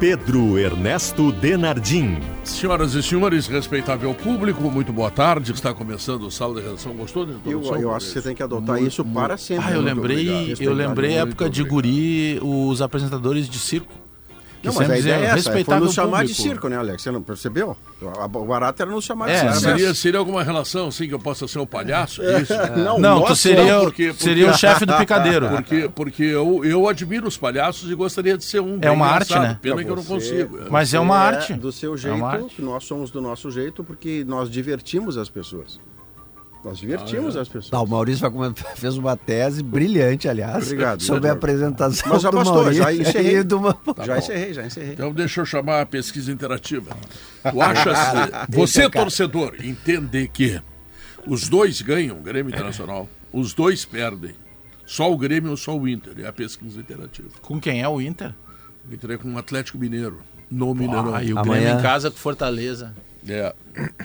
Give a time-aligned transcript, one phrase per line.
[0.00, 2.16] Pedro Ernesto Denardim.
[2.42, 5.52] Senhoras e senhores, respeitável público, muito boa tarde.
[5.52, 6.94] Está começando o Sala de Redação.
[6.94, 9.66] Gostou da Eu, eu acho que você tem que adotar isso para sempre.
[9.66, 13.92] Ah, eu Muito lembrei, eu lembrei a muito época de guri, os apresentadores de circo.
[14.62, 16.42] Não, mas a ideia é diziam, essa, foi respeitável nos chamar de público.
[16.50, 17.02] circo, né, Alex?
[17.02, 17.76] Você não percebeu?
[18.18, 19.54] A- O barato era nos chamar de É, circo.
[19.60, 22.22] Seria, seria alguma relação assim que eu possa ser um palhaço?
[22.22, 22.52] Isso?
[22.76, 25.48] Não, Não, tu seria, não, porque- porque- seria o chefe do picadeiro.
[25.50, 28.78] Porque, porque eu, eu admiro os palhaços e gostaria de ser um.
[28.82, 29.58] É uma arte, né?
[29.60, 30.58] Pena que eu não Você- consigo.
[30.66, 30.70] é.
[30.70, 31.54] Mas é uma Você arte.
[31.54, 32.62] Do seu É jeito, arte.
[32.62, 35.80] nós somos do nosso jeito porque nós divertimos as pessoas.
[36.62, 37.70] Nós divertimos as pessoas.
[37.70, 38.30] Tá, o Maurício
[38.76, 42.92] fez uma tese brilhante, aliás, Obrigado, sobre a apresentação Mas já do bastou, Maurício já
[42.92, 43.42] encerrei.
[43.42, 43.78] do uma...
[44.04, 44.18] já bom.
[44.18, 44.92] encerrei, já encerrei.
[44.92, 46.94] Então deixa eu chamar a pesquisa interativa.
[47.50, 47.98] Tu achas,
[48.50, 50.60] você o torcedor, entender que
[51.26, 54.34] os dois ganham, Grêmio Internacional, os dois perdem.
[54.84, 56.12] Só o Grêmio ou só o Inter?
[56.18, 57.28] É a pesquisa interativa.
[57.40, 58.34] Com quem é o Inter?
[58.90, 61.14] O Inter é com o Atlético Mineiro, no Mineirão.
[61.14, 62.94] Ah, e o Amanhã- Grêmio em casa com Fortaleza.
[63.28, 63.54] É,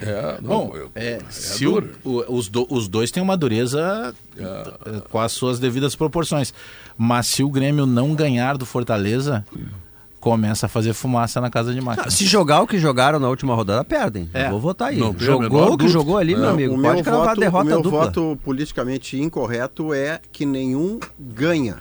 [0.02, 4.14] é, não, Bom, eu- é, é se o- os, do- os dois têm uma dureza
[4.38, 4.72] eh,
[5.10, 6.52] com as suas devidas proporções.
[6.98, 9.44] Mas se o Grêmio não ganhar do Fortaleza,
[10.20, 12.10] começa a fazer fumaça na casa de máquina.
[12.10, 14.28] Se jogar o que jogaram na última rodada, perdem.
[14.34, 14.46] É.
[14.46, 14.98] Eu vou votar aí.
[14.98, 16.74] Não Jogou o que jogou ali, meu Não, amigo.
[16.74, 18.04] o Pode meu cravar voto, derrota o meu dupla.
[18.06, 21.76] voto politicamente incorreto é que nenhum ganha.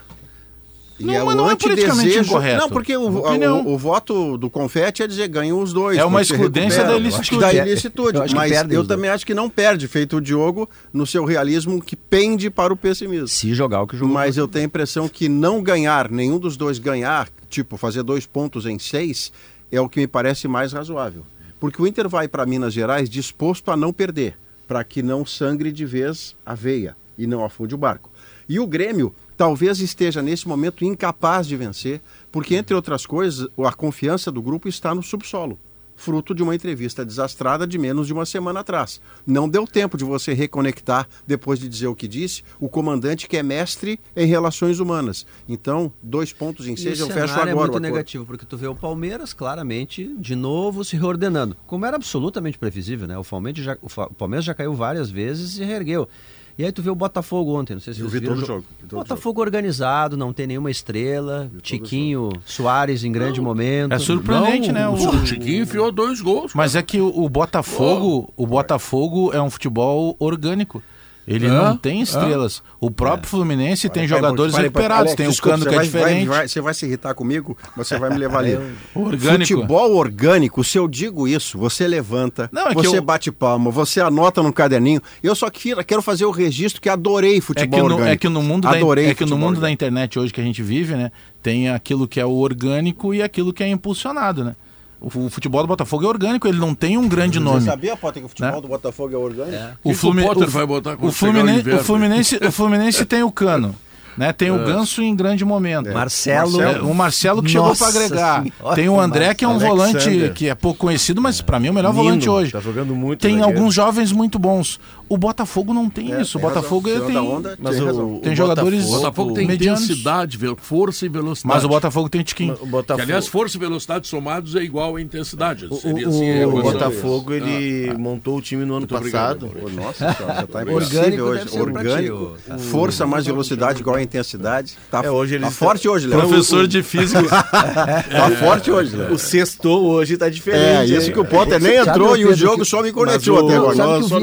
[0.97, 2.29] E Não, é mas o não é politicamente antidesejo.
[2.29, 2.57] incorreto.
[2.61, 5.97] Não, porque o, o, o voto do confete é dizer ganham os dois.
[5.97, 7.41] É uma excludência da Eu ilicitude.
[7.41, 8.21] Da Eu ilicitude.
[8.23, 8.87] que Mas eu os dois.
[8.87, 12.77] também acho que não perde, feito o Diogo, no seu realismo que pende para o
[12.77, 13.27] pessimismo.
[13.27, 14.13] Se jogar o que jogou.
[14.13, 18.25] Mas eu tenho a impressão que não ganhar, nenhum dos dois ganhar, tipo fazer dois
[18.25, 19.33] pontos em seis,
[19.69, 21.25] é o que me parece mais razoável.
[21.59, 25.73] Porque o Inter vai para Minas Gerais disposto a não perder, para que não sangre
[25.73, 28.09] de vez a veia e não afunde o barco.
[28.47, 32.01] E o Grêmio talvez esteja nesse momento incapaz de vencer,
[32.31, 35.59] porque, entre outras coisas, a confiança do grupo está no subsolo.
[35.97, 38.99] Fruto de uma entrevista desastrada de menos de uma semana atrás.
[39.25, 43.37] Não deu tempo de você reconectar, depois de dizer o que disse, o comandante que
[43.37, 45.25] é mestre em relações humanas.
[45.47, 47.69] Então, dois pontos em seis, o eu fecho cenário agora.
[47.69, 51.95] é muito negativo, porque tu vê o Palmeiras claramente de novo se reordenando, como era
[51.95, 53.17] absolutamente previsível, né?
[53.17, 56.09] O Palmeiras já, o Palmeiras já caiu várias vezes e reergueu.
[56.57, 58.35] E aí tu vê o Botafogo ontem, não sei se Eu vocês vi viram.
[58.35, 63.91] todo o jogo, Botafogo organizado, não tem nenhuma estrela, Tiquinho, Soares em grande momento.
[63.93, 64.87] É surpreendente, né?
[64.87, 66.53] O, O- o Tiquinho enfiou dois gols.
[66.55, 70.81] Mas é que o, o Botafogo, o Botafogo é um futebol orgânico.
[71.27, 72.61] Ele É, não tem estrelas.
[72.79, 75.75] O próprio Fluminense tem jogadores Pare, pare, recuperados, Alex, tem o desculpa, Cano você que
[75.75, 76.27] é vai- vai- diferente.
[76.27, 78.59] vai- você vai se irritar comigo, mas você vai me levar ali.
[78.93, 79.53] Orgânico.
[79.53, 83.99] Futebol orgânico, se eu digo isso, você levanta, Não, é você eu- bate palma, você
[84.01, 85.01] anota no caderninho.
[85.23, 88.13] Eu só quero, quero fazer o registro que adorei É futebol que, no, orgânico.
[88.13, 89.73] é que no mundo, da, adorei é que no mundo da orgânico.
[89.73, 91.11] internet hoje que a gente vive, né?
[91.41, 94.55] Tem aquilo que é o orgânico e aquilo que é impulsionado, né?
[95.01, 97.59] O, fu- o futebol do Botafogo é orgânico, ele não tem um grande nome.
[97.61, 98.61] Você sabia, Potter, que o futebol Né?
[98.61, 99.57] do Botafogo é orgânico?
[99.83, 101.79] O que que o Potter vai botar o o Fluminense, inverno?
[101.79, 103.75] o Fluminense, o Fluminense tem o Cano,
[104.17, 104.31] né?
[104.31, 105.91] Tem o Ganso em grande momento.
[105.93, 106.61] Marcelo.
[106.61, 108.43] É, o Marcelo que chegou para agregar.
[108.43, 109.77] Senhora, Tem o André que é um Alexander.
[109.77, 112.51] volante que é pouco conhecido, mas para mim é o melhor Nino, volante hoje.
[112.53, 114.79] tá jogando muito Tem alguns jovens muito bons.
[115.07, 116.37] O Botafogo não tem É, isso.
[116.37, 117.03] O tem Botafogo razão.
[117.05, 118.15] ele tem da onda, Mas tem o, razão.
[118.15, 119.83] o Tem jogadores- O Botafogo tem medianos.
[119.83, 121.55] intensidade, força e velocidade.
[121.55, 122.53] Mas o Botafogo tem Tiquinho.
[122.53, 125.67] o Que, Botafogo, aliás, força e velocidade somados é igual a intensidade.
[125.69, 126.61] o, Seria o- assim a o.
[126.61, 129.61] Botafogo ele Ah, montou o time no ano Muito obrigado, passado.
[129.61, 130.13] Pô, Nossa, já
[130.47, 131.45] tá Orgânico impossível hoje.
[131.45, 134.73] ti, Orgânico, o- força mais velocidade igual a intensidade.
[134.89, 136.19] Tá, É, hoje eles tá forte hoje, Léo.
[136.21, 137.21] Professor de física.
[138.09, 139.13] Tá forte hoje, Léo.
[139.13, 140.93] O sextou hoje tá É, diferente.
[140.95, 143.57] isso que o Potter nem entrou o e o jogo só me conectou o- até
[143.57, 143.75] agora.
[143.75, 144.19] Sabe que o, lançou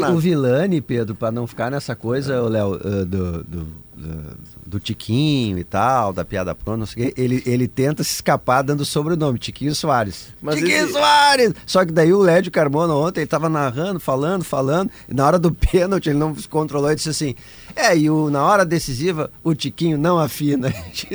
[0.80, 3.66] Pedro, para não ficar nessa coisa, o Léo, eh, do, do,
[3.96, 4.36] do,
[4.66, 8.14] do Tiquinho e tal, da piada pronta, não sei o quê, ele, ele tenta se
[8.14, 10.28] escapar dando sobrenome, Tiquinho Soares.
[10.40, 11.52] Mas Tiquinho esse- Soares!
[11.66, 15.38] Só que daí o Lédio Carmona ontem, ele tava narrando, falando, falando, e na hora
[15.38, 17.34] do pênalti ele não se controlou e disse assim,
[17.76, 20.68] é, e o, na hora decisiva, o Tiquinho não afina.
[20.92, 21.06] Assim.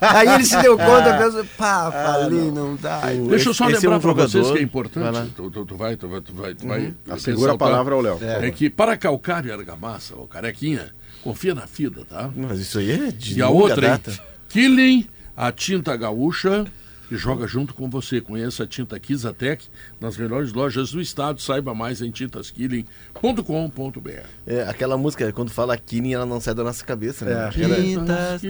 [0.00, 3.00] Aí ele se deu conta, pensou, pá, falei, não, dá.
[3.28, 5.12] Deixa eu só Esse é lembrar um para vocês que é Vai importante.
[5.12, 5.26] lá.
[5.36, 8.00] Tu, tu- tu vai, tu vai, tu vai, tu vai Ah, Segura a palavra ao
[8.00, 8.18] Léo.
[8.22, 12.30] É que para calcário e argamassa, o carequinha, confia na FIDA, tá?
[12.34, 13.92] Mas isso aí é de E a outra, hein?
[13.92, 14.12] data.
[14.48, 15.06] Killing,
[15.36, 16.64] a tinta gaúcha,
[17.14, 18.20] que joga junto com você.
[18.20, 19.66] Conheça a tinta Kizatec
[20.00, 21.40] nas melhores lojas do estado.
[21.40, 24.10] Saiba mais em tintaskilling.com.br.
[24.46, 27.32] É, aquela música, quando fala Killing, ela não sai da nossa cabeça, né?
[27.32, 27.44] É.
[27.48, 28.42] Aquela- Tintas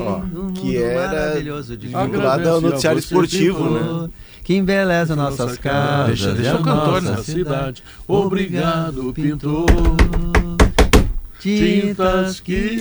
[0.00, 4.08] Ó, um que mundo era maravilhoso de vinculada ao noticiário esportivo, que né?
[4.44, 6.06] Que embeleza nossas casas.
[6.06, 7.22] Deixa- deixa o cantor, nossa né?
[7.22, 7.82] cidade.
[8.06, 9.66] Obrigado, pintor.
[11.40, 12.78] Tintas que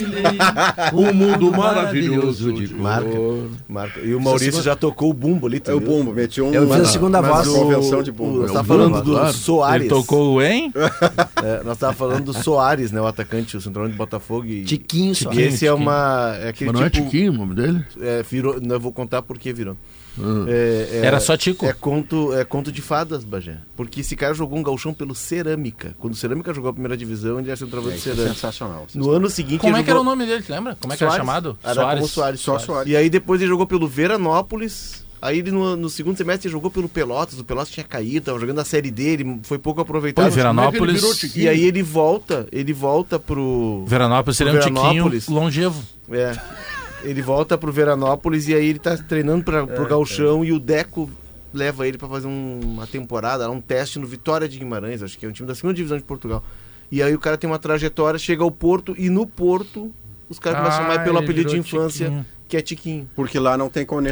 [0.94, 3.50] um mundo maravilhoso de Marca, cor.
[3.68, 4.00] marca.
[4.02, 6.54] E o Maurício já tocou o bumbo ali, tu É o bumbo, meti um.
[6.54, 7.48] Eu fiz a segunda voz.
[7.48, 8.40] o- Convenção de bumbo.
[8.40, 9.34] o- É Nós o tá bumbo, falando do claro.
[9.34, 9.82] Soares.
[9.82, 10.74] Ele tocou o hein?
[11.42, 13.00] É, nós tava falando do Soares, né?
[13.02, 14.46] O atacante, o central de Botafogo.
[14.46, 16.36] E, Tiquinho e esse é uma.
[16.42, 17.84] É aquele Mas não é tipo, Tiquinho o nome dele?
[18.02, 19.76] é, virou, não, eu vou contar por que virou.
[20.18, 20.46] Ah.
[20.48, 21.66] É, é- Era só Tico.
[21.66, 23.58] É conto, é conto de fadas, Bagé.
[23.76, 25.96] Porque esse cara jogou um galchão pelo Cerâmica.
[26.00, 28.34] Quando o Cerâmica jogou a primeira divisão, ele era centroavante do Isso é Cerâmica.
[28.36, 28.88] sensacional.
[28.96, 29.62] No ano seguinte.
[29.62, 30.76] Como é que era o jogou- nome dele, tu lembra?
[30.80, 31.26] Como é que era Soares.
[31.28, 31.58] chamado?
[31.64, 32.40] Era como Soares.
[32.42, 32.92] Só Soares.
[32.92, 35.08] E aí depois ele jogou pelo Veranópolis.
[35.22, 37.38] Aí ele no, no segundo semestre ele jogou pelo Pelotas.
[37.40, 40.28] O Pelotas tinha caído, tava jogando a série dele, foi pouco Pô, aproveitado.
[40.28, 41.04] e Veranópolis.
[41.36, 41.40] É?
[41.40, 43.84] E aí ele volta, ele volta pro.
[43.86, 45.24] Veranópolis seria um Veranópolis.
[45.26, 45.84] tiquinho longevo.
[46.10, 46.38] É.
[47.04, 51.10] Ele volta pro Veranópolis e aí ele tá treinando pra, pro Galchão e o Deco
[51.54, 55.26] leva ele pra fazer um- uma temporada, um teste no Vitória de Guimarães, acho que
[55.26, 56.44] é um time da segunda divisão de Portugal.
[56.92, 59.92] E aí o cara tem uma trajetória, chega ao Porto e no Porto
[60.30, 62.26] os caras começam a chamar Ah, pelo apelido de infância, Tiquinho.
[62.48, 63.10] que é Tiquinho.
[63.16, 64.06] Porque lá não tem cono-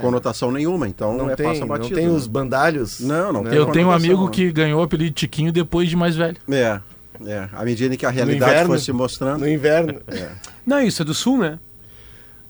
[0.00, 1.94] conotação nenhuma, então Não, é tem, passa não batido.
[1.96, 2.12] tem né?
[2.12, 3.00] os bandalhos.
[3.00, 3.50] Não, não né?
[3.50, 3.58] tem.
[3.58, 4.30] Eu tenho um amigo né?
[4.32, 6.36] que ganhou o apelido de Tiquinho depois de mais velho.
[6.48, 6.80] É,
[7.24, 7.48] é.
[7.52, 8.68] À medida que a realidade inverno?
[8.70, 9.40] foi se mostrando.
[9.40, 10.00] No inverno.
[10.64, 11.58] Não, isso é do sul, né?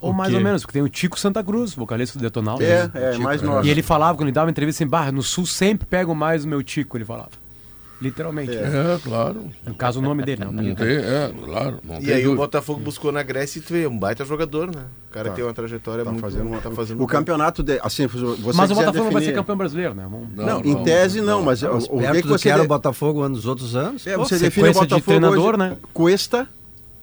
[0.06, 2.58] Ou O mais ou menos, porque tem o Tico Santa Cruz, vocalista do Detonal.
[2.60, 3.66] É, é, mais nós.
[3.66, 6.44] E ele falava, quando ele dava uma entrevista assim, barra, no sul sempre pego mais
[6.44, 7.30] o meu Tico, ele falava.
[7.98, 8.54] Literalmente.
[8.54, 9.48] É, claro.
[9.66, 10.52] No caso, o nome dele, não.
[10.52, 11.78] Não tem, é, claro.
[11.82, 12.42] Não E tem aí o dúvida.
[12.42, 14.82] Botafogo buscou na Grécia e tu é um baita jogador, né?
[15.08, 15.34] O cara Tá.
[15.34, 18.18] tem uma trajetória Tá muito fazendo uma- tá fazendo O campeonato, de, assim, você
[18.54, 20.06] Mas o Botafogo não vai definir- ser campeão brasileiro, né?
[20.10, 23.46] Vamos- Não, em tese não, mas o, o que, que você era o Botafogo nos
[23.46, 24.06] outros anos.
[24.06, 25.76] É, Pô, você define o sequência de Botafogo treinador, hoje, né?
[25.94, 26.46] Cuesta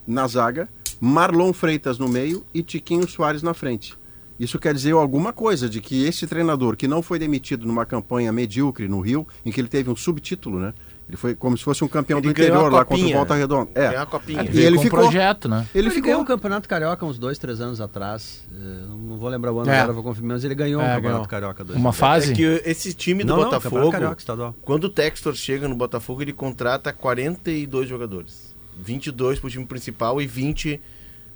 [0.05, 0.69] na zaga,
[1.07, 3.93] Marlon Freitas no meio e Tiquinho Soares na frente.
[4.39, 8.31] Isso quer dizer alguma coisa de que esse treinador que não foi demitido numa campanha
[8.31, 10.73] medíocre no Rio, em que ele teve um subtítulo, né?
[11.07, 13.11] Ele foi como se fosse um campeão Ele do interior lá contra o.
[13.11, 13.69] Volta Redonda.
[13.75, 13.97] Ganhou É.
[13.97, 14.43] a copinha.
[14.49, 14.99] E ele com ficou.
[15.01, 15.67] projeto, né?
[15.75, 16.07] Ele Ele ficou.
[16.07, 18.41] ganhou o Campeonato Carioca uns dois, três anos atrás.
[18.49, 19.79] Eh, Não vou lembrar o ano É.
[19.79, 21.27] agora, vou confirmar, mas ele ganhou É, o Campeonato ganhou.
[21.27, 21.63] Carioca.
[21.65, 21.77] Dois.
[21.77, 22.31] Uma fase.
[22.31, 24.55] É que esse time do Não, não, Campeonato Botafogo, Carioca estadual.
[24.61, 28.55] quando o Textor chega no Botafogo, ele contrata 42 jogadores.
[28.81, 30.79] 22 pro time principal e 20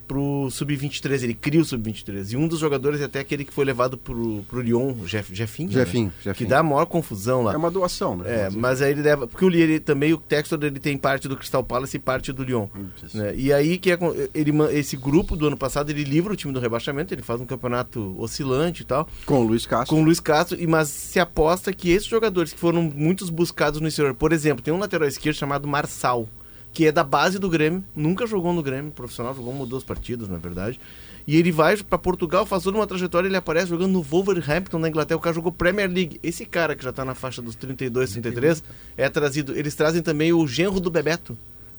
[0.08, 1.24] pro Sub-23.
[1.24, 2.34] Ele cria o Sub-23.
[2.34, 5.34] E um dos jogadores é até aquele que foi levado pro, pro Lyon, o Jeff,
[5.36, 5.72] Jefinho.
[5.72, 6.14] Jefinho, né?
[6.22, 6.36] Jefinho.
[6.36, 7.54] Que dá a maior confusão lá.
[7.54, 8.26] É uma doação, né?
[8.46, 9.28] É, mas aí ele leva.
[9.28, 12.44] Porque o ele, também, o Textor ele tem parte do Crystal Palace e parte do
[12.44, 12.68] Lyon.
[13.14, 13.34] né?
[13.36, 13.98] E aí que é,
[14.34, 17.46] ele, esse grupo do ano passado ele livra o time do rebaixamento, ele faz um
[17.46, 19.96] campeonato oscilante e tal, Com o Luiz Castro.
[19.96, 23.82] com o Luiz Castro, e- mas se aposta que esses jogadores que foram muitos buscados
[23.82, 26.28] no exterior, por exemplo, tem um lateral esquerdo chamado Marçal,
[26.72, 29.84] que é da base do Grêmio, nunca jogou no Grêmio profissional, jogou uma ou duas
[29.84, 30.80] partidas, na verdade.
[31.28, 34.88] E ele vai para Portugal, faz toda uma trajetória, ele aparece jogando no Wolverhampton na
[34.88, 36.20] Inglaterra, o cara jogou Premier League.
[36.24, 38.64] Esse cara que já tá na faixa dos 32, 33,
[38.96, 39.58] é trazido.
[39.58, 41.38] Eles trazem também o genro do Bebeto.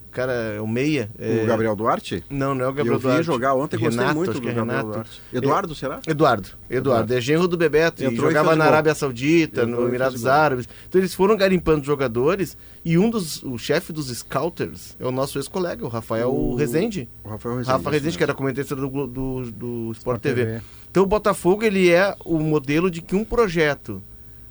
[0.09, 1.07] O cara é o meia.
[1.19, 2.23] é- O Gabriel Duarte?
[2.31, 3.23] Não, não é o Gabriel eu vi Duarte.
[3.23, 4.91] jogar ontem, gostei Renato, muito acho do é Gabriel Renato.
[4.93, 5.21] Duarte.
[5.31, 5.99] Eduardo, será?
[6.07, 8.65] Eduardo, Eduardo, é genro do Bebeto, Entrou jogava na.
[8.65, 10.25] Arábia Saudita, Entrou no Emirados.
[10.25, 10.67] Árabes.
[10.87, 15.37] Então eles foram garimpando jogadores e um dos, o chefe dos scouters é o nosso
[15.37, 17.07] ex-colega, o Rafael O- Rezende.
[17.23, 17.71] O Rafael Rezende.
[17.77, 20.59] Rafa Rezende, que era comentarista do, do, do Sport TV.
[20.89, 24.01] Então o Botafogo ele é o modelo de que um projeto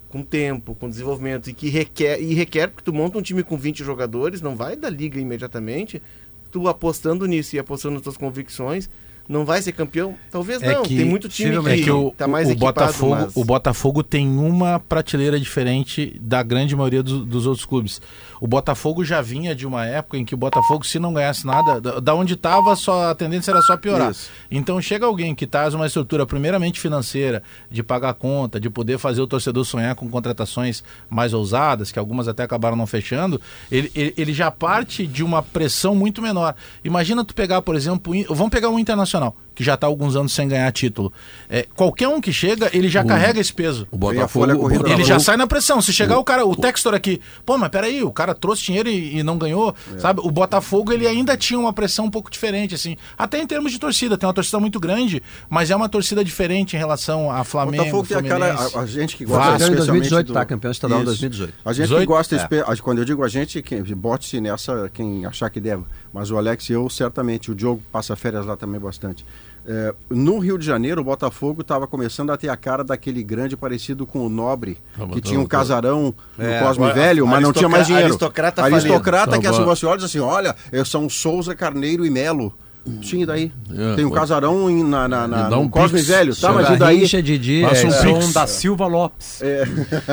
[0.08, 3.56] com tempo, com desenvolvimento e que requer e requer porque tu monta um time com
[3.56, 6.02] 20 jogadores, não vai da liga imediatamente.
[6.50, 8.88] Tu apostando nisso e apostando nas tuas convicções,
[9.28, 10.14] não vai ser campeão?
[10.30, 10.82] Talvez É não.
[10.82, 13.44] que- Tem muito time É que, que o, tá mais o equipado, Botafogo, mas- o
[13.44, 18.00] Botafogo tem uma prateleira diferente da grande maioria do- dos outros clubes.
[18.40, 21.80] O Botafogo já vinha de uma época em que o Botafogo, se não ganhasse nada,
[21.80, 22.72] da, da onde estava,
[23.10, 24.12] a tendência era só piorar.
[24.12, 24.30] Isso.
[24.50, 29.20] Então chega alguém que traz uma estrutura primeiramente financeira, de pagar conta, de poder fazer
[29.20, 34.14] o torcedor sonhar com contratações mais ousadas, que algumas até acabaram não fechando, ele, ele,
[34.16, 36.54] ele já parte de uma pressão muito menor.
[36.84, 39.17] Imagina tu pegar, por exemplo, vamos pegar um internacional,
[39.54, 41.12] que já está há alguns anos sem ganhar título.
[41.50, 43.88] É, qualquer um que chega, ele já carrega esse peso.
[43.90, 45.82] O Botafogo, folha o corrida Botafogo- Ele já sai na pressão.
[45.82, 49.18] Se chegar o cara, o Textor aqui, pô, mas peraí, o cara trouxe dinheiro e,
[49.18, 50.20] e não ganhou, sabe?
[50.22, 52.96] O Botafogo, ele ainda tinha uma pressão um pouco diferente, assim.
[53.18, 55.20] Até em termos de torcida, tem uma torcida muito grande,
[55.50, 58.46] mas é uma torcida diferente em relação a O Flamengo, Botafogo tem aquela.
[58.52, 59.62] A, a gente que gosta Vasco.
[59.64, 60.44] Especialmente 2018, do- tá?
[60.44, 61.10] Campeão estadual em Isso.
[61.10, 61.54] 2018.
[61.64, 62.00] A gente 18?
[62.02, 62.76] que gosta, É.
[62.76, 65.82] quando eu digo a gente, quem bote-se nessa, quem achar que deve.
[66.12, 69.24] Mas o Alex e eu, certamente, o Diogo passa férias lá também bastante.
[69.66, 73.54] É, no Rio de Janeiro, o Botafogo estava começando a ter a cara daquele grande
[73.54, 74.78] parecido com o Nobre,
[75.12, 78.06] que tinha um casarão no É, Cosme Velho, mas não tinha mais dinheiro.
[78.08, 79.76] aristocrata aristocrata que assim, Tava.
[79.76, 82.54] você olha e diz assim, olha, eu sou Souza, Carneiro e Melo.
[83.02, 83.52] Sim, e daí?
[83.70, 86.08] É, Tem um pode- casarão em- na, na, na- um Cosme pix.
[86.08, 86.52] Velho, tá?
[86.52, 87.06] Mas e daí?
[87.22, 88.24] Didi, Passa é, um é, pix.
[88.24, 89.40] Som da Silva Lopes.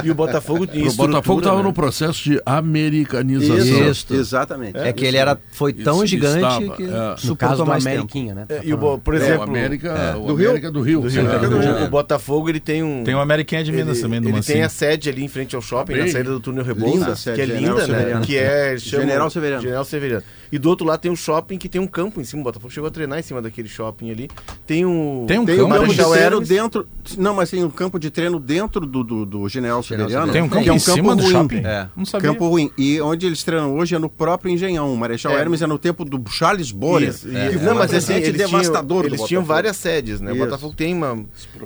[0.03, 1.63] E o Botafogo em O Botafogo estava né?
[1.63, 3.57] no processo de americanização.
[3.57, 4.13] Isso, Isso.
[4.13, 4.77] exatamente.
[4.77, 7.15] É que ele era, foi tão Isso gigante estava, que é.
[7.17, 7.95] Suportou mais tempo.
[7.95, 8.45] Ameriquinha, né?
[8.50, 10.50] É, e o, por É, o exemplo, América, o Do Rio?
[10.50, 11.01] América do Rio.
[11.01, 11.89] do Rio, É, do Rio o, o.
[11.89, 13.03] Botafogo ele tem um.
[13.03, 15.62] Tem uma Ameriquinha de Minas ele, também ele tem a sede ali em frente ao
[15.62, 18.22] shopping, Tá na saída do túnel Rebouças, que é linda, né?
[18.25, 19.62] Que é General Severiano.
[19.62, 20.24] General Severiano.
[20.56, 22.42] E do outro lado tem um shopping que tem um campo em cima.
[22.42, 24.30] O Botafogo chegou a treinar em cima daquele shopping ali.
[24.66, 25.26] Tem um.
[25.28, 26.48] Tem um Tem campo um campo de Marechal treino Hermes.
[26.50, 26.88] dentro.
[27.18, 30.32] Não, mas tem um campo de treino dentro do, do, do General Severiano.
[30.32, 31.32] Tem um campo que é em cima do ruim.
[31.32, 31.62] shopping?
[31.66, 31.88] É.
[31.96, 32.30] Não sabia.
[32.32, 32.72] Campo ruim.
[32.78, 34.94] E onde eles treinam hoje é no próprio Engenhão.
[34.94, 35.42] O Marechal É.
[35.42, 37.10] Hermes é no tempo do Charles Borer.
[37.10, 39.76] Isso, que foi não, um mas assim, presente eles devastador tinham, do eles tinham várias
[39.76, 40.32] sedes, né?
[40.32, 40.46] O Isso.
[40.46, 41.20] Botafogo tem uma.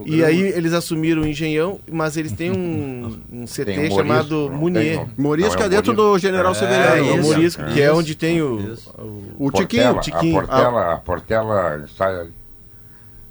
[0.05, 4.49] E aí eles assumiram o Engenhão, mas eles têm um, um CT Tem um chamado
[4.51, 4.83] Munier.
[4.83, 5.09] tem, não.
[5.17, 7.07] Morisco é dentro do General É, Severiano.
[7.09, 7.21] É, o.
[7.23, 8.75] Morisco, que é onde tem o.
[8.97, 9.93] O- O Tiquinho.
[9.93, 10.37] Portela, Tiquinho.
[10.39, 12.27] A Portela, a Portela ensaia,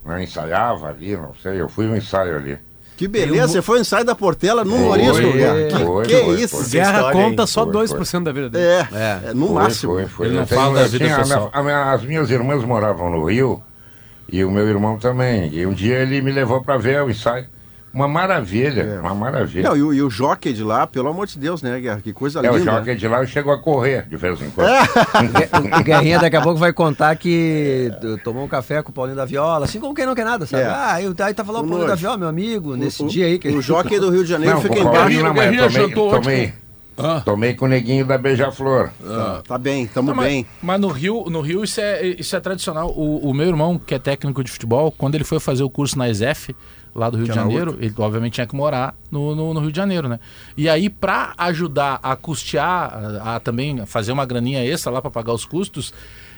[0.05, 2.59] não ensaiava ali, não sei, eu fui no ensaio ali.
[2.97, 5.15] Que beleza, você foi no ensaio da Portela no Morisco.
[5.39, 5.69] Cara.
[5.69, 6.57] Que, foi, que foi, isso?
[6.57, 6.69] foi.
[6.71, 8.65] Guerra história, conta só Foi, 2% da vida dele.
[8.65, 9.21] É, É.
[9.31, 9.93] é, no Foi, máximo.
[9.93, 10.27] Foi, foi.
[10.27, 11.51] Ele não Eu fala da eu vida tinha- a minha- pessoal.
[11.53, 13.63] a minha- as minhas irmãs moravam no Rio
[14.33, 15.49] e o meu irmão também.
[15.55, 17.47] E um dia ele me levou para ver o ensaio.
[17.93, 19.71] Uma maravilha, uma maravilha.
[19.71, 22.01] Não, e, o, e o jockey de lá, pelo amor de Deus, né, Guerra?
[22.03, 22.71] Que coisa é, o linda.
[22.73, 24.69] jockey de lá chegou a correr de vez em quando.
[24.69, 27.91] O Guerrinha daqui a pouco vai contar que
[28.23, 30.63] tomou um café com o Paulinho da Viola, assim como quem não quer nada, sabe?
[30.63, 30.67] É.
[30.67, 31.95] Ah, eu, aí tava lá o O Paulinho da.
[31.95, 34.63] Viola, meu amigo, nesse O- dia aí que O jockey do Rio de Janeiro Não,
[34.63, 35.23] fica o embaixo.
[35.23, 36.53] Não, mas eu Guerrinha tomei, jantou tomei,
[36.99, 38.91] Ah, tomei com o neguinho da Beija-Flor.
[39.47, 40.47] Tá bem, tamo Não, mas, bem.
[40.63, 42.91] mas no Rio, no Rio isso, é, isso é tradicional.
[42.91, 45.97] O, o meu irmão, que é técnico de futebol, quando ele foi fazer o curso
[45.99, 46.55] na ESEF,
[46.99, 49.61] lá do Rio Que de é Janeiro, ele obviamente tinha que morar no, no, no
[49.61, 50.19] Rio de Janeiro, né?
[50.57, 55.11] E aí, pra ajudar a custear, a, a também fazer uma graninha extra lá pra
[55.11, 55.93] pagar os custos,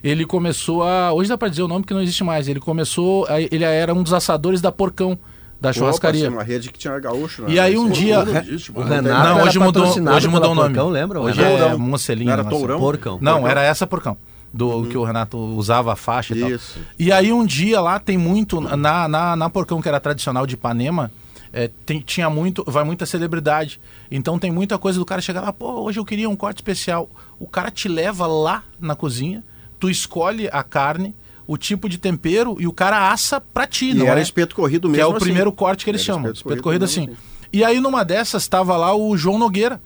[0.04, 1.12] ele começou a.
[1.12, 2.48] Hoje dá pra dizer o nome que não existe mais.
[2.48, 3.26] Ele começou.
[3.28, 5.18] a- ele era um dos assadores da Porcão,
[5.60, 6.22] da churrascaria.
[6.22, 7.42] Opa, sim, uma rede que tinha gaúcho.
[7.42, 7.52] né?
[7.52, 8.24] E aí um Esse- dia.
[8.24, 10.74] não existe, O mas Renato Não, era hoje mudou, hoje mudou o nome.
[10.74, 11.20] Porcão, lembra?
[11.20, 11.74] Hoje Renato?
[11.74, 11.76] é.
[11.76, 12.26] Mocelinho.
[12.26, 12.44] Não era.
[12.44, 12.78] Tourão?
[12.80, 13.18] Porcão.
[13.20, 13.50] Não, Porcão.
[13.50, 14.16] era essa porcão.
[14.52, 16.50] Do que o Renato usava a faixa e tal.
[16.50, 16.78] Isso.
[16.98, 18.60] E aí um dia lá tem muito.
[18.60, 21.10] Na, na, na porcão que era tradicional de Ipanema,
[21.52, 22.64] é, tem- tinha muito.
[22.66, 23.80] Vai muita celebridade.
[24.10, 27.08] Então tem muita coisa do cara chegar lá, pô, hoje eu queria um corte especial.
[27.38, 29.44] O cara te leva lá na cozinha,
[29.78, 31.14] tu escolhe a carne,
[31.46, 34.22] o tipo de tempero e o cara assa pra ti, E não era é?
[34.22, 35.24] espeto corrido mesmo Que é o assim.
[35.26, 36.22] primeiro corte que eles Era chamam.
[36.32, 37.30] espeto Espeto, corrido corrido mesmo assim.
[37.52, 39.80] E aí numa dessas estava lá o João Nogueira,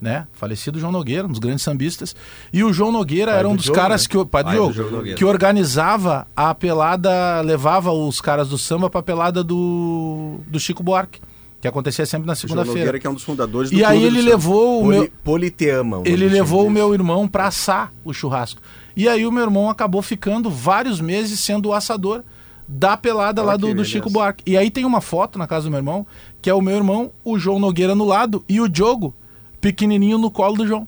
[0.00, 0.26] né?
[0.32, 2.16] Falecido João Nogueira, um dos grandes sambistas.
[2.52, 4.08] E o João Nogueira era um do dos caras né?
[4.08, 8.88] que o pai do Pai do que organizava a pelada, levava os caras do samba
[8.88, 11.20] pra pelada do do Chico Buarque,
[11.60, 12.78] que acontecia sempre na O segunda-feira.
[12.78, 15.98] Nogueira, que é um dos fundadores do E aí ele levou o meu Poli, Politeama.
[15.98, 16.74] o ele levou o disso.
[16.74, 18.62] meu irmão pra assar o churrasco.
[18.96, 22.22] E aí o meu irmão acabou ficando vários meses sendo o assador
[22.66, 23.84] da pelada lá do, do.
[23.84, 24.44] Chico Buarque.
[24.46, 26.06] E aí tem uma foto na casa do meu irmão,
[26.40, 29.14] que é o meu irmão, o João Nogueira no lado e o Diogo
[29.60, 30.86] pequenininho no colo do João.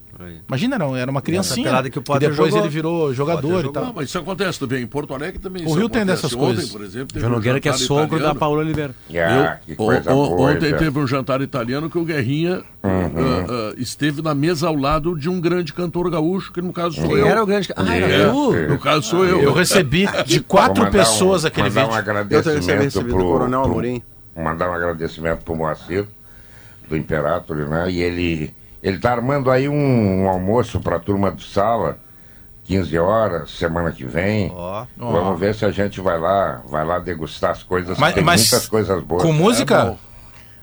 [0.48, 1.68] Imagina, não, era uma criancinha.
[1.90, 2.58] que o depois jogou.
[2.60, 3.86] ele virou jogador e tal.
[3.86, 4.80] Não, mas isso acontece também.
[4.80, 6.22] Em Porto Alegre também O isso Rio tem acontece.
[6.22, 6.70] dessas Ontem, coisas.
[6.70, 8.38] por exemplo, teve João um Nogueira que é sogro da italiano.
[8.38, 8.94] Paula Oliveira.
[9.10, 10.00] Ah, Eu- o- o-
[10.36, 14.68] boa, ontem hein, teve um jantar italiano que o Guerrinha ah, ah, esteve na mesa
[14.68, 17.26] ao lado de um grande cantor gaúcho, que no caso sou Quem eu.
[17.26, 17.68] era o grande.
[17.74, 18.52] Ah, era É, tu?
[18.68, 19.40] No caso sou eu.
[19.42, 21.94] Eu recebi de quatro pessoas um, aquele mandar vídeo.
[21.94, 24.02] um Eu também agradecimento recebi do pro, Coronel pro- Amorim.
[24.36, 26.06] mandar um agradecimento pro Moacir,
[26.88, 27.90] do Imperator, né?
[27.90, 31.98] E ele, ele tá armando aí um, um almoço pra turma do sala,
[32.64, 34.50] 15 horas, semana que vem.
[34.54, 34.86] Ó.
[34.96, 37.98] Vamos ver se a gente vai lá, vai lá degustar as coisas.
[37.98, 39.22] Mas- Tem mas muitas coisas boas.
[39.22, 39.84] Com música?
[39.84, 39.98] bom.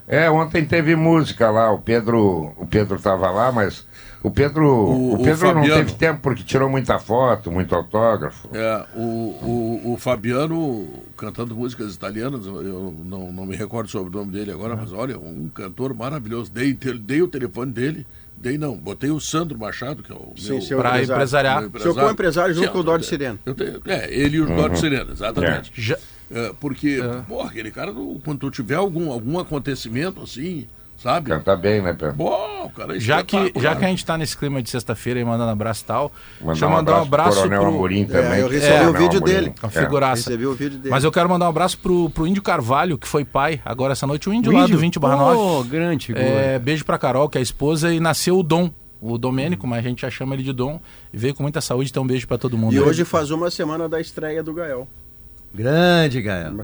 [0.08, 3.86] É, ontem teve música lá, o Pedro, o Pedro tava lá, mas
[4.22, 5.76] o Pedro, O- o, o Pedro não Fabiano.
[5.86, 8.50] teve tempo porque tirou muita foto, muito autógrafo.
[8.54, 14.20] É, o, o, o Fabiano cantando músicas italianas, eu- não, não me recordo sobre o
[14.20, 16.52] nome dele agora, mas olha, um cantor maravilhoso.
[16.52, 18.06] Dei, te- dei o telefone dele,
[18.38, 21.14] dei não, botei o Sandro Machado, que é o Sim, meu, seu Pra empresário.
[21.16, 21.62] empresariar.
[21.70, 23.10] meu Seu co-empresário junto Sim, com o Dodge
[23.46, 25.72] eu tenho- é, ele e o Dodge Sireno, exatamente.
[25.76, 25.98] Já-
[26.32, 27.92] É, porque, porra, aquele cara,
[28.24, 30.68] quando tu tiver algum, algum acontecimento assim,
[31.02, 31.30] sabe?
[31.32, 32.16] Canta bem, né, Pedro?
[32.16, 35.20] Pô, o cara é Já que, já que a gente tá nesse clima de sexta-feira
[35.20, 37.70] e mandando abraço e tal, Mandar deixa eu mandar um abraço Coronel pro.
[37.70, 38.40] Amorim também.
[38.40, 39.54] eu que recebi Coronel o vídeo Amorim.
[39.64, 39.82] Uma É.
[39.84, 40.30] figuraça.
[40.30, 40.90] Recebi o vídeo dele.
[40.92, 44.06] Mas eu quero mandar um abraço pro, pro Índio Carvalho, que foi pai agora essa
[44.06, 44.76] noite, o Índio, O lá Índio?
[44.76, 45.36] do 20 barra 9.
[45.38, 46.26] Pô, grande figura.
[46.26, 48.70] É, beijo pra Carol, que é a esposa, e nasceu o Dom.
[49.02, 50.78] O Domênico, mas a gente já chama ele de Dom.
[51.14, 52.74] E veio com muita saúde, então um beijo pra todo mundo.
[52.74, 54.86] E hoje faz uma semana da estreia do Gael.
[55.54, 56.52] Grande Gael.
[56.52, 56.64] Uma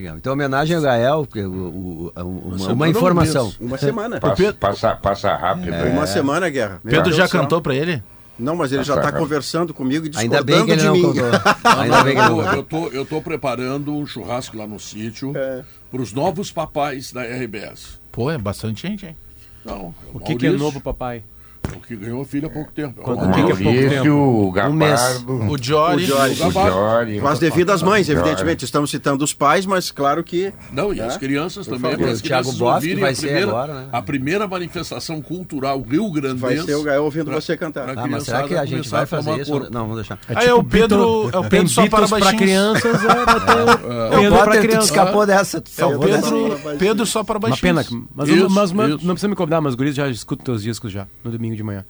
[0.00, 0.16] Gael.
[0.16, 3.52] Então, homenagem ao Gael, porque o- o- o- uma, semana uma um informação.
[3.60, 4.18] Uma semana.
[4.20, 5.72] Passa, passa, passa rápido.
[5.74, 5.84] É.
[5.90, 6.80] Uma semana, Guerra.
[6.82, 7.40] Meu Pedro Deus já céu.
[7.40, 8.02] cantou pra ele?
[8.38, 10.94] Não, mas ele já está conversando comigo e Ainda discordando bem que ele de não
[10.94, 11.02] mim.
[11.78, 15.36] Ainda bem que ele não Eu, tô, eu tô preparando um churrasco lá no sítio
[15.36, 15.62] É.
[15.90, 18.00] para os novos papais da RBS.
[18.10, 19.16] Pô, é bastante gente, hein?
[19.64, 21.22] Não, é O que, que é novo, papai?
[21.70, 22.98] É o que ganhou filho há pouco tempo.
[22.98, 23.56] É o Quanto- O Maurício.
[23.56, 23.62] que
[24.02, 25.00] que é o Um mês.
[25.00, 26.04] Gabardo, O Jory.
[26.04, 26.32] O Jory.
[26.32, 27.20] o Jory.
[27.20, 28.64] Com as devidas mães, evidentemente.
[28.64, 30.52] Estamos citando os pais, mas claro que.
[30.72, 31.06] Não, e Tá?
[31.06, 31.92] as crianças também.
[31.92, 33.86] as O Thiago crianças Boff vai a ser primeira, agora, né?
[33.92, 36.40] A primeira manifestação cultural rio-grandense.
[36.40, 37.90] Vai ser o Gael ouvindo pra- você cantar.
[37.96, 39.52] Ah, mas será que a gente vai fazer isso?
[39.70, 40.18] Não, vamos deixar.
[40.34, 42.98] Aí é o Pedro, é o Pedro só para crianças, é,
[44.10, 44.84] ter O Pedro Potter, crianças.
[44.86, 45.58] escapou dessa.
[45.58, 46.00] É o salvou.
[46.00, 47.86] Pedro, Pedro só para Uma baixinhos.
[47.88, 48.04] pena.
[48.14, 51.51] Mas, não precisa me convidar, mas os guris já escutam teus discos já, no domingo
[51.56, 51.84] de manhã,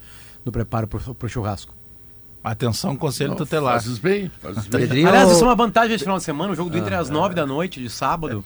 [0.44, 1.74] no preparo pro, pro churrasco.
[2.44, 3.74] Atenção, conselho Não, tutelar.
[3.74, 4.80] Fazes bem, fazes bem.
[4.80, 6.52] Pedrinho, Aliás, isso é uma vantagem esse final de semana.
[6.52, 8.44] O jogo do Inter é às nove da noite, de sábado.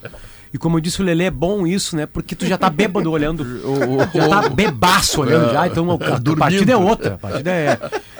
[0.52, 2.04] E como eu disse, o Lelê é bom isso, né?
[2.04, 3.44] Porque tu já tá bêbado olhando.
[4.12, 5.66] já tá bebaço olhando já.
[5.66, 7.14] Então a, a partida é outra.
[7.14, 7.78] A partida é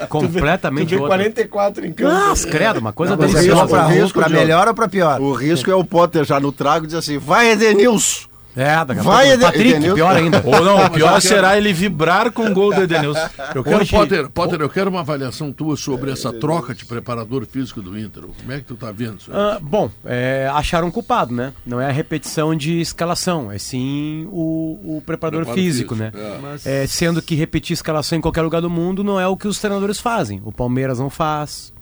[0.09, 1.09] completamente outra.
[1.09, 2.11] 44 em campo.
[2.11, 3.67] Nossa, credo, uma coisa é deliciosa.
[3.67, 5.21] pra, o risco pra melhor ou pra pior?
[5.21, 8.29] O risco é o Potter já no trago dizer assim: vai, Edenilson!
[8.57, 9.43] É, daqui a Vai, pouco.
[9.45, 9.95] Patrick, Edenilson.
[9.95, 10.43] pior ainda.
[10.45, 13.29] Ou não, o pior será ele vibrar com o gol do Edenilson.
[13.55, 17.45] Eu quero, Hoje- Potter, Potter, eu quero uma avaliação tua sobre essa troca de preparador
[17.47, 18.23] físico do Inter.
[18.23, 19.31] Como é que tu tá vendo isso?
[19.31, 19.37] aí?
[19.39, 21.53] Ah, bom, é, acharam um culpado, né?
[21.67, 26.59] Não é a repetição de escalação, é sim o, o preparador Preparo físico, físico, né?
[26.65, 26.83] é.
[26.85, 29.59] É, sendo que repetir escalação em qualquer lugar do mundo não é o que os
[29.59, 30.41] treinadores fazem.
[30.45, 31.73] O Palmeiras não faz,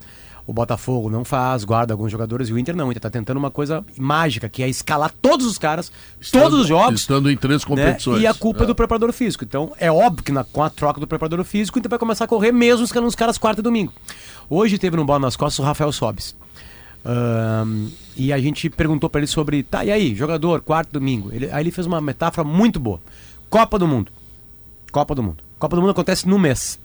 [0.46, 2.88] o Botafogo não faz, guarda alguns jogadores e o Inter não.
[2.88, 5.90] O Inter tá tentando uma coisa mágica, que é escalar todos os caras,
[6.30, 7.00] todos os jogos.
[7.00, 7.68] Estando em três né?
[7.68, 8.20] competições.
[8.22, 8.66] E a culpa é É.
[8.66, 9.42] do preparador físico.
[9.44, 12.24] Então, é óbvio que na- com a troca do preparador físico, o Inter vai começar
[12.24, 13.92] a correr mesmo escalando os caras quarta e domingo.
[14.50, 16.36] Hoje teve no Bola nas Costas o Rafael Sobes.
[17.06, 21.30] Ahn, e a gente perguntou pra ele sobre, tá, e aí, jogador, quarto domingo.
[21.32, 23.00] Ele, aí ele fez uma metáfora muito boa.
[23.50, 24.10] Copa do Mundo.
[24.90, 25.42] Copa do Mundo.
[25.58, 26.78] Copa do Mundo acontece no mês.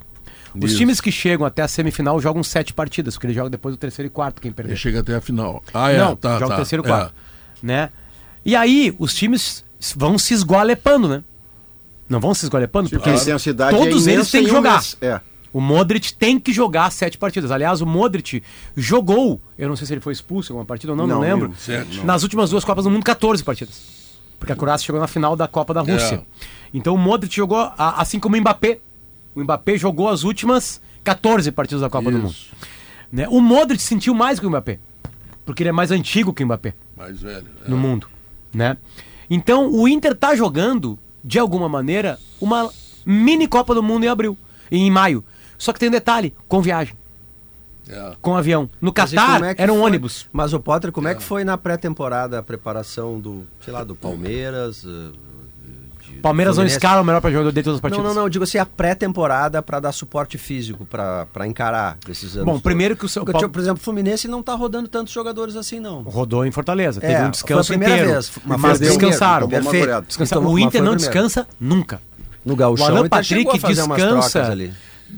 [0.55, 0.77] Os Isso.
[0.79, 4.07] times que chegam até a semifinal jogam sete partidas, porque eles jogam depois do terceiro
[4.07, 4.71] e quarto, quem perder.
[4.71, 5.63] Ele chega até a final.
[5.73, 6.53] Ah, é, Não, tá, joga tá.
[6.53, 6.89] o terceiro e é.
[6.89, 7.13] quarto.
[7.61, 7.89] Né?
[8.45, 9.63] E aí, os times
[9.95, 11.23] vão se esgualepando, né?
[12.07, 14.73] Não vão se esgualepando, porque A eles- todos é eles têm que um jogar.
[14.73, 14.97] mês.
[15.01, 15.21] É.
[15.51, 17.51] O Modric tem que jogar sete partidas.
[17.51, 18.41] Aliás, o Modric
[18.77, 21.21] jogou, eu não sei se ele foi expulso em alguma partida ou não, não, Não,
[21.21, 21.53] lembro.
[22.03, 23.81] Nas últimas duas Copas do Mundo, 14 partidas.
[24.39, 26.23] Porque a Croácia chegou na final da Copa da Rússia.
[26.73, 28.79] Então o Modric jogou, assim como o Mbappé.
[29.35, 32.31] O Mbappé jogou as últimas 14 partidas da Copa do Mundo.
[32.31, 32.51] Isso.
[33.11, 33.27] Né?
[33.29, 34.79] O Modric sentiu mais que o Mbappé.
[35.45, 37.47] Porque ele é mais antigo que o Mbappé Mais velho.
[37.65, 37.69] é.
[37.69, 38.07] no mundo,
[38.53, 38.77] né?
[39.29, 42.69] Então o Inter tá jogando de alguma maneira uma
[43.05, 44.37] mini Copa do Mundo em abril,
[44.71, 45.23] em maio.
[45.57, 46.93] Só que tem um detalhe, com viagem,
[47.87, 48.13] É.
[48.21, 48.69] com avião.
[48.79, 50.27] No Catar é que era um foi- ônibus.
[50.31, 53.95] Mas o Potter, como é que foi na pré-temporada a preparação do, sei lá, do
[53.95, 54.85] Palmeiras?
[56.21, 58.05] Palmeiras não escala o melhor para jogador de todas as Não, partidas.
[58.05, 62.33] não, não, eu digo assim, a pré-temporada pra dar suporte físico, pra pra encarar esses
[62.35, 62.45] anos.
[62.45, 62.61] Bom, todos.
[62.63, 65.55] primeiro que o seu- Porque, tipo, por exemplo, o Fluminense não tá rodando tantos jogadores
[65.55, 66.01] assim, não.
[66.03, 68.11] Rodou em Fortaleza, teve É, um descanso foi a primeira inteiro.
[68.21, 69.47] vez, mas mas descansaram.
[69.47, 70.01] Perfeito.
[70.07, 70.41] Descansaram.
[70.41, 70.97] Tomou- O Inter não primeiro.
[70.97, 72.01] descansa nunca.
[72.45, 74.43] No O Gauchão, Alan o Inter chegou Patrick descansa.
[74.51, 74.73] ali.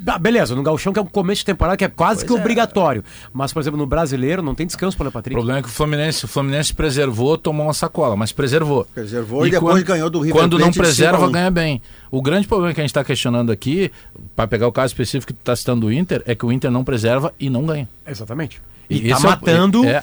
[0.07, 2.37] Ah, beleza, no Gauchão que é o começo de temporada que é quase Pois que
[2.37, 2.39] é.
[2.39, 3.03] obrigatório.
[3.33, 5.35] Mas, por exemplo, no brasileiro não tem descanso para o O Patrick.
[5.35, 8.85] problema é que o Fluminense, o Fluminense preservou, tomou uma sacola, mas preservou.
[8.93, 11.31] Preservou e depois ganhou do River Quando não preserva, 5 a 1.
[11.31, 11.81] ganha bem.
[12.09, 13.91] O grande problema que a gente está questionando aqui,
[14.35, 16.71] para pegar o caso específico que tu está citando do Inter, é que o Inter
[16.71, 17.87] não preserva e não ganha.
[18.07, 18.61] Exatamente.
[18.89, 19.85] E E, tá é o- matando.
[19.85, 20.01] é.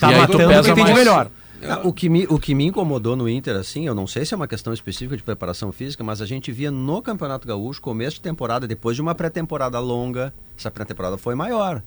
[0.00, 1.28] Tá E matando quem tem de melhor.
[1.62, 4.34] Ah, O que, me, o que me incomodou no Inter, assim, eu não sei se
[4.34, 8.16] é uma questão específica de preparação física, mas a gente via no Campeonato Gaúcho, começo
[8.16, 11.82] de temporada, depois de uma pré-temporada longa, essa pré-temporada foi maior.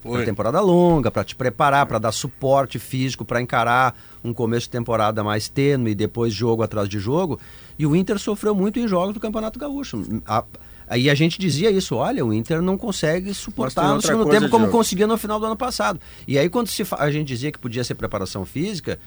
[0.00, 0.12] Foi.
[0.18, 5.24] Pré-temporada longa, para te preparar, para dar suporte físico, para encarar um começo de temporada
[5.24, 7.40] mais tênue e depois jogo atrás de jogo.
[7.76, 10.00] E o Inter sofreu muito em jogos do Campeonato Gaúcho.
[10.24, 10.44] A-
[10.88, 14.68] Aí a gente dizia isso, olha, o Inter não consegue suportar no segundo tempo como
[14.68, 16.00] conseguia no final do ano passado.
[16.26, 18.98] E aí quando se a gente dizia que podia ser preparação física,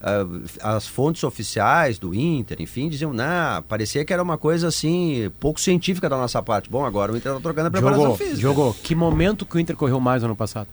[0.00, 0.26] ah,
[0.62, 5.60] as fontes oficiais do Inter, enfim, diziam, não, parecia que era uma coisa assim, pouco
[5.60, 6.70] científica da nossa parte.
[6.70, 8.40] Bom, agora o Inter está trocando a preparação Jogou, física.
[8.40, 8.74] jogou.
[8.82, 10.68] Que momento que o Inter correu mais no ano passado?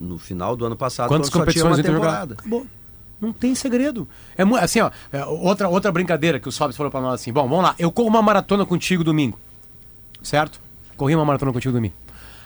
[0.00, 2.06] No final do ano passado, Quantas quando só tinha competições uma o Inter jogou?
[2.06, 2.34] temporada.
[2.34, 2.66] Acabou.
[3.20, 4.08] Não tem segredo.
[4.36, 7.48] É assim, ó, é, outra, outra brincadeira que o Sobs falou pra nós assim: bom,
[7.48, 9.38] vamos lá, eu corro uma maratona contigo domingo.
[10.22, 10.60] Certo?
[10.96, 11.94] Corri uma maratona contigo domingo.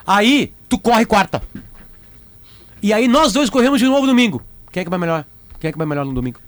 [0.06, 1.42] Aí, tu corre quarta.
[2.82, 4.42] E aí nós dois corremos de novo domingo.
[4.70, 5.24] Quem é que vai melhor?
[5.61, 6.40] Quem é que vai melhor no domingo?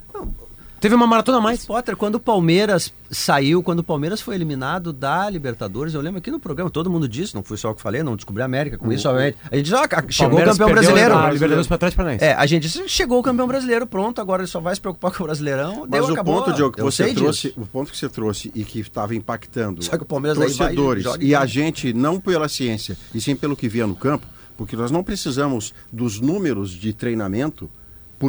[0.84, 1.64] Teve uma maratona a mais.
[1.64, 6.30] Potter, quando o Palmeiras saiu, quando o Palmeiras foi eliminado da Libertadores, eu lembro aqui
[6.30, 8.76] no programa, todo mundo disse, não fui só eu que falei, não descobri a América
[8.76, 9.38] com isso, obviamente.
[9.50, 11.14] A gente diz, ó, chegou o campeão brasileiro.
[11.14, 14.42] A Libertadores pra trás para É, a gente disse, chegou o campeão brasileiro, pronto, agora
[14.42, 15.86] ele só vai se preocupar com o Brasileirão.
[15.88, 16.42] Mas Deu, o acabou.
[16.42, 17.60] ponto, Diogo, que Eu você trouxe, disso.
[17.62, 20.74] o ponto que você trouxe e que estava impactando Só que o Palmeiras aí vai
[20.74, 24.26] e torcedores e, a gente, não pela ciência, e sim pelo que via no campo,
[24.54, 27.70] porque nós não precisamos dos números de treinamento,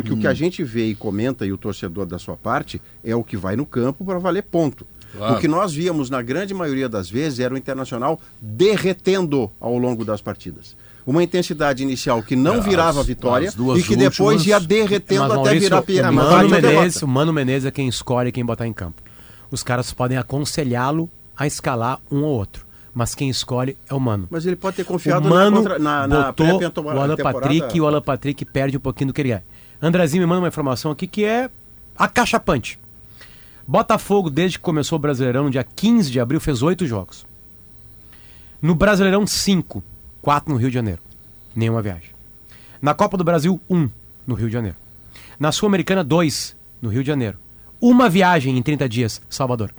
[0.01, 0.35] porque o que a Hum.
[0.35, 3.65] gente vê e comenta, e o torcedor da sua parte, é o que vai no
[3.65, 4.85] campo para valer ponto.
[5.15, 5.35] Claro.
[5.35, 10.03] O que nós víamos na grande maioria das vezes era o Internacional derretendo ao longo
[10.03, 10.75] das partidas.
[11.07, 14.45] Uma intensidade inicial que não É, virava as- vitória as duas e que depois últimas-
[14.47, 16.49] ia derretendo Mas, até Maurício, virar o pia- Mano.
[16.49, 19.01] Menezes, o Mano Menezes é quem escolhe quem botar em campo.
[19.51, 22.65] Os caras podem aconselhá-lo a escalar um ou outro.
[22.93, 24.27] Mas quem escolhe é o Mano.
[24.31, 27.77] Mas ele pode ter O confiado Mano na, contra, na, na botou o Alan Patrick
[27.77, 29.43] e o Alan Patrick perde um pouquinho do que ele é.
[29.85, 31.47] Andrezinho me manda uma informação aqui que é
[31.95, 32.79] acachapante.
[33.67, 37.25] Botafogo, desde que começou o Brasileirão, no dia 15 de abril, fez oito jogos.
[38.59, 39.83] No Brasileirão, cinco.
[40.23, 41.01] Quatro no Rio de Janeiro.
[41.55, 42.09] Nenhuma viagem.
[42.81, 43.87] Na Copa do Brasil, um
[44.25, 44.77] no Rio de Janeiro.
[45.39, 47.37] Na Sul-Americana, dois no Rio de Janeiro.
[47.79, 49.71] Uma viagem em 30 dias, Salvador.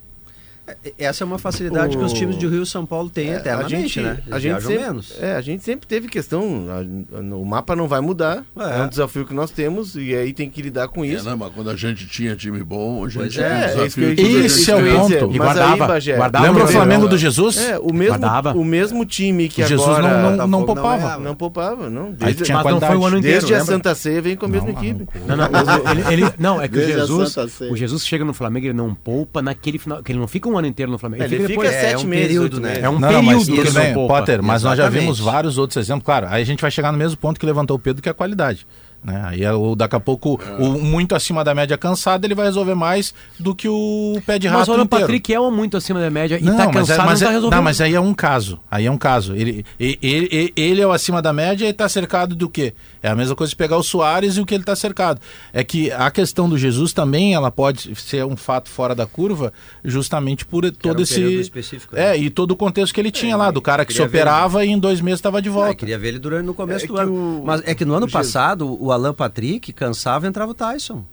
[0.98, 3.36] Essa é uma facilidade O- que os times de Rio e São Paulo têm É,
[3.36, 4.18] eternamente, né?
[4.26, 5.14] Eles a gente sempre, menos.
[5.20, 6.66] É, a gente sempre teve questão.
[6.68, 8.44] a- a- o mapa não vai mudar.
[8.58, 8.80] É.
[8.80, 8.82] É.
[8.82, 11.24] um desafio que nós temos e aí tem que lidar com É, isso.
[11.24, 13.66] né, mas quando a gente tinha time bom, a gente Pois tinha é, um é
[13.68, 15.34] desafio isso a gente é o ponto.
[15.34, 17.56] E guardava, aí, Bagé, guardava Lembra o Flamengo do Jesus?
[17.58, 18.52] É, o mesmo, Guardava.
[18.54, 20.02] o mesmo time que O Jesus agora...
[20.22, 21.18] não, não, não não poupava.
[21.18, 22.06] Não poupava, não.
[22.06, 22.92] Aí Desde, tinha Mas não qualidade.
[22.92, 23.38] foi o ano inteiro.
[23.46, 23.64] desde a?
[23.64, 25.06] Santa Ceia vem com a mesma Não, equipe.
[25.26, 27.36] Não, não, ele, ele- não, é que o a Jesus,
[27.70, 30.55] o Jesus chega no Flamengo, ele não poupa naquele final, que ele não fica um
[30.58, 31.22] ano inteiro no Flamengo.
[31.24, 31.84] Ele, Ele fica fica depois.
[31.84, 32.78] é, sete um meses, período, né?
[32.80, 33.94] É um Não, período mas que tudo bem.
[33.94, 35.00] Potter, mas nós já Exatamente.
[35.02, 36.04] vimos vários outros exemplos.
[36.04, 38.12] Claro, aí a gente vai chegar no mesmo ponto que levantou o Pedro, que é
[38.12, 38.66] a qualidade.
[39.06, 39.22] Né?
[39.24, 42.74] Aí é o- daqui a pouco, o muito acima da média cansado, ele vai resolver
[42.74, 44.86] mais do que o pé de rato Mas o.
[44.86, 47.26] Patrick é um muito acima da média e Não, tá mas, é- cansado, mas, não
[47.26, 47.56] é- tá resolvendo.
[47.56, 48.58] não, mas aí é um caso.
[48.68, 49.34] Aí é um caso.
[49.36, 52.74] Ele, ele, ele, ele é o acima da média e está cercado do quê?
[53.00, 55.20] É a mesma coisa de pegar o Soares e o que ele está cercado.
[55.52, 59.52] É que a questão do Jesus também ela pode ser um fato fora da curva,
[59.84, 61.20] justamente por todo um esse.
[61.40, 62.16] específico, né?
[62.16, 64.70] É, e todo o contexto que ele tinha lá, do cara que se operava e
[64.70, 65.70] em dois meses estava de Ah, volta.
[65.70, 67.12] eu queria ver ele durante no começo É do ano.
[67.12, 70.50] o- Mas é que no ano o Jesus- passado, o Alan Patrick cansava e entrava
[70.50, 71.04] o Tyson.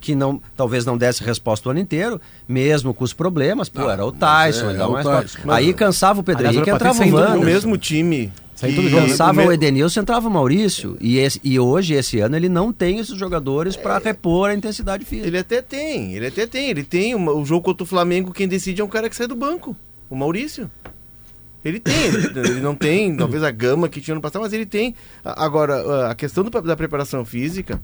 [0.00, 3.68] Que não, talvez não desse resposta o ano inteiro, mesmo com os problemas.
[3.68, 4.66] Pô, Não, era o mas Tyson.
[4.66, 6.98] é, ele é o mais Tyson, mas- Aí cansava o Pedro Henrique, o entrava o
[6.98, 7.44] saindo No do Wanderson.
[7.44, 8.32] mesmo time.
[8.90, 10.96] Cansava o Edenilson, entrava o Maurício.
[11.00, 15.04] E, esse- e hoje, esse ano, ele não tem esses jogadores para repor a intensidade
[15.04, 15.26] física.
[15.26, 16.68] Ele até tem, ele até tem.
[16.70, 19.26] Ele tem uma- o jogo contra o Flamengo, quem decide é um cara que sai
[19.26, 19.76] do banco.
[20.08, 20.70] O Maurício.
[21.64, 24.66] Ele tem, ele, ele não tem, talvez a gama que tinha no passado, mas ele
[24.66, 24.94] tem.
[25.24, 27.80] Agora, a questão do- da preparação física,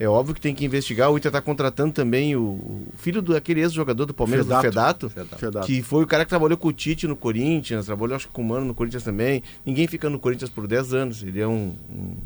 [0.00, 1.10] é óbvio que tem que investigar.
[1.10, 5.08] O Inter está contratando também o, o filho do aquele ex-jogador do Palmeiras, do Fedato.
[5.10, 5.66] Fedato, Fedato.
[5.66, 8.42] que foi o cara que trabalhou com o Tite no Corinthians, trabalhou acho que com
[8.42, 9.42] o Mano no Corinthians também.
[9.64, 11.22] Ninguém fica no Corinthians por 10 anos.
[11.22, 12.16] Ele é um, um,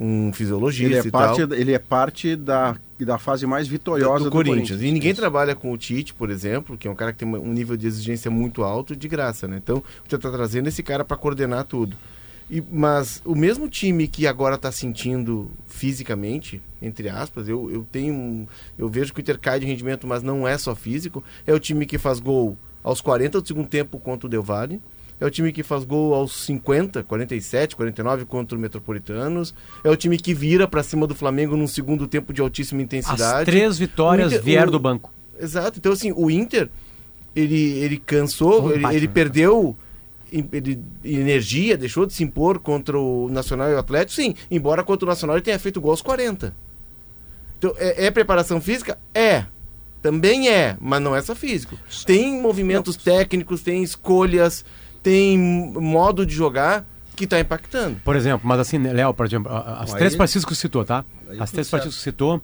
[0.00, 1.58] um fisiologista Ele é e parte, tal.
[1.58, 4.80] ele é parte da, da fase mais vitoriosa do, do, Corinthians.
[4.80, 7.52] E ninguém trabalha com o Tite, por exemplo, que é um cara que tem um
[7.52, 9.60] nível de exigência muito alto de graça, né?
[9.62, 11.94] Então, você está trazendo esse cara para coordenar tudo.
[12.50, 18.48] E, mas o mesmo time que agora está sentindo fisicamente, entre aspas, eu, eu tenho
[18.76, 21.60] eu vejo que o Inter cai de rendimento, mas não é só físico, é o
[21.60, 24.80] time que faz gol aos 40 do segundo tempo contra o Del Valle.
[25.20, 29.54] É o time que faz gol aos 50, 47, 49 contra o Metropolitanos.
[29.84, 33.40] É o time que vira para cima do Flamengo num segundo tempo de altíssima intensidade.
[33.40, 35.12] As três vitórias Inter- vieram o- do banco.
[35.38, 35.78] Exato.
[35.78, 36.70] Então, assim, o Inter,
[37.36, 39.12] ele, ele cansou, Um ele, empate, ele né?
[39.12, 39.76] perdeu
[40.32, 44.34] ele- energia, deixou de se impor contra o Nacional e o Atlético, sim.
[44.50, 46.54] Embora contra o Nacional ele tenha feito gol aos 40.
[47.58, 48.98] Então, é, é preparação física?
[49.14, 49.44] É.
[50.00, 51.76] Também é, mas não é só físico.
[52.06, 54.64] Tem movimentos técnicos, tem escolhas,
[55.02, 56.84] tem modo de jogar
[57.16, 57.96] que está impactando.
[58.04, 60.54] Por exemplo, mas assim, né, Léo, por exemplo, a- a- as Aí- três partidas que
[60.54, 61.04] você citou, tá?
[61.28, 61.70] Aí As três certo.
[61.82, 62.40] partidas que você citou,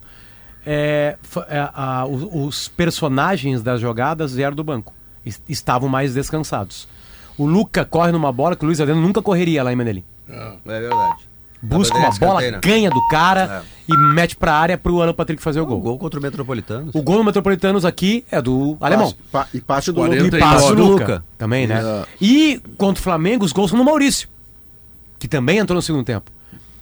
[0.65, 1.17] é,
[1.49, 4.93] é, a- os, os personagens das jogadas vieram do banco.
[5.25, 6.87] Es- Estavam mais descansados.
[7.39, 10.05] O Luca corre numa bola que o Luiz Adriano nunca correria lá em Medellín.
[10.29, 11.29] É verdade.
[11.63, 12.61] Busca uma bola, escanteio, né?
[12.63, 15.81] ganha do cara e mete pra área pro Alan Patrick fazer o O gol.
[15.81, 16.91] gol contra o Metropolitano.
[16.95, 19.13] O gol no Metropolitanos aqui é do alemão.
[19.33, 20.39] Pa- e passe do 40 Lucas.
[20.39, 20.83] E passe do 49.
[20.93, 21.25] Luca.
[21.39, 21.81] Também, né?
[21.83, 22.05] É.
[22.21, 24.29] E contra o Flamengo, os gols são no Maurício.
[25.19, 26.31] Que também entrou no segundo tempo.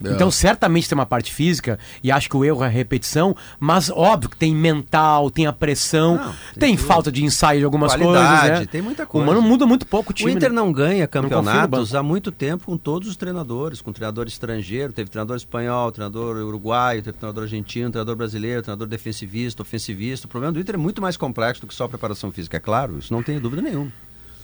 [0.03, 0.11] É.
[0.11, 3.91] Então, certamente tem uma parte física, e acho que o erro é a repetição, mas
[3.91, 7.93] óbvio que tem mental, tem a pressão, Não, tem, tem falta de ensaio de algumas
[7.95, 8.61] Qualidade, coisas.
[8.61, 8.67] Né?
[8.67, 9.27] tem muita O coisa.
[9.27, 10.31] Mano muda muito pouco o time.
[10.31, 10.57] O Inter né?
[10.57, 11.97] não ganha campeonatos banco.
[11.97, 17.03] há muito tempo com todos os treinadores, com treinador estrangeiro, teve treinador espanhol, treinador uruguaio,
[17.03, 20.27] teve treinador argentino, treinador brasileiro, treinador defensivista, ofensivista.
[20.27, 22.61] O problema do Inter é muito mais complexo do que só a preparação física, é
[22.61, 23.93] claro, isso não tenho dúvida nenhuma.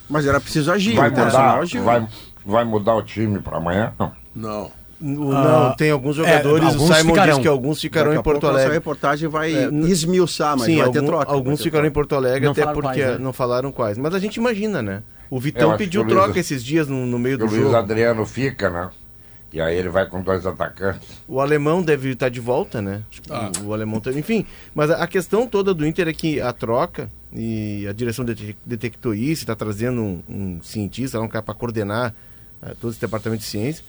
[0.09, 0.97] Mas era preciso agir.
[0.97, 1.85] Vai o mudar, agiu.
[1.85, 2.09] vai,
[2.45, 3.93] vai mudar o time para amanhã?
[4.35, 4.73] Não.
[5.01, 5.29] Não.
[5.29, 7.29] O- Ah, não, tem alguns jogadores, é, o alguns Simon ficarão.
[7.31, 8.73] disse que alguns ficarão em Porto pouco Essa Alegre.
[8.75, 11.33] reportagem vai É, esmiuçar, mas Sim, vai algum- ter troca.
[11.33, 12.09] alguns ter ficaram em troca.
[12.09, 13.19] Porto Alegre, Não até porque quais, né?
[13.19, 13.97] não falaram quais.
[13.99, 15.03] Mas a gente imagina, né?
[15.31, 17.77] O Vitão pediu o Luiz- troca esses dias no, no meio O do Luiz jogo.
[17.77, 18.91] Adriano fica, né?
[19.53, 21.09] E aí ele vai com dois atacantes.
[21.27, 23.03] O alemão deve estar de volta, né?
[23.11, 23.51] Acho que Ah.
[23.65, 24.11] O, o alemão tá...
[24.13, 28.25] Enfim, mas a, a questão toda do Inter é que a troca e a direção
[28.25, 32.15] dete- detectou isso, está trazendo um, um cientista, um cara para coordenar
[32.63, 33.83] eh, todo esse departamento de ciência.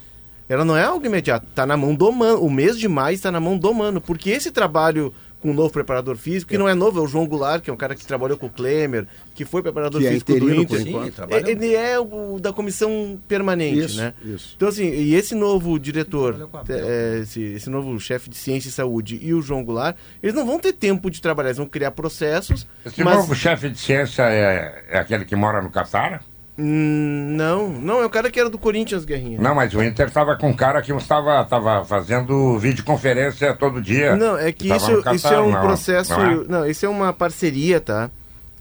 [0.52, 2.42] Ela não é algo imediato, tá na mão do mano.
[2.42, 5.72] O mês de maio está na mão do mano, porque esse trabalho com o novo
[5.72, 8.06] preparador físico, que não é novo, é o João Goulart, que é um cara que
[8.06, 11.26] trabalhou com o Klemer, que foi preparador Que é físico do interino por Inter.
[11.26, 14.14] Sim, Ele é o da comissão permanente, Isso, né?
[14.24, 14.54] isso.
[14.58, 19.20] Então, assim, e esse novo diretor, é, esse, esse novo chefe de ciência e saúde
[19.24, 22.68] e o João Goulart, eles não vão ter tempo de trabalhar, eles vão criar processos,
[22.86, 23.16] Esse mas...
[23.16, 26.22] novo chefe de ciência é, é aquele que mora no Catar?
[26.58, 29.40] Hum, não, não, é o cara que era do Corinthians, Guerrinha.
[29.40, 34.16] Não, mas o Inter estava com um cara que estava tava fazendo videoconferência todo dia.
[34.16, 36.12] Não, é que Tava isso, no isso Catar, é um não, processo.
[36.12, 36.46] não é?
[36.48, 38.12] Não, isso é uma parceria, tá?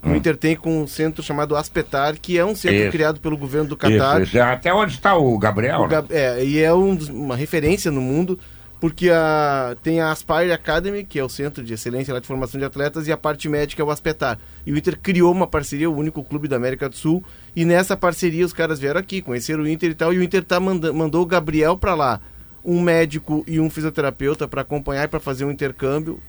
[0.03, 2.90] O Inter tem com um centro chamado Aspetar, que é um centro Isso.
[2.90, 4.22] criado pelo governo do Catar.
[4.22, 4.42] Isso, isso.
[4.42, 5.81] Até onde está o Gabriel?
[5.81, 5.88] O né?
[5.88, 8.40] Gab- é, e é um uma referência no mundo,
[8.81, 12.64] porque a, tem a Aspire Academy, que é o centro de excelência de formação de
[12.64, 14.38] atletas, e a parte médica é o Aspetar.
[14.64, 17.22] E o Inter criou uma parceria, o único clube da América do Sul,
[17.55, 20.45] e nessa parceria os caras vieram aqui, conheceram o Inter e tal, e o Inter
[20.45, 22.21] tá manda, mandou o Gabriel para lá,
[22.65, 26.21] um médico e um fisioterapeuta para acompanhar e para fazer um intercâmbio.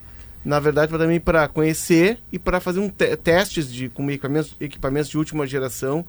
[0.44, 4.56] Na verdade, pra também para conhecer e para fazer um te- testes de, com equipamentos,
[4.60, 6.04] equipamentos de última geração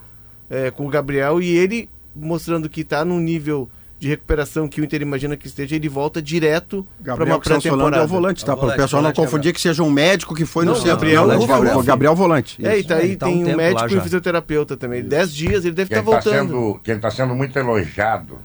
[0.49, 3.69] é, com o Gabriel e ele mostrando que está num nível
[4.03, 7.39] de recuperação que o Inter imagina que esteja, ele volta direto para uma falando é
[7.39, 8.05] pré-temporada.
[8.05, 8.51] o volante, tá?
[8.51, 10.65] É o Para o volante, pessoal não volante, confundir que seja um médico que foi
[10.65, 10.91] Não, no centro.
[10.97, 11.79] Gabriel, Não, o Gabriel.
[11.79, 12.67] o Gabriel Volante.
[12.67, 12.89] É, e isso.
[12.89, 15.05] tá aí tá um tem um lá médico e um fisioterapeuta também.
[15.05, 16.49] Dez dias ele deve estar está voltando.
[16.49, 18.41] sendo, quem tá sendo muito elogiado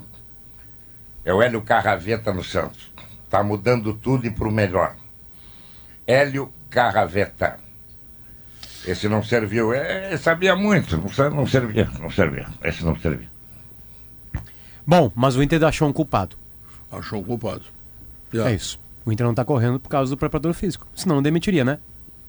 [1.25, 2.93] é o Hélio Carraveta no Santos.
[3.25, 4.95] Está mudando tudo e para o melhor.
[6.05, 7.57] Hélio Carraveta.
[8.85, 9.73] Esse não serviu.
[9.73, 12.47] É, sabia muito, não, não servia, não servia.
[12.63, 13.35] Esse não servia.
[14.87, 16.37] Bom, mas o Inter achou um culpado.
[16.91, 17.61] Achou um culpado.
[18.33, 18.79] É isso.
[19.05, 20.87] O Inter não tá correndo por causa do preparador físico.
[20.95, 21.77] Senão não demitiria, né?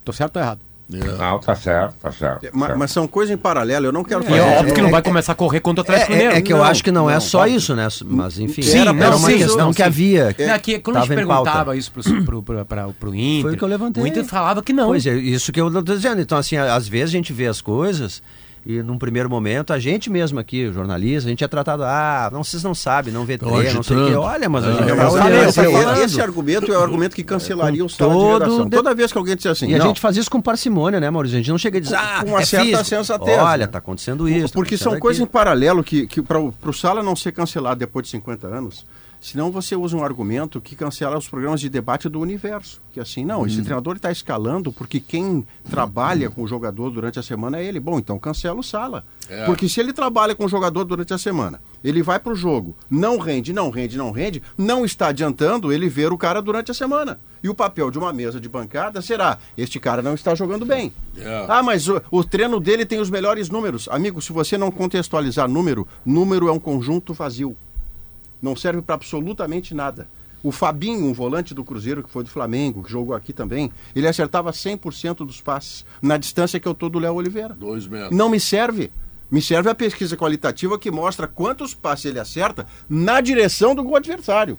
[0.04, 0.60] Tô certo ou errado?
[0.92, 0.96] É.
[0.96, 2.44] Não, tá certo, tá certo.
[2.46, 2.78] É, Ma- certo.
[2.78, 4.38] Mas, são coisas em paralelo, eu não quero E fazer.
[4.38, 6.36] é óbvio que não é- vai começar a correr contra o Atlético É, é- Mineiro.
[6.38, 7.56] é que eu Não, acho que não, é não, só óbvio.
[7.56, 7.86] isso, né?
[8.06, 9.82] Mas enfim, Sim, era, não, era uma sim, questão não, que sim.
[9.82, 10.34] havia.
[10.38, 13.56] É que quando a gente perguntava isso pro, pro, pro, pra- pro Inter, Foi o
[13.58, 14.02] que eu levantei.
[14.02, 14.86] o Inter falava que não.
[14.86, 16.22] Pois é, isso que eu tô dizendo.
[16.22, 18.22] Então, assim, às vezes a gente vê as coisas
[18.70, 22.44] e num primeiro momento, a gente mesmo aqui, jornalista, a gente é tratado, ah, não,
[22.44, 24.14] vocês não sabem, não vê Tão treino, não sei o quê.
[24.14, 25.20] Olha, mas a É, gente É, tá olha,
[25.94, 28.64] tá esse, argumento é o argumento que cancelaria Com o de todo redação.
[28.68, 31.00] de- Toda vez que alguém disser assim, E a não, gente faz isso com parcimônia,
[31.00, 31.36] né, Maurício?
[31.36, 33.72] A gente não chega e diz, Com- ah, com uma é certa sensatez, Olha, né?
[33.72, 34.48] tá acontecendo isso.
[34.48, 37.80] tá Porque são acontecendo coisas em paralelo que, que para o Sala não ser cancelado
[37.80, 38.84] depois de 50 anos,
[39.20, 42.80] senão você usa um argumento que cancela os programas de debate do universo.
[42.92, 47.22] Que assim, não, esse treinador está escalando porque quem trabalha com o jogador durante a
[47.22, 47.80] semana é ele.
[47.80, 49.04] Bom, então cancela o Sala.
[49.28, 49.44] É.
[49.44, 52.76] Porque se ele trabalha com o jogador durante a semana, ele vai para o jogo,
[52.90, 56.74] não rende, não rende, não rende, não está adiantando ele ver o cara durante a
[56.74, 57.20] semana.
[57.42, 60.92] E o papel de uma mesa de bancada será: este cara não está jogando bem.
[61.16, 61.46] É.
[61.48, 63.88] Ah, mas o, o treino dele tem os melhores números.
[63.90, 67.56] Amigo, se você não contextualizar número, número é um conjunto vazio.
[68.40, 70.06] Não serve para absolutamente nada.
[70.42, 74.06] O Fabinho, um volante do Cruzeiro, que foi do Flamengo, que jogou aqui também, ele
[74.06, 77.54] acertava 100% dos passes na distância que eu tô do Léo Oliveira.
[77.54, 78.16] Dois metros.
[78.16, 78.92] Não me serve.
[79.30, 83.96] Me serve a pesquisa qualitativa que mostra quantos passes ele acerta na direção do gol
[83.96, 84.56] adversário.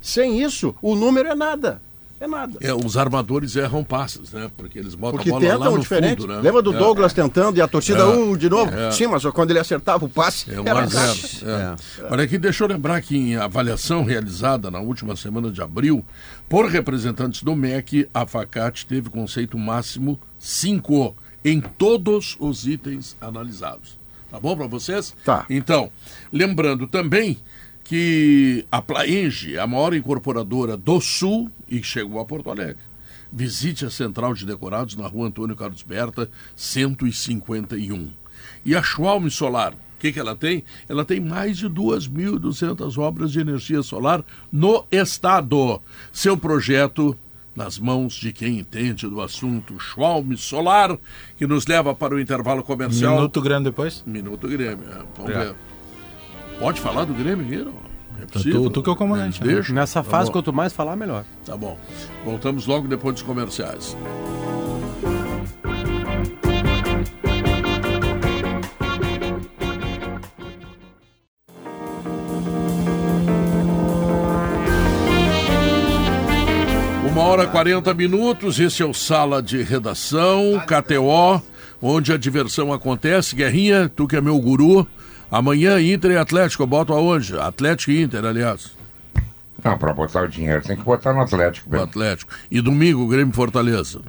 [0.00, 1.82] Sem isso, o número é nada.
[2.20, 2.58] É nada.
[2.60, 4.50] É, os armadores erram passes, né?
[4.54, 6.20] Porque eles botam Porque a bola lá tentam no diferente.
[6.20, 6.40] fundo, né?
[6.42, 6.78] Lembra do É.
[6.78, 8.04] Douglas tentando e a torcida, É.
[8.04, 8.70] uh, de novo?
[8.74, 8.90] É.
[8.90, 11.18] Sim, mas quando ele acertava o passe, É um era a zero.
[11.46, 12.04] É.
[12.12, 16.04] Olha aqui, deixa eu lembrar que em avaliação realizada na última semana de abril,
[16.46, 23.98] por representantes do MEC, a Facate teve conceito máximo 5 em todos os itens analisados.
[24.30, 25.14] Tá bom para vocês?
[25.24, 25.46] Tá.
[25.48, 25.90] Então,
[26.30, 27.38] lembrando também
[27.90, 32.84] que a Plaenge é a maior incorporadora do Sul e chegou a Porto Alegre.
[33.32, 38.12] Visite a Central de Decorados na rua Antônio Carlos Berta, 151.
[38.64, 40.62] E a Schwalm Solar, que, que ela tem?
[40.88, 45.82] Ela tem mais de 2.200 obras de energia solar no estado.
[46.12, 47.18] Seu projeto
[47.56, 50.96] nas mãos de quem entende do assunto, Schwalm Solar,
[51.36, 53.16] que nos leva para o intervalo comercial.
[53.16, 54.04] Minuto grande depois?
[54.06, 54.86] Minuto Grêmio.
[54.88, 54.94] é.
[54.94, 55.46] Vamos Obrigado.
[55.48, 55.69] ver.
[56.60, 57.72] Pode falar do Grêmio não?
[58.22, 58.62] É Tu- possível?
[58.64, 59.54] tu- tu que é o comandante, né?
[59.54, 59.72] Deixa?
[59.72, 60.32] Nessa Tá fase, bom.
[60.34, 61.24] quanto mais falar, melhor.
[61.44, 61.78] Tá bom.
[62.24, 63.96] Voltamos logo depois dos comerciais.
[77.10, 81.42] Uma hora e 40 minutos, esse é o Sala de Redação, KTO,
[81.82, 83.34] onde a diversão acontece.
[83.34, 84.86] Guerrinha, tu que é meu guru.
[85.30, 87.38] Amanhã, Inter e Atlético, eu boto aonde?
[87.38, 88.72] Atlético e Inter, aliás.
[89.62, 91.68] Não, para botar o dinheiro tem que botar no Atlético.
[91.68, 91.84] O velho.
[91.84, 92.32] Atlético.
[92.50, 94.00] E domingo, Grêmio Fortaleza.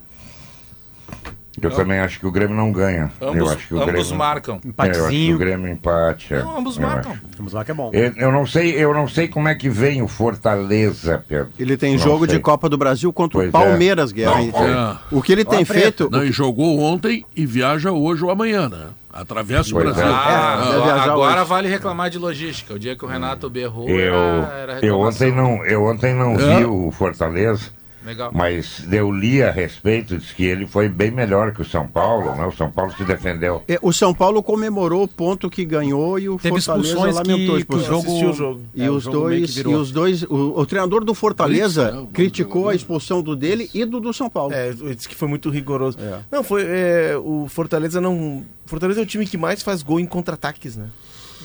[1.62, 3.12] Eu também acho que o Grêmio não ganha.
[3.20, 4.16] eu Ambos, acho que o ambos Grêmio...
[4.16, 4.56] marcam.
[4.56, 5.36] É, eu acho que Empatezinho.
[5.36, 6.34] o Grêmio empate.
[6.34, 6.40] é.
[6.42, 7.12] Não, ambos Eu marcam.
[7.12, 7.22] acho.
[7.38, 7.92] Vamos lá que é bom.
[7.94, 11.50] Eu, eu não sei, eu não sei como é que vem o Fortaleza, Pedro.
[11.60, 12.38] Ele tem Não jogo sei.
[12.38, 14.14] de Copa do Brasil contra Pois o Palmeiras, é.
[14.14, 14.36] Guerra.
[14.36, 14.98] Não, Então, é.
[15.12, 16.10] O que ele tem feito.
[16.10, 18.88] Não, e jogou ontem e viaja hoje ou amanhã, né?
[19.14, 19.92] Atravessa o Pois é.
[19.94, 20.14] Brasil.
[20.14, 21.50] Ah, deve agora, hoje.
[21.50, 22.74] vale reclamar de logística.
[22.74, 26.34] O dia que o Renato berrou Eu, era, era eu ontem não, eu ontem não
[26.36, 26.58] É.
[26.60, 27.70] vi o Fortaleza,
[28.06, 28.32] Legal.
[28.34, 32.36] mas eu li a respeito, disse que ele foi bem melhor que o São Paulo,
[32.36, 32.46] né?
[32.46, 33.64] O São Paulo se defendeu.
[33.68, 37.58] É, o São Paulo comemorou o ponto que ganhou e o Teve Fortaleza expulsões lamentou
[37.58, 38.08] que, que o jogo...
[38.08, 38.62] Assistiu o jogo.
[38.74, 42.70] E É, o os jogo dois, e os dois, o, o treinador do Fortaleza criticou
[42.70, 44.54] a expulsão do dele e do do São Paulo.
[44.54, 45.98] É, ele disse que foi muito rigoroso.
[46.00, 46.20] É.
[46.32, 46.64] Não, foi.
[46.66, 48.44] é, o Fortaleza não.
[48.66, 50.88] Fortaleza é o time que mais faz gol em contra-ataques, né?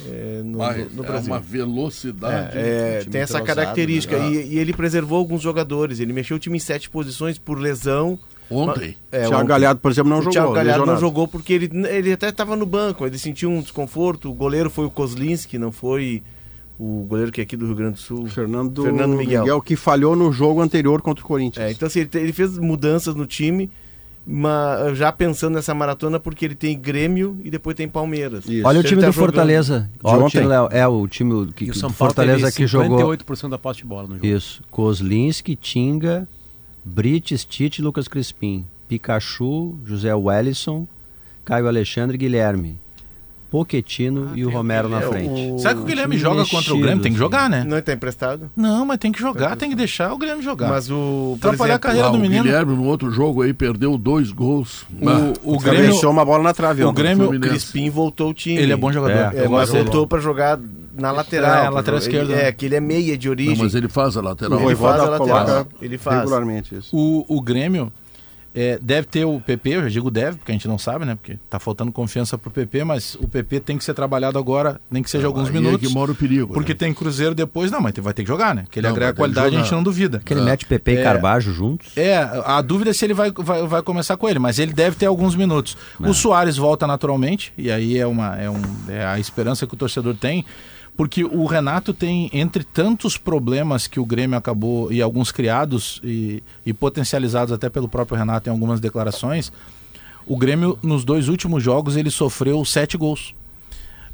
[0.08, 1.32] É, no, Mas no é Brasil.
[1.32, 2.56] uma velocidade.
[2.58, 4.18] É, é, tem essa característica.
[4.18, 4.30] né?
[4.30, 6.00] E, e ele preservou alguns jogadores.
[6.00, 8.18] Ele mexeu o time em sete posições por lesão.
[8.50, 8.96] Ontem.
[9.10, 9.46] É, Thiago ontem.
[9.48, 10.32] Galhardo, por exemplo, não o jogou.
[10.32, 11.00] Thiago Galhardo não lesionado.
[11.00, 13.06] jogou porque ele, ele até estava no banco.
[13.06, 14.30] Ele sentiu um desconforto.
[14.30, 16.22] O goleiro foi o Kozlinski, não foi
[16.78, 18.26] o goleiro que é aqui do Rio Grande do Sul.
[18.28, 19.42] Fernando, Fernando Miguel.
[19.42, 19.60] Miguel.
[19.62, 21.66] que falhou no jogo anterior contra o Corinthians.
[21.66, 23.68] É, então assim, ele, te- ele fez mudanças no time,
[24.26, 28.44] mas já pensando nessa maratona porque ele tem Grêmio e depois tem Palmeiras.
[28.46, 28.66] Isso.
[28.66, 29.32] Olha o time tá do jogando.
[29.32, 29.90] Fortaleza.
[29.92, 30.30] De o ontem.
[30.38, 30.68] time, Léo.
[30.72, 32.98] É o time que, E o São Paulo Fortaleza que jogou.
[32.98, 34.26] 58% da posse de bola no jogo.
[34.26, 34.62] Isso.
[34.70, 36.26] Kozlinski, Tinga,
[36.84, 40.88] Brites, Tite, Lucas Crispim, Pikachu, José Wellison,
[41.44, 42.80] Caio Alexandre e Guilherme.
[43.56, 45.52] Poquetino e o Romero na É, frente.
[45.52, 47.02] o- Será que o Guilherme joga contra o Grêmio?
[47.02, 47.64] Tem que jogar, né?
[47.66, 48.50] Não está emprestado?
[48.54, 50.68] Não, mas tem que jogar, tem que deixar o Grêmio jogar.
[50.68, 51.36] Mas o.
[51.38, 52.44] Atrapalhar a exemplo, carreira Ah, do o menino.
[52.44, 54.84] Guilherme, no outro jogo aí, perdeu dois gols.
[55.02, 56.84] Ah, O, o Grêmio, deixou uma bola na trave.
[56.84, 56.92] o.
[56.92, 57.50] Grêmio, Fluminense.
[57.50, 58.56] Crispim voltou ao time.
[58.58, 59.34] ele é bom jogador.
[59.34, 60.58] É, É, mas voltou para jogar
[60.94, 61.50] na lateral.
[61.50, 62.32] É, pra lateral esquerda.
[62.32, 63.54] Ele, é, que ele é meia de origem.
[63.56, 64.52] não, mas ele faz a lateral.
[64.52, 65.66] O Ele Voivoda faz a lateral.
[65.80, 66.94] Ele regularmente isso.
[66.96, 67.92] O, o Grêmio
[68.56, 71.14] é, deve ter o PP, eu já digo deve, porque a gente não sabe, né?
[71.14, 75.02] Porque tá faltando confiança pro PP, mas o PP tem que ser trabalhado agora, nem
[75.02, 75.86] que seja alguns Aí é minutos.
[75.86, 76.54] que mora o perigo.
[76.54, 76.78] Porque né?
[76.78, 78.64] tem Cruzeiro depois, não, mas vai ter que jogar, né?
[78.70, 80.22] Que ele Não, agrega qualidade, a gente não duvida.
[80.24, 81.02] Que ele mete PP e É.
[81.02, 81.94] Carbajo juntos.
[81.96, 82.16] É,
[82.46, 85.04] a dúvida é se ele vai, vai, vai começar com ele, mas ele deve ter
[85.04, 85.76] alguns minutos.
[86.00, 89.76] O Soares volta naturalmente, e aí é, uma, é, um, é a esperança que o
[89.76, 90.46] torcedor tem,
[90.96, 96.42] porque o Renato tem, entre tantos problemas que o Grêmio acabou, e alguns criados e,
[96.64, 99.52] e potencializados até pelo próprio Renato em algumas declarações,
[100.26, 103.34] o Grêmio, nos dois últimos jogos, ele sofreu sete gols.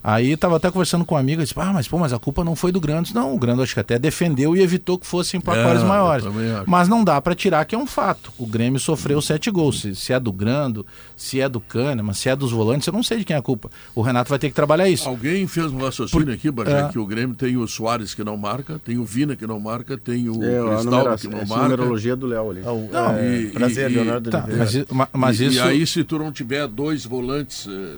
[0.05, 2.57] Aí tava até conversando com um amigo, disse, ah, mas pô, mas a culpa não
[2.57, 3.15] foi do Grande.
[3.15, 6.25] Não, o Grande acho que até defendeu e evitou que fossem placares É, maiores.
[6.67, 8.33] Mas não dá para tirar que é um fato.
[8.37, 9.81] O Grêmio sofreu sete gols.
[9.81, 10.85] Se, se é do Grando,
[11.17, 13.43] se é do Kahneman, se é dos volantes, eu não sei de quem é a
[13.43, 13.71] culpa.
[13.95, 15.09] O Renato vai ter que trabalhar isso.
[15.09, 16.89] Alguém fez um raciocínio aqui, Bajé, é.
[16.89, 19.97] que o Grêmio tem o Soares que não marca, tem o Vina que não marca,
[19.97, 21.63] tem o É, a, Cristal que não marca.
[21.65, 22.61] numerologia do Léo ali.
[22.63, 22.83] Não,
[23.25, 25.57] e- prazer, e- Leonardo Tá, mas, mas e, isso.
[25.57, 27.97] e aí, se tu não tiver dois volantes, eh,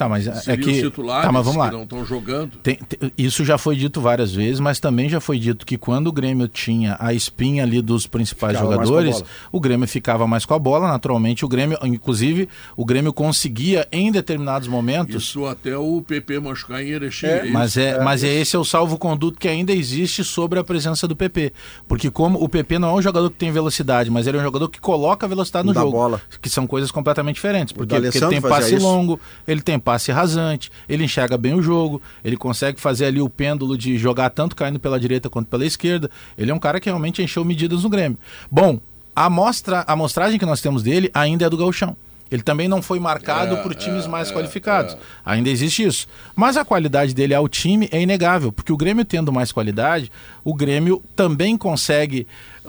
[0.00, 0.70] tá, mas é que.
[0.70, 1.68] os titulares Tá, mas vamos lá.
[1.68, 2.56] que não estão jogando.
[2.62, 6.06] Tem- tem- isso já foi dito várias vezes, mas também já foi dito que quando
[6.06, 10.54] o Grêmio tinha a espinha ali dos principais Ficava jogadores, o Grêmio ficava mais com
[10.54, 16.00] a bola, naturalmente o Grêmio, inclusive, o Grêmio conseguia em determinados momentos Isso até o
[16.02, 17.26] PP machucar em Erechim.
[17.26, 17.52] É, isso?
[17.52, 21.14] Mas é, mas é esse é o salvo-conduto que ainda existe sobre a presença do
[21.14, 21.52] PP.
[21.86, 24.44] Porque como o PP não é um jogador que tem velocidade, mas ele é um
[24.44, 25.92] jogador que coloca velocidade no Da jogo.
[25.92, 26.20] bola.
[26.40, 27.72] Que são coisas completamente diferentes.
[27.72, 28.84] Porque, porque ele tem passe isso.
[28.86, 33.28] longo, ele tem passe rasante, ele enxerga bem o jogo, ele consegue fazer ali o
[33.28, 36.10] pêndulo de jogar tanto caindo pela direita quanto pela esquerda.
[36.36, 38.18] Ele é um cara que realmente encheu medidas no Grêmio.
[38.50, 38.78] Bom,
[39.14, 41.96] a, mostra, a amostragem que nós temos dele ainda é do Gauchão.
[42.30, 44.96] Ele também não foi marcado por times mais qualificados.
[45.24, 46.06] Ainda existe isso.
[46.36, 50.12] Mas a qualidade dele ao time é inegável, porque o Grêmio tendo mais qualidade,
[50.44, 52.28] o Grêmio também consegue.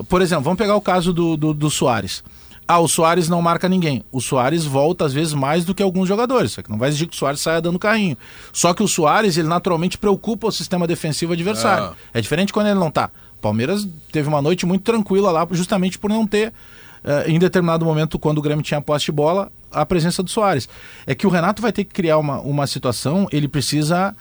[0.09, 2.23] Por exemplo, vamos pegar o caso do, do, do Soares.
[2.71, 4.03] Ah, o Soares não marca ninguém.
[4.11, 6.53] O Soares volta às vezes mais do que alguns jogadores.
[6.53, 8.17] Só que não vai exigir que o Soares saia dando carrinho.
[8.53, 11.85] Só que o Soares, ele naturalmente preocupa o sistema defensivo adversário.
[11.85, 11.93] Ah.
[12.13, 13.09] É diferente quando ele não tá.
[13.37, 16.53] O Palmeiras teve uma noite muito tranquila lá, justamente por não ter,
[17.03, 20.69] eh, em determinado momento, quando o Grêmio tinha posse de bola, a presença do Soares.
[21.05, 24.15] É que o Renato vai ter que criar uma, uma situação, ele precisa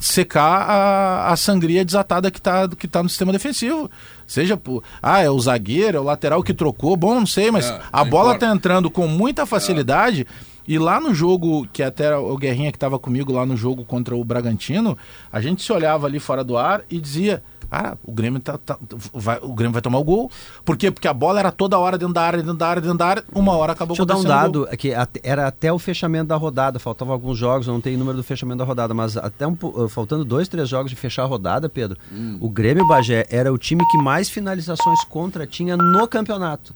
[0.00, 3.90] secar a, a sangria desatada que está que tá no sistema defensivo.
[4.26, 4.82] Seja por.
[5.02, 6.96] Ah, é o zagueiro, é o lateral que trocou.
[6.96, 8.46] Bom, não sei, mas É, a bola importa.
[8.46, 10.26] está entrando com muita facilidade.
[10.68, 13.84] E lá no jogo, que até era o Guerrinha que estava comigo lá no jogo
[13.84, 14.98] contra o Bragantino,
[15.32, 17.42] a gente se olhava ali fora do ar e dizia.
[17.70, 18.78] Ah, o Grêmio, tá, tá-
[19.12, 20.30] vai, o Grêmio vai tomar o gol.
[20.64, 20.90] Por quê?
[20.90, 23.24] Porque a bola era toda hora dentro da área, dentro da área, dentro da área.
[23.34, 24.92] Uma hora acabou Deixa eu dar um dado, é que
[25.22, 28.58] era até o fechamento da rodada, faltavam alguns jogos, eu não tenho número do fechamento
[28.58, 31.98] da rodada, mas até um, uh, faltando dois, três jogos de fechar a rodada, Pedro,
[32.40, 36.74] o Grêmio Bagé era o time que mais finalizações contra tinha no campeonato.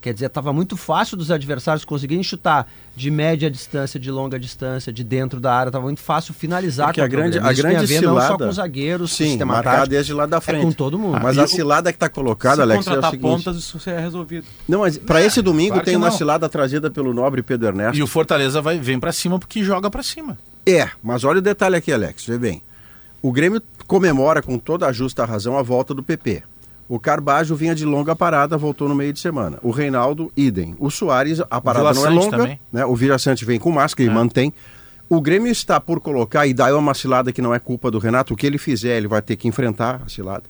[0.00, 4.90] Quer dizer, estava muito fácil dos adversários conseguirem chutar de média distância, de longa distância,
[4.90, 7.48] de dentro da área, estava muito fácil finalizar Porque a grande, Grêmio.
[7.48, 8.44] a Isso tem grande a ver não só cilada...
[8.44, 10.62] com os zagueiros, sim, sistema marcar tático, desde lá da é frente.
[10.62, 11.18] com todo mundo.
[11.22, 13.30] Mas E a o- cilada que está colocada, Se Alex, é o contratar seguinte...
[13.30, 14.46] pontas, isso é resolvido.
[14.66, 16.16] Não, mas para esse domingo claro tem uma não.
[16.16, 17.98] cilada trazida pelo nobre Pedro Ernesto.
[17.98, 20.38] E o Fortaleza vai, vem pra cima porque joga pra cima.
[20.66, 22.62] É, mas olha o detalhe aqui, Alex, vê bem.
[23.20, 26.42] O Grêmio comemora com toda a justa razão a volta do PP.
[26.90, 29.60] O Carbajo vinha de longa parada, voltou no meio de semana.
[29.62, 30.74] O Reinaldo, idem.
[30.76, 32.36] O Soares, a parada não é longa.
[32.36, 32.60] também.
[32.72, 32.84] Né?
[32.84, 34.52] O Vila Sante vem com máscara e mantém.
[35.08, 38.00] O Grêmio está por colocar, e daí é uma cilada que não é culpa do
[38.00, 40.42] Renato, o que ele fizer, ele vai ter que enfrentar a cilada.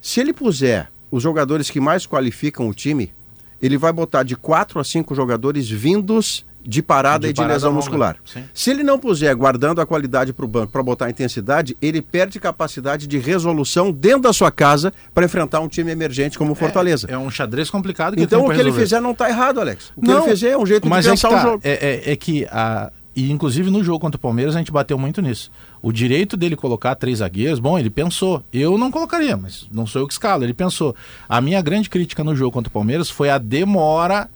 [0.00, 3.12] Se ele puser os jogadores que mais qualificam o time,
[3.60, 7.54] ele vai botar de quatro a cinco jogadores vindos de parada De e de parada
[7.54, 8.16] lesão longa, muscular.
[8.24, 8.44] sim.
[8.52, 12.02] Se ele não puser guardando a qualidade para o banco para botar a intensidade, ele
[12.02, 16.54] perde capacidade de resolução dentro da sua casa para enfrentar um time emergente como o
[16.54, 17.06] Fortaleza.
[17.10, 19.92] É um xadrez complicado que então o que ele fizer não está errado, Alex.
[19.96, 21.50] O que Não, ele fizer é um jeito mas de é que pensar tá, o
[21.50, 21.60] jogo.
[21.64, 24.96] É, é- é que a e inclusive no jogo contra o Palmeiras a gente bateu
[24.96, 25.50] muito nisso.
[25.82, 28.42] O direito dele colocar três zagueiros, bom, ele pensou.
[28.52, 30.44] Eu não colocaria, mas não sou eu que escalo.
[30.44, 30.94] Ele pensou.
[31.28, 34.28] A minha grande crítica no jogo contra o Palmeiras foi a demora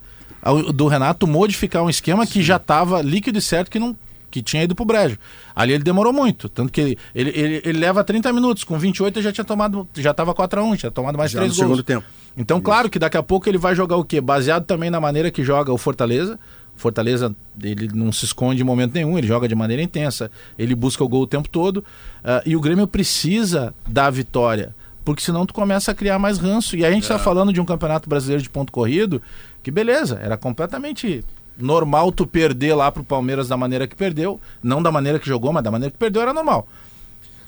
[0.73, 3.95] do Renato modificar um esquema que já estava líquido e certo que não
[4.29, 5.17] que tinha ido pro brejo.
[5.55, 9.17] Ali ele demorou muito, tanto que ele, ele, ele, ele leva 30 minutos, com 28
[9.17, 11.53] ele já tinha tomado, já tava 4 a 1, já tinha tomado mais Já três
[11.53, 11.69] no gols.
[11.69, 12.05] segundo tempo.
[12.37, 14.19] Então, claro que daqui a pouco ele vai jogar o quê?
[14.19, 16.37] Baseado também na maneira que joga o Fortaleza.
[16.75, 17.33] Fortaleza,
[17.63, 20.29] ele não se esconde em momento nenhum, ele joga de maneira intensa,
[20.59, 21.85] ele busca o gol o tempo todo.
[22.21, 24.75] ah, e o Grêmio precisa da vitória,
[25.05, 26.75] porque senão tu começa a criar mais ranço.
[26.75, 29.21] E a gente está falando de um campeonato brasileiro de ponto corrido,
[29.65, 31.25] que beleza, era completamente
[31.57, 35.51] normal tu perder lá pro Palmeiras da maneira que perdeu, não da maneira que jogou,
[35.51, 36.67] mas da maneira que perdeu era normal.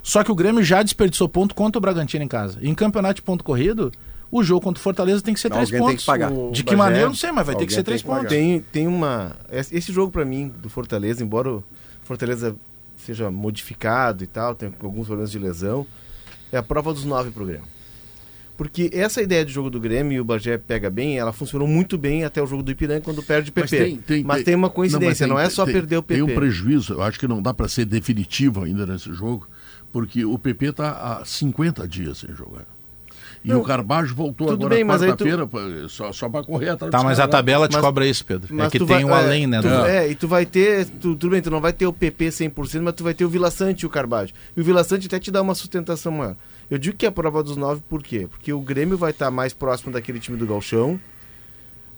[0.01, 2.57] Só que o Grêmio já desperdiçou ponto contra o Bragantino em casa.
[2.61, 3.91] Em campeonato de ponto corrido,
[4.31, 6.03] o jogo contra o Fortaleza tem que ser três Alguém tem pontos.
[6.03, 6.31] que pagar.
[6.31, 8.01] O De que Bagé- maneira, eu não sei, mas vai ter que ser tem três
[8.01, 8.27] que pontos.
[8.29, 9.35] Tem, tem uma.
[9.51, 11.63] Esse jogo pra mim do Fortaleza, embora o
[12.03, 12.55] Fortaleza
[12.97, 15.85] seja modificado e tal, tem alguns problemas de lesão,
[16.51, 17.65] é a prova dos nove pro Grêmio.
[18.57, 21.95] Porque essa ideia de jogo do Grêmio e o Bagé pega bem, ela funcionou muito
[21.95, 23.99] bem até o jogo do Ipiranga quando perde o PP.
[24.25, 26.21] Mas tem, uma coincidência, não, mas tem- é só tem- perder o PP.
[26.23, 29.47] Tem um prejuízo, eu acho que não dá para ser definitivo ainda nesse jogo,
[29.91, 30.89] porque o PP está
[31.21, 32.65] há 50 dias sem jogar.
[33.45, 36.69] E Não, o Carbajo voltou tudo agora mas tu- quarta-feira, pô, só, só para correr
[36.69, 38.51] atrás Tá, mas a tabela te Mas- cobra isso, Pedro.
[38.51, 39.61] É Mas que tu tem vai- um é, além, né?
[39.61, 40.85] tu- do- é, e tu vai ter.
[40.85, 43.29] Tu, tudo bem, tu não vai ter o PP 100%, mas tu vai ter o
[43.29, 44.31] Vila Sante e o Carvalho.
[44.55, 46.35] E o Vila Sante até te dá uma sustentação maior.
[46.69, 48.27] Eu digo que é a prova dos nove, por quê?
[48.29, 50.99] Porque o Grêmio vai estar mais próximo daquele time do Galchão.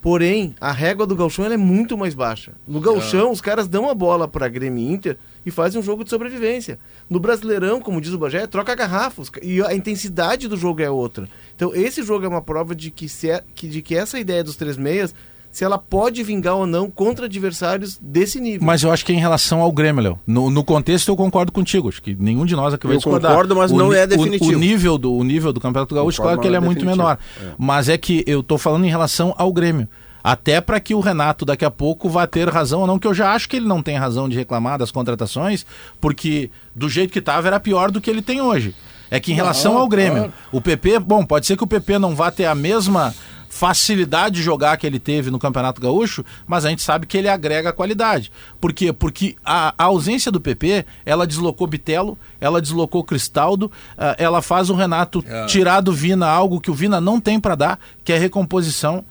[0.01, 2.53] Porém, a régua do Galchão é muito mais baixa.
[2.65, 6.05] No Galchão, os caras dão a bola para Grêmio e Inter e fazem um jogo
[6.05, 6.79] de sobrevivência.
[7.09, 11.27] No Brasileirão, como diz o Bagé, troca garrafas e a intensidade do jogo é outra.
[11.53, 14.41] Então, esse jogo é uma prova de que, se é- que- de que essa ideia
[14.41, 15.13] dos três meias,
[15.51, 18.65] se ela pode vingar ou não contra adversários desse nível.
[18.65, 20.19] Mas eu acho que é em relação ao Grêmio, Léo.
[20.25, 21.89] No, no contexto eu concordo contigo.
[21.89, 23.31] Acho que nenhum de nós aqui vai Eu discordar.
[23.31, 24.55] concordo, mas O não é o- definitivo.
[24.55, 26.85] O, nível, do, o nível do Campeonato Gaúcho, Concordo, claro que ele é é muito
[26.85, 27.17] menor.
[27.57, 29.87] Mas é que eu tô falando em relação ao Grêmio.
[30.23, 33.13] Até para que o Renato daqui a pouco vá ter razão ou não, que eu
[33.13, 35.65] já acho que ele não tem razão de reclamar das contratações,
[35.99, 38.75] porque do jeito que estava era pior do que ele tem hoje.
[39.09, 40.33] É que em relação ao Grêmio, claro.
[40.51, 43.15] o PP, bom, pode ser que o PP não vá ter a mesma
[43.49, 47.27] facilidade de jogar que ele teve no Campeonato Gaúcho, mas a gente sabe que ele
[47.27, 48.31] agrega qualidade.
[48.61, 48.93] Por quê?
[48.93, 54.69] Porque a, a ausência do PP, ela deslocou Bitelo, ela deslocou Cristaldo, ah, ela faz
[54.69, 55.45] o Renato É.
[55.47, 59.03] tirar do Vina algo que o Vina não tem para dar, que é recomposição.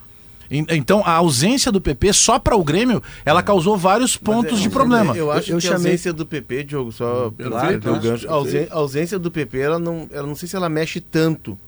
[0.50, 4.62] En- Então, a ausência do PP só para o Grêmio, ela causou vários pontos é,
[4.62, 5.14] de problema.
[5.14, 8.00] Eu acho Eu que a chamei- ausência do PP, Diogo, só Perfeito, para o né?
[8.00, 8.26] gancho,
[8.70, 11.58] a ausência do PP, ela não, ela não sei se ela mexe tanto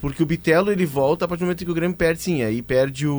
[0.00, 2.42] Porque o Bitelo ele volta a partir do momento que o Grêmio perde, sim.
[2.42, 3.14] Aí perde o,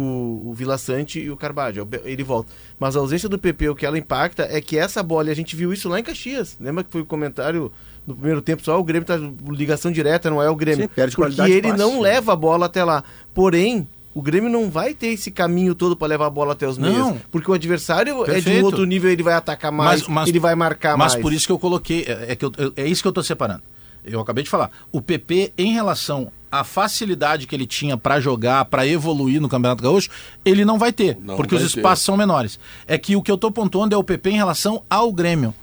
[0.45, 1.87] o Vila Sante e o Carvalho.
[2.03, 2.51] Ele volta.
[2.79, 5.35] Mas a ausência do PP, o que ela impacta é que essa bola, e a
[5.35, 6.57] gente viu isso lá em Caxias.
[6.59, 7.71] Lembra que foi o comentário
[8.05, 8.79] no primeiro tempo só?
[8.79, 9.15] O Grêmio tá
[9.51, 10.83] ligação direta, não é o Grêmio.
[10.87, 13.03] Sim, perde Porque ele não leva a bola até lá.
[13.33, 13.87] Porém.
[14.11, 16.91] O Grêmio não vai ter esse caminho todo para levar a bola até os Não.
[17.11, 17.21] meios.
[17.31, 18.61] Porque o adversário é de Perfeito.
[18.61, 21.21] um outro nível, ele vai atacar mais, Mas- mas- ele vai marcar Mas mais.
[21.21, 23.23] por isso que eu coloquei, é, é que eu- eu- é isso que eu estou
[23.23, 23.61] separando.
[24.03, 24.71] Eu acabei de falar.
[24.91, 29.83] O PP, em relação à facilidade que ele tinha para jogar, para evoluir no Campeonato
[29.83, 30.09] Gaúcho,
[30.43, 31.77] ele não vai ter, Não porque os vai ter.
[31.79, 32.59] espaços são menores.
[32.87, 35.53] É que o que eu estou pontuando é o PP em relação ao Grêmio.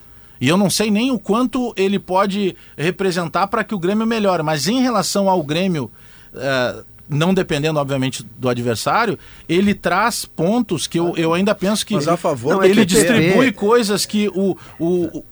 [0.40, 4.42] E eu não sei nem o quanto ele pode representar para que o Grêmio melhore,
[4.42, 5.90] mas em relação ao Grêmio,
[6.34, 9.18] eh, não dependendo, obviamente, do adversário,
[9.48, 12.84] ele traz pontos que eu, eu ainda penso que Mas a favor Não, é ele
[12.84, 15.24] distribui coisas que o, o, o-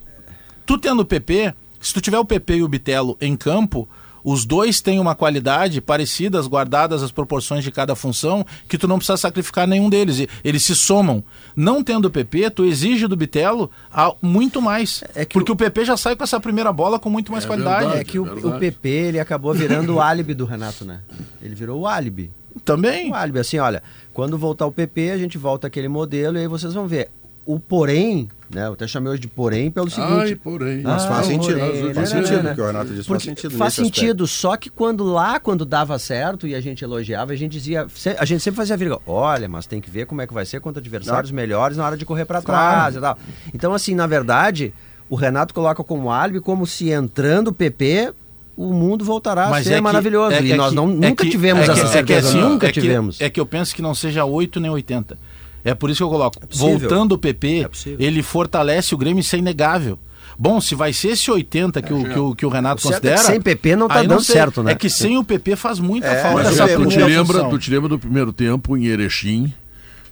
[0.64, 3.86] Tu tendo o PP, se tu tiver o PP e o Bitelo em campo,
[4.24, 8.96] os dois têm uma qualidade parecidas, guardadas as proporções de cada função, que tu não
[8.96, 10.18] precisa sacrificar nenhum deles.
[10.20, 11.22] E- Eles se somam.
[11.54, 15.04] Não tendo o PP, tu exige do Bitelo a- muito mais.
[15.14, 15.56] É que porque o- o...
[15.56, 17.80] PP já sai com essa primeira bola com muito mais É qualidade.
[17.80, 18.00] verdade.
[18.00, 18.46] É que o, verdade.
[18.46, 21.00] o PP ele acabou virando o álibi do Renato, né?
[21.42, 22.30] Ele virou o álibi.
[22.64, 23.10] Também.
[23.10, 26.48] O álibi, assim, olha, quando voltar o PP, a gente volta aquele modelo e aí
[26.48, 27.10] vocês vão ver.
[27.46, 28.66] O porém, né?
[28.68, 30.12] Eu até chamei hoje de porém pelo seguinte.
[30.12, 30.80] Ai, porém.
[30.82, 31.58] Mas Ah, faz sentido.
[31.58, 32.96] porém, Faz sentido né, o que o Renato disse.
[32.96, 33.58] Faz Porque sentido.
[33.58, 37.52] faz sentido, só que quando lá, quando dava certo e a gente elogiava, a gente
[37.52, 37.86] dizia,
[38.18, 40.46] a gente sempre fazia a vírgula, olha, mas tem que ver como é que vai
[40.46, 43.18] ser contra adversários melhores na hora de correr para trás e tal.
[43.52, 44.72] Então, assim, na verdade,
[45.10, 48.14] o Renato coloca como álibi como se entrando o PP,
[48.56, 50.32] o mundo voltará a Mas ser é que- maravilhoso.
[50.36, 51.84] é e que- nós é não, que- nunca é que- tivemos é que- essa é
[51.86, 53.20] que certeza, assim, nunca é que- tivemos.
[53.20, 55.18] É que eu penso que não seja 8 nem 80.
[55.64, 56.38] É por isso que eu coloco.
[56.46, 56.78] possível.
[56.78, 59.98] Voltando o PP, É ele fortalece o Grêmio, isso é inegável.
[60.38, 62.88] Bom, se vai ser esse 80 que, o, que, o, que o Renato é que
[62.88, 63.18] considera.
[63.18, 64.34] sem PP não tá dando sei.
[64.34, 64.72] certo, né?
[64.72, 67.70] É que sem o PP faz muita É, falta essa tu, te lembra, tu te
[67.70, 69.52] lembra do primeiro tempo em Erechim,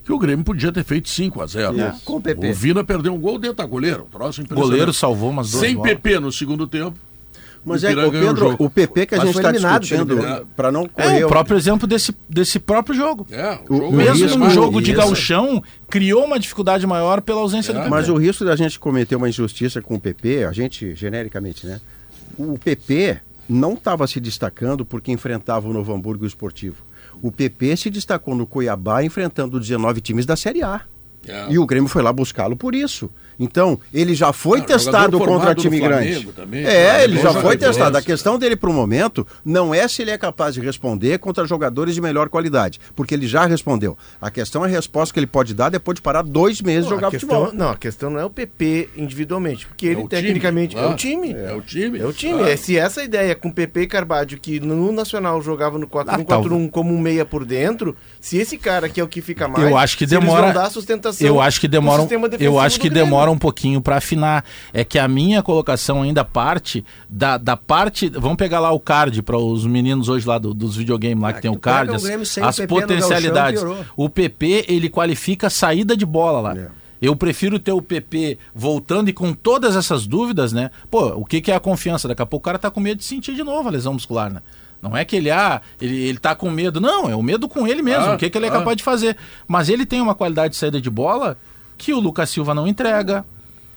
[0.05, 2.51] que o Grêmio podia ter feito 5 a 0 É, com o PP.
[2.51, 4.03] O Vina perdeu um gol dentro da goleira.
[4.03, 5.93] Um troço O goleiro salvou umas duas Sem bolas.
[5.93, 6.97] PP no segundo tempo.
[7.65, 8.65] Mas o é, o Pedro, jogo.
[8.65, 11.25] o PP que a Mas gente está discutindo, para não É, correr...
[11.25, 13.27] o próprio exemplo desse, desse próprio jogo.
[13.31, 17.41] É, O- jogo o Mesmo risco- no jogo de gauchão, criou uma dificuldade maior pela
[17.41, 17.91] ausência do PP.
[17.91, 21.81] Mas o risco da gente cometer uma injustiça com o PP, a gente, genericamente, né?
[22.37, 26.83] O PP não estava se destacando porque enfrentava o Novo Hamburgo e o Esportivo.
[27.21, 30.81] O PP se destacou no Cuiabá enfrentando 19 times da Série A.
[31.29, 31.47] É.
[31.53, 33.09] E o Grêmio foi lá buscá-lo por isso.
[33.39, 36.26] Então, ele já foi Ah, testado contra time grande.
[36.33, 37.97] Também, é, ele já jogador foi testado.
[37.97, 41.45] A questão dele para o momento não é se ele é capaz de responder contra
[41.47, 43.97] jogadores de melhor qualidade, porque ele já respondeu.
[44.20, 46.91] A questão é a resposta que ele pode dar depois de parar dois meses de
[46.91, 47.43] Não, jogar a futebol.
[47.47, 50.78] questão, não, a questão não é o PP individualmente, porque ele o time, tecnicamente é
[50.78, 50.95] claro.
[50.95, 51.33] o time.
[51.33, 51.99] É o time.
[51.99, 52.33] É o time.
[52.39, 52.49] Claro.
[52.49, 56.95] É, se essa ideia com PP e Carvalho, que no Nacional jogava no 4-1-4-1 como
[56.95, 59.64] um meia por dentro, se esse cara que é o que fica mais.
[59.68, 60.53] Eu acho que se eles demora.
[60.53, 62.01] dar sustentação eu acho que demora.
[62.01, 63.07] sistema Eu defensivo acho que Grêmio.
[63.23, 64.45] Demora um pouquinho para afinar.
[64.73, 68.09] É que a minha colocação ainda parte da, da parte.
[68.09, 71.33] Vamos pegar lá o card para os meninos hoje lá do- dos videogames lá Ah,
[71.33, 73.62] que que tem o card, as, as potencialidades.
[73.97, 76.57] O PP ele qualifica a saída de bola lá.
[76.57, 76.68] É.
[77.01, 80.70] Eu prefiro ter o PP voltando e com todas essas dúvidas, né?
[80.89, 82.07] Pô, o que, que é a confiança?
[82.07, 84.33] Daqui a pouco o cara tá com medo de sentir de novo a lesão muscular,
[84.33, 84.41] né?
[84.81, 86.81] Não é que ele, ah, ele, ele tá com medo.
[86.81, 88.05] Não, é o medo com ele mesmo.
[88.05, 88.53] Ah, o que, que ele é ah.
[88.53, 89.16] capaz de fazer.
[89.49, 91.37] Mas ele tem uma qualidade de saída de bola
[91.77, 93.25] que o Lucas Silva não entrega.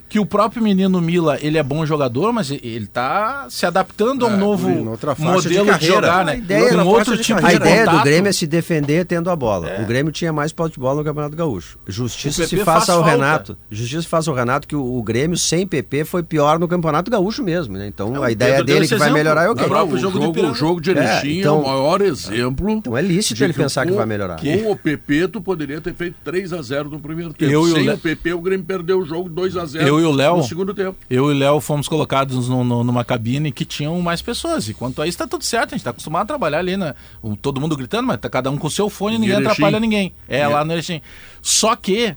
[0.08, 4.30] Que o próprio menino Mila, ele é bom jogador, mas ele tá se adaptando a
[4.30, 5.96] um É, novo de modelo de, carreira.
[5.96, 6.38] jogar, A né?
[6.38, 8.02] ideia era outro faixa de tipo A de ideia do.
[8.04, 9.82] Grêmio é se defender tendo a bola.
[9.82, 11.78] O Grêmio tinha mais posse de bola no Campeonato Gaúcho.
[11.88, 13.12] Justiça se faça faz ao falta.
[13.12, 13.58] Renato.
[13.70, 17.44] Justiça faça ao Renato que o, o Grêmio sem PP foi pior no Campeonato Gaúcho
[17.44, 17.88] mesmo, né?
[17.88, 19.14] Então a o ideia dele que vai exemplo.
[19.16, 19.64] melhorar é o Não, quê?
[19.64, 22.70] o próprio o jogo jogo, o jogo de É, Erechim é, então- o maior exemplo.
[22.70, 24.40] Então é lícito de ele pensar que vai melhorar.
[24.40, 27.68] Com o PP, tu poderia ter feito 3 a 0 no primeiro tempo.
[27.74, 30.38] Sem o PP, o Grêmio perdeu o jogo 2 a 0 Eu e o Léo-
[30.38, 30.96] no segundo tempo.
[31.10, 34.68] Eu e o Léo fomos colocados no- no- numa cabine que tinham mais pessoas.
[34.70, 35.74] E quanto a isso, tá tudo certo.
[35.74, 36.94] A gente tá acostumado a trabalhar ali, né?
[37.22, 39.52] O- todo mundo gritando, mas tá cada um com o seu fone e ninguém Erechim.
[39.52, 40.14] atrapalha ninguém.
[40.28, 41.02] É, E- lá no Erechim.
[41.42, 42.16] Só que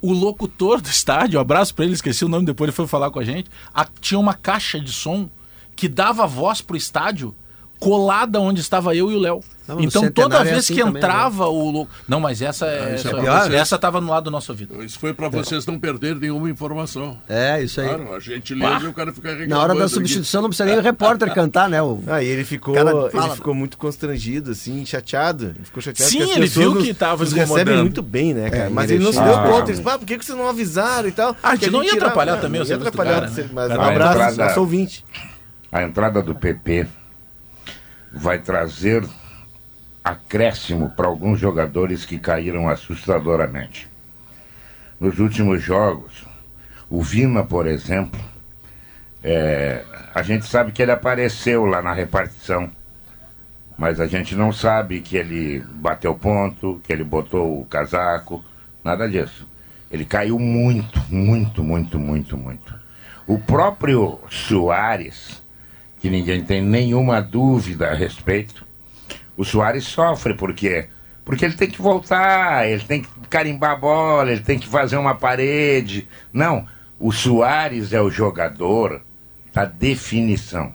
[0.00, 3.10] o locutor do estádio, um abraço pra ele, esqueci o nome, depois ele foi falar
[3.10, 5.28] com a gente, a- tinha uma caixa de som
[5.74, 7.34] que dava voz pro estádio
[7.78, 9.40] colada onde estava eu e o Léo.
[9.68, 11.90] Não, mas então toda é vez assim que também, entrava o louco.
[12.06, 13.54] Não, mas essa é, isso é essa, pra vocês.
[13.54, 14.80] essa tava no lado do nosso ouvido.
[14.84, 17.18] Isso foi para vocês não perderem nenhuma informação.
[17.28, 17.88] É, isso aí.
[17.88, 19.50] Claro, a gente lê e o cara fica reclamando.
[19.50, 19.94] Na hora da aqui.
[19.94, 21.82] substituição não precisa nem o repórter cantar, né?
[21.82, 22.00] O...
[22.06, 23.34] Ah, e ele ficou, Cara, ele fala.
[23.34, 25.46] ficou muito constrangido, assim, chateado.
[25.56, 27.80] Ele ficou chateado Sim, ele viu nos- que tava recebem incomodando.
[27.80, 28.64] muito bem, né, cara?
[28.66, 29.70] É, Mas e ele não se deu conta.
[29.70, 31.36] Ele disse, ah, por que que vocês não avisaram e tal?
[31.42, 33.50] Ah, a gente Que não ia atrapalhar também não ia atrapalhar, cara, né?
[33.52, 35.04] Mas Cara, um abraço, nosso ouvinte.
[35.72, 36.86] A entrada do PP
[38.16, 39.06] vai trazer
[40.02, 43.88] acréscimo para alguns jogadores que caíram assustadoramente.
[44.98, 46.24] Nos últimos jogos,
[46.88, 48.18] o Vina, por exemplo,
[49.22, 52.70] é, a gente sabe que ele apareceu lá na repartição,
[53.76, 58.42] mas a gente não sabe que ele bateu ponto, que ele botou o casaco,
[58.82, 59.46] nada disso.
[59.90, 62.74] Ele caiu muito, muito, muito, muito, muito.
[63.26, 65.42] O próprio Soares,
[66.06, 68.64] que ninguém tem nenhuma dúvida a respeito,
[69.36, 70.88] o Soares sofre porque
[71.24, 74.96] porque ele tem que voltar, ele tem que carimbar a bola, ele tem que fazer
[74.96, 76.06] uma parede.
[76.32, 76.68] Não,
[77.00, 79.02] o Soares é o jogador
[79.52, 80.72] da definição.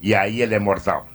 [0.00, 1.06] E aí ele é mortal.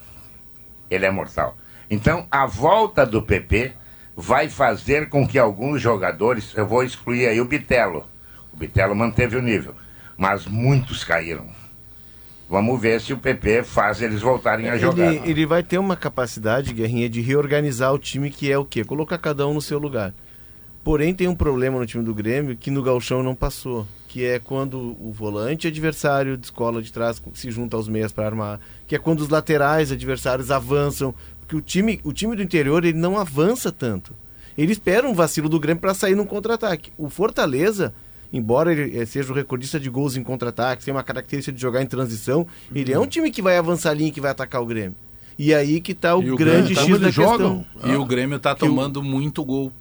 [0.88, 1.58] Ele é mortal.
[1.90, 3.72] Então, a volta do PP
[4.16, 8.08] vai fazer com que alguns jogadores, eu vou excluir aí o Bitelo.
[8.54, 9.74] O Bitelo manteve o nível,
[10.16, 11.61] mas muitos caíram.
[12.52, 15.14] Vamos ver se o PP faz eles voltarem a jogar.
[15.14, 18.84] Ele, ele vai ter uma capacidade, Guerrinha, de reorganizar o time que é o quê?
[18.84, 20.14] Colocar cada um no seu lugar.
[20.84, 24.38] Porém, tem um problema no time do Grêmio que no Galchão não passou, que é
[24.38, 29.00] quando o volante adversário descola de trás, se junta aos meias para armar, que é
[29.00, 33.72] quando os laterais adversários avançam, porque o time, o time do interior ele não avança
[33.72, 34.14] tanto.
[34.58, 36.92] Ele espera um vacilo do Grêmio para sair num contra-ataque.
[36.98, 37.94] O Fortaleza,
[38.32, 41.82] embora ele eh, seja o recordista de gols em contra-ataque, tem uma característica de jogar
[41.82, 44.62] em transição, ele é um time que vai avançar a linha e que vai atacar
[44.62, 44.96] o Grêmio.
[45.38, 47.66] E aí que tá o o grande Grêmio X da jogam.
[47.74, 47.92] questão.
[47.92, 49.72] E o Grêmio tá tomando muito gol.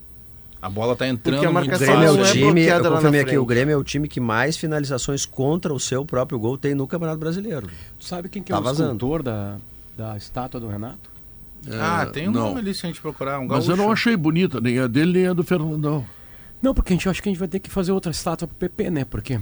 [0.63, 2.75] A bola tá entrando Porque a muito O marcação Grêmio é o é time, eu
[2.77, 3.47] lá na confirmei aqui, o.
[3.47, 7.19] Grêmio é o time que mais finalizações contra o seu próprio gol tem no Campeonato
[7.19, 7.69] Brasileiro.
[7.99, 8.93] Tu sabe quem que é Tá o vazando.
[8.93, 9.57] escultor da,
[9.97, 11.11] da estátua do Renato?
[11.71, 12.49] Ah, tem um não.
[12.49, 13.39] nome ali se a gente procurar.
[13.39, 16.05] Um Mas eu não achei bonita, nem a dele, nem a do Fernandão.
[16.63, 18.57] Não, porque a gente acha que a gente vai ter que fazer outra estátua pro
[18.57, 19.05] PP, né?
[19.05, 19.39] Porque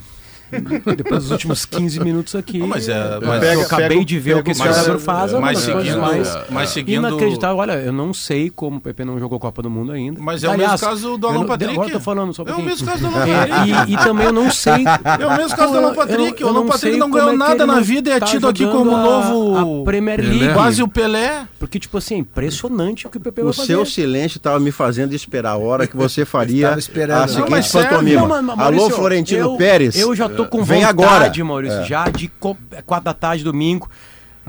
[0.97, 2.59] depois dos últimos 15 minutos aqui.
[2.59, 4.61] Não, mas é- eu, mas- eu Pega- acabei pega o- de ver o que esse
[4.63, 7.57] o- jogador faz, é mas seguindo, mais mas seguindo inacreditável.
[7.57, 10.21] Olha, eu não sei como o PP não jogou Copa do Mundo ainda.
[10.21, 11.73] Mas é o mesmo caso do eu Alan Patrick.
[11.73, 13.71] Agora eu tô falando só um É o mesmo caso do Alan É, Patrick.
[13.91, 14.85] e, e também eu não sei.
[15.21, 16.41] É o mesmo caso do Alan Patrick.
[16.41, 18.27] Eu- o eu Alan não Patrick não ganhou é nada na vida e é tá
[18.27, 19.83] tido aqui como a- novo.
[19.83, 20.21] a Premier.
[20.21, 20.55] League.
[20.55, 21.47] Quase o Pelé.
[21.59, 23.67] Porque, tipo assim, é impressionante o que o PP O vai fazer.
[23.67, 26.81] seu silêncio estava me fazendo esperar a hora que você faria a
[27.29, 28.55] seguinte pantomima.
[28.57, 29.97] Alô, Florentino eu- Pérez.
[29.99, 31.03] Eu já tô com Vem vontade,
[31.41, 31.45] agora.
[31.45, 31.85] Maurício, É.
[31.85, 33.89] já de co- quatro da tarde, domingo.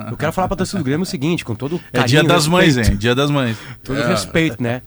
[0.09, 2.27] Eu quero falar pra torcida do Grêmio o seguinte, com todo É carinho dia e
[2.27, 2.97] das mães, respeito, hein?
[2.97, 3.57] Dia das mães.
[3.83, 4.81] Todo respeito, né?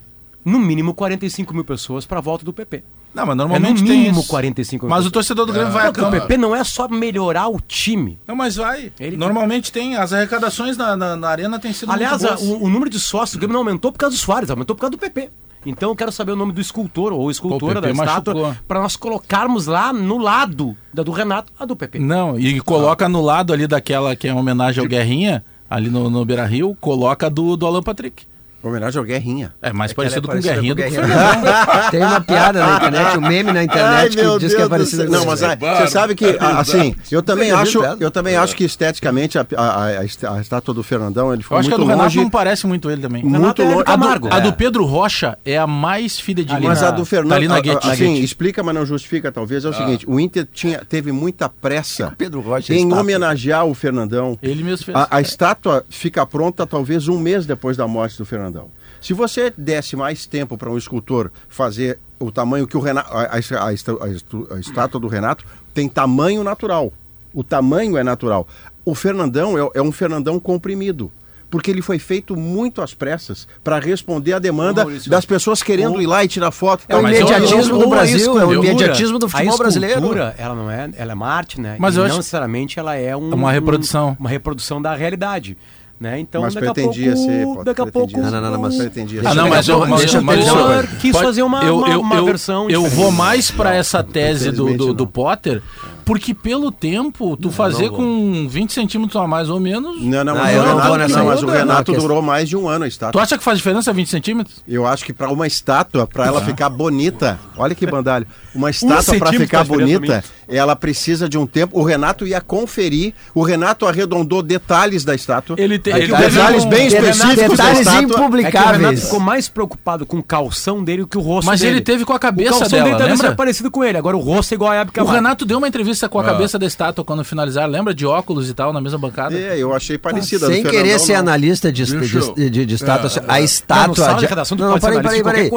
[0.45, 2.83] No mínimo 45 mil pessoas pra volta do PP.
[3.15, 4.29] Não, mas É no normalmente tem mínimo isso.
[4.29, 5.13] 45 mil Mas o pessoas.
[5.27, 6.19] torcedor do Grêmio vai a Porque o campo.
[6.23, 8.19] PP não é só melhorar o time.
[8.27, 8.91] Não, mas vai.
[8.99, 9.97] Ele- Normalmente tem.
[9.97, 12.49] As arrecadações na, na, na arena têm sido Aliás, muito a- boas.
[12.49, 14.81] o, o número de sócios do Grêmio não aumentou por causa do Soares, aumentou por
[14.81, 15.29] causa do PP.
[15.65, 19.67] Então eu quero saber o nome do escultor ou escultora da estátua pra nós colocarmos
[19.67, 21.99] lá no lado da do Renato, a do PP.
[21.99, 26.25] Não, e coloca no lado ali daquela que é homenagem ao Guerrinha, ali no, no
[26.25, 28.25] Beira Rio, coloca do, do Alan Patrick.
[28.63, 29.53] Homenagem ao Guerrinha.
[29.61, 31.89] É mais É ela é parecido com o Guerrinha com do Guerrinha.
[31.91, 35.25] Tem uma piada na internet, um meme na internet que diz que é parecido Não,
[35.27, 39.39] mas ah, você sabe que, ah, assim, eu também acho, eu também acho que esteticamente
[39.39, 40.01] a, a, a
[40.37, 42.19] a estátua do Fernandão, ele Eu foi acho que a do Renato longe.
[42.21, 43.23] não parece muito ele também.
[43.23, 43.77] Muito Renato é longe.
[43.79, 44.29] do Camargo.
[44.33, 44.53] A do É.
[44.53, 46.61] Pedro Rocha é a mais fidedigna.
[46.69, 47.91] Mas a do Tá Fernando, a- a- Guete.
[47.91, 48.25] assim, Guete.
[48.25, 52.41] explica, mas não justifica, talvez, é o seguinte, o Inter tinha, teve muita pressa Pedro
[52.41, 53.01] Rocha é em estátua.
[53.01, 54.39] homenagear o Fernandão.
[54.43, 54.97] Ele mesmo fez.
[54.97, 58.52] A, a estátua fica pronta talvez um mês depois da morte do Fernandão.
[59.01, 63.23] Se você desse mais tempo para um escultor fazer o tamanho que o Renato, a,
[63.23, 65.45] a, a a estátua do Renato
[65.75, 66.93] tem tamanho natural.
[67.35, 68.47] O tamanho é natural.
[68.85, 71.11] O Fernandão é, é um Fernandão comprimido.
[71.51, 76.01] Porque ele foi feito muito às pressas para responder à demanda Maurício, das pessoas querendo
[76.01, 76.85] ir lá e tirar foto.
[76.89, 80.01] É o eu- imediatismo Ou do Brasil, é o imediatismo do futebol a brasileiro.
[80.39, 81.77] ela não é, ela é uma arte, né?
[81.79, 84.11] Mas e não acho- necessariamente ela é um, É uma reprodução.
[84.13, 85.59] um- uma reprodução da realidade,
[86.03, 86.19] né?
[86.19, 88.21] Então Mas daqui a pretendia pouco, ser, pô, daqui a pouco.
[88.21, 90.57] Não, não, não, mas- Pretendia Ah, não, mas eu, mas, Deixa eu mas dizer eu-
[90.57, 92.95] uma quis fazer uma- uma- uma versão Eu diferente.
[92.97, 95.11] vou mais pra essa tese do, do, do não.
[95.11, 95.63] Potter,
[96.05, 97.99] porque pelo tempo, tu fazer vou.
[97.99, 100.03] com 20 centímetros a mais ou menos.
[100.03, 102.21] Não, não, Ah, mas, eu o não Renato, nessa não, mas o não, Renato durou
[102.21, 103.23] mais de um ano a Tu estátua.
[103.23, 104.57] acha que faz diferença 20 centímetros?
[104.67, 109.17] Eu acho que para uma estátua, para ela ficar bonita, olha que bandalho, uma estátua
[109.19, 110.25] para ficar bonita,
[110.57, 111.79] ela precisa de um tempo.
[111.79, 115.57] O Renato ia conferir, o Renato arredondou detalhes da estátua.
[115.59, 118.01] Ele, te, Aqui, ele teve detalhes um- bem Renato, específicos da detalhes estátua.
[118.03, 119.05] É que o Renato impublicáveis.
[119.05, 121.77] ficou mais preocupado com o calção dele que o rosto Mas dele.
[121.77, 123.27] ele teve com a o cabeça calção dela, dele talvez lembra?
[123.29, 125.05] seja parecido com ele, agora o rosto é igual a Hebe O.
[125.05, 127.95] Renato deu uma entrevista com a cabeça da estátua quando finalizaram, lembra?
[127.95, 129.37] De óculos e tal, na mesma bancada.
[129.37, 130.47] É, eu achei parecida.
[130.47, 131.21] Sem querer ser não.
[131.21, 133.45] analista de, de, de, de estátua, É, a é.
[133.45, 134.07] estátua.
[134.09, 135.51] Não, de redação tu não, ser peraí, peraí, peraí.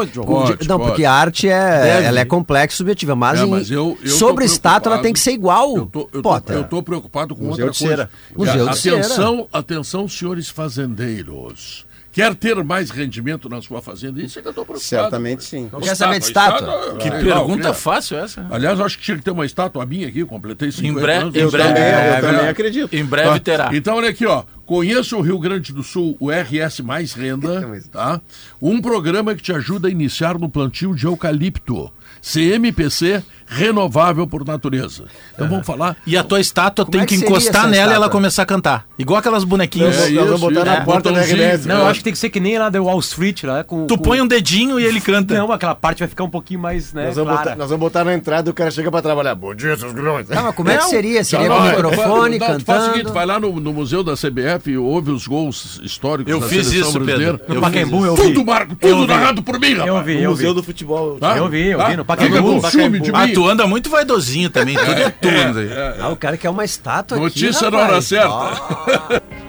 [0.67, 4.93] não, porque a arte é, ela é complexa e subjetiva, mas, É, sobre estátua estátua
[4.93, 5.75] ela tem que ser igual.
[5.77, 8.09] Eu tô, eu tô, eu tô preocupado com Museu outra de coisa.
[8.35, 8.95] Museu de cera.
[8.97, 11.85] atenção, atenção, senhores fazendeiros.
[12.11, 14.21] Quer ter mais rendimento na sua fazenda?
[14.21, 14.87] Isso é que eu tô preocupado.
[14.87, 15.67] Certamente sim.
[15.69, 16.95] Não quer saber de estátua?
[16.97, 18.47] Que é, pergunta não, fácil essa.
[18.49, 21.35] Aliás, eu acho que tinha que ter uma estátua minha aqui, completei 50 breve- anos.
[21.35, 22.93] em breve- também, É, eu também acredito.
[22.95, 23.39] Em breve Tá?
[23.41, 23.69] terá.
[23.75, 24.43] Então, olha aqui, ó.
[24.65, 28.21] Conheça o Rio Grande do Sul, o RS Mais Renda, tá?
[28.61, 31.91] Um programa que te ajuda a iniciar no plantio de eucalipto.
[32.25, 35.03] CMPC renovável por natureza.
[35.35, 35.95] Então vamos falar.
[36.07, 38.45] E a tua estátua Como tem é que que encostar nela e ela começar a
[38.45, 38.87] cantar.
[38.97, 39.95] Igual aquelas bonequinhas.
[39.95, 41.21] É, Nós vamos botar isso, na é, porta da.
[41.21, 41.65] RBS.
[41.67, 41.81] Não, É.
[41.81, 43.85] eu acho que tem que ser que nem lá da Wall Street, lá com.
[43.85, 45.35] Tu com- põe um dedinho e ele canta.
[45.37, 47.05] Não, aquela parte vai ficar um pouquinho mais, né?
[47.05, 47.43] Nós vamos, clara.
[47.51, 49.35] botar, nós vamos botar na entrada e o cara chega pra trabalhar.
[49.35, 50.27] Bom dia, seus grões.
[50.27, 51.23] Tá, mas como é que Não, seria?
[51.23, 53.13] Seria Não, com não, microfone, não, tu Faz o seguinte, cantando?
[53.13, 56.65] vai lá no, no Museu da CBF e ouve os gols históricos Eu da fiz
[56.65, 57.05] seleção isso, Pedro.
[57.05, 57.41] brasileira.
[57.47, 58.43] Eu No Pacaembu eu Tudo, vi.
[58.45, 59.87] Marco, Eu tudo narrado por mim, rapaz.
[59.87, 60.55] Eu vi, O eu Museu vi.
[60.55, 61.19] do Futebol.
[61.37, 62.61] Eu vi, eu vi no Fica Pacaembu.
[62.61, 63.33] com ciúme de Ah, mim.
[63.33, 64.75] tu anda muito vaidosinho também.
[64.77, 65.95] Tudo é tu, né?
[65.99, 68.35] Ah, o cara quer uma estátua Notícia aqui, na hora certa.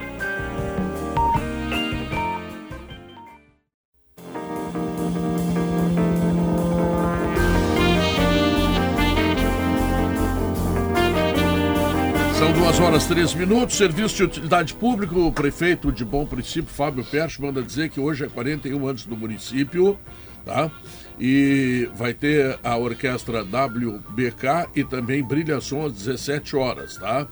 [12.38, 13.76] São duas horas três minutos.
[13.76, 15.18] Serviço de utilidade pública.
[15.18, 19.16] O prefeito de Bom Princípio, Fábio Percho, manda dizer que hoje é 41 anos do
[19.16, 19.98] município,
[20.44, 20.70] tá?
[21.18, 27.26] E vai ter a orquestra WBK e também Brilha Som às 17 horas, tá?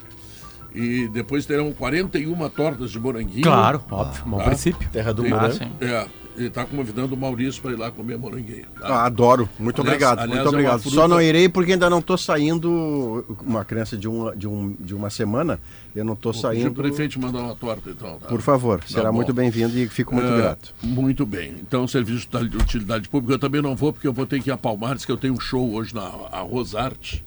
[0.75, 3.43] E depois terão 41 tortas de moranguinho.
[3.43, 4.45] Claro, óbvio, bom Tá.
[4.45, 4.89] princípio.
[4.91, 5.53] Terra do Tem- Morango.
[5.55, 5.71] sim.
[5.81, 6.07] É,
[6.37, 8.67] ele está convidando o Maurício para ir lá comer moranguinho.
[8.81, 8.87] tá?
[8.89, 9.49] Ah, adoro.
[9.59, 10.19] Muito Aliás- obrigado.
[10.19, 10.81] aliás, muito é uma obrigado.
[10.83, 13.25] fruta- Só não irei porque ainda não estou saindo.
[13.45, 15.61] Uma criança de, um, de, um, de uma semana,
[15.95, 16.75] eu não estou pedir o saindo.
[16.83, 18.19] prefeito mandar uma torta, então.
[18.19, 18.27] tá?
[18.29, 19.17] Por favor, Tá será bom.
[19.17, 20.75] muito bem-vindo e fico muito É, grato.
[20.83, 21.55] Muito bem.
[21.61, 24.53] Então, serviço de utilidade pública eu também não vou, porque eu vou ter que ir
[24.53, 27.25] a Palmares, que eu tenho um show hoje na Rosarte.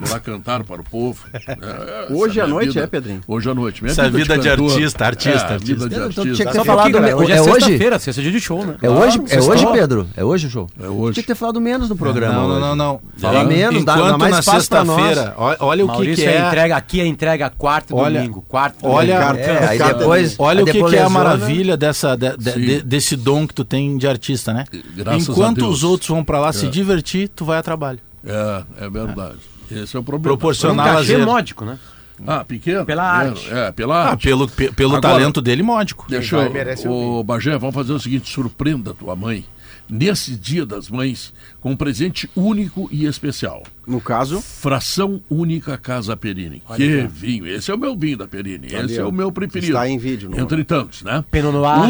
[0.00, 1.20] Vou lá cantar para o povo.
[1.34, 3.20] É, Hoje à noite, vida- é, Pedrinho?
[3.28, 3.82] Hoje à noite.
[3.82, 4.70] Minha Essa vida de cantor.
[4.72, 5.58] artista, artista, É, artista.
[5.58, 6.22] Vida de Então, artista.
[6.34, 7.52] tinha que ter falado hoje é, é hoje?
[7.52, 8.76] sexta-feira, sexta é dia de show, né?
[8.80, 10.06] É hoje, é hoje, Pedro?
[10.16, 10.70] É hoje o show?
[10.82, 11.14] É hoje.
[11.14, 12.32] Tinha que ter falado menos no programa.
[12.34, 13.00] Não, não, não, não.
[13.18, 16.36] Fala En- menos, dá- dá mais na sexta-feira, olha, o que, Maurício que é.
[16.36, 18.42] é entrega aqui, é entrega quarto e Olha, domingo.
[18.48, 19.38] Quarto e olha- domingo.
[19.38, 20.34] É, aí Cara, depois.
[20.38, 22.60] Olha o que, é a maravilha dessa, de- de- Sim.
[22.60, 24.64] de- desse dom que tu tem de artista, né?
[24.96, 25.76] Graças a Enquanto Deus.
[25.76, 27.98] os outros vão pra lá se divertir, tu vai a trabalho.
[28.24, 29.36] É, é verdade.
[29.70, 30.34] Esse é o problema.
[30.34, 31.26] Um Proporcionar cachê lazer.
[31.26, 31.78] módico, né?
[32.26, 32.84] Ah, pequeno?
[32.84, 33.30] Pela pequeno.
[33.36, 33.50] arte.
[33.52, 36.04] É, pela Ah, pelo, pe- pelo Agora- talento dele, módico.
[36.08, 39.44] Deixa eu, merece ô, Bagé, vamos fazer o seguinte: surpreenda tua mãe
[39.88, 43.62] nesse dia das mães com um presente único e especial.
[43.86, 46.62] No caso, Fração única Casa Perini.
[46.76, 47.46] que vinho.
[47.46, 48.66] Esse é o meu vinho da Perini.
[48.66, 49.72] Esse é o meu preferido.
[49.72, 50.40] Está em vídeo, é?
[50.40, 51.24] Entre tantos, né?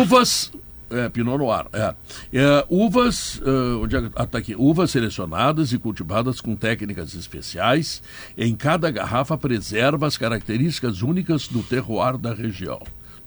[0.00, 0.52] Uvas.
[0.90, 1.66] É, Pinot Noir.
[1.72, 1.94] É.
[2.32, 3.40] É, uvas.
[3.44, 4.54] ah, onde é ah, tá aqui.
[4.56, 8.02] Uvas selecionadas e cultivadas com técnicas especiais.
[8.36, 12.80] Em cada garrafa preserva as características únicas do terroir da região.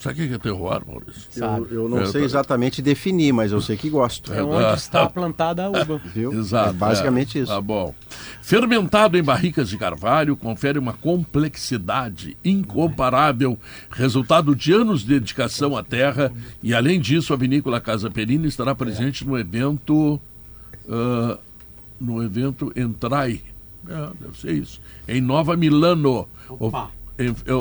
[0.03, 1.29] Sabe o que é terroir, Maurício?
[1.37, 2.25] eu, eu não É, sei tá.
[2.25, 4.33] exatamente definir, mas eu sei que gosto.
[4.33, 5.09] É onde está tá.
[5.09, 6.01] plantada a uva.
[6.13, 6.33] Viu?
[6.33, 6.71] Exato.
[6.71, 7.43] É basicamente é.
[7.43, 7.51] isso.
[7.53, 7.95] Tá bom.
[8.41, 13.57] Fermentado em barricas de carvalho, confere uma complexidade incomparável,
[13.91, 16.31] resultado de anos de dedicação à terra.
[16.61, 20.19] E além disso, a vinícola Casa Perini estará presente no evento.
[20.89, 21.37] ah,
[22.01, 23.39] no evento Entrai.
[23.87, 24.81] É, deve ser isso.
[25.07, 26.27] Em Nova Milano.
[26.49, 26.87] O- em- eh,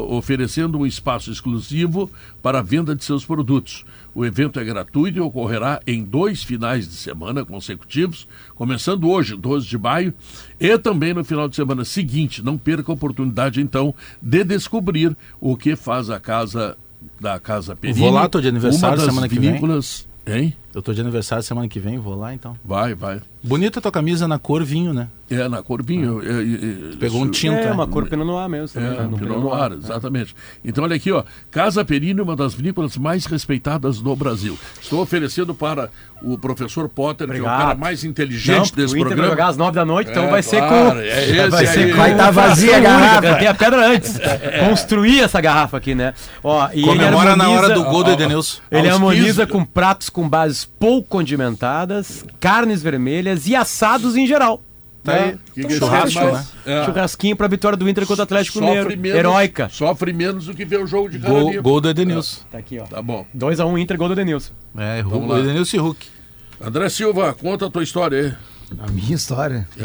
[0.09, 2.11] oferecendo um espaço exclusivo
[2.43, 3.85] para a venda de seus produtos.
[4.15, 9.67] O evento é gratuito e ocorrerá em dois finais de semana consecutivos, começando hoje, 12
[9.67, 10.13] de maio,
[10.61, 12.43] e também no final de semana seguinte.
[12.43, 16.77] Não perca a oportunidade, então, de descobrir o que faz a casa
[17.21, 18.01] da Casa Perini.
[18.01, 19.59] Vou lá, tô de aniversário uma das semana que vem.
[20.27, 20.57] Hein?
[20.75, 22.57] Eu tô de aniversário semana que vem, vou lá então.
[22.65, 23.21] Vai, vai.
[23.43, 25.09] Bonita tua camisa na cor vinho, né?
[25.31, 26.21] É, na Corbinho.
[26.23, 27.55] é, é, é, Pegou um tinto.
[27.55, 27.73] É, né?
[27.73, 28.69] uma cor Pinot Noir mesmo.
[28.69, 29.09] também, É, né?
[29.11, 29.73] No Pinot Noir, Noir.
[29.83, 30.37] exatamente.
[30.63, 31.25] Então, olha aqui, ó.
[31.51, 34.59] Casa Perini, uma das vinícolas mais respeitadas do Brasil.
[34.81, 35.89] Estou oferecendo para
[36.23, 37.61] o professor Potter, que é o Obrigado.
[37.69, 39.31] cara mais Não, inteligente porque desse o Inter vai programa.
[39.31, 40.99] jogar às nove da noite, então É, vai ser claro, com...
[41.01, 43.23] é esse vai ser Vai tá vazia a garrafa.
[43.23, 44.21] Cantei a pedra antes.
[44.69, 46.13] Construir essa garrafa aqui, né?
[46.45, 48.61] Ó, e ele Comemora na hora harmoniza- do gol do Edenilson.
[48.71, 49.47] Ele harmoniza 15.
[49.47, 54.61] com pratos com bases pouco condimentadas, carnes vermelhas e assados em geral.
[55.05, 55.37] Tá aí.
[55.53, 56.31] Que que Churrasco, né?
[56.33, 59.01] mais- é, Churrasquinho pra vitória do Inter contra o Atlético sofre Mineiro.
[59.01, 59.69] menos- Heróica.
[59.69, 62.43] Sofre menos do que ver o jogo de cara Gol, gol do Edenilson.
[62.51, 62.85] Tá aqui, ó.
[62.85, 63.27] Tá bom.
[63.35, 64.53] 2x1 Inter, gol do Denilson.
[64.79, 65.41] É, lá.
[65.41, 66.07] Edenilson e Hulk.
[66.61, 68.33] André Silva, conta a tua história aí.
[68.79, 69.67] A minha história.
[69.79, 69.83] É.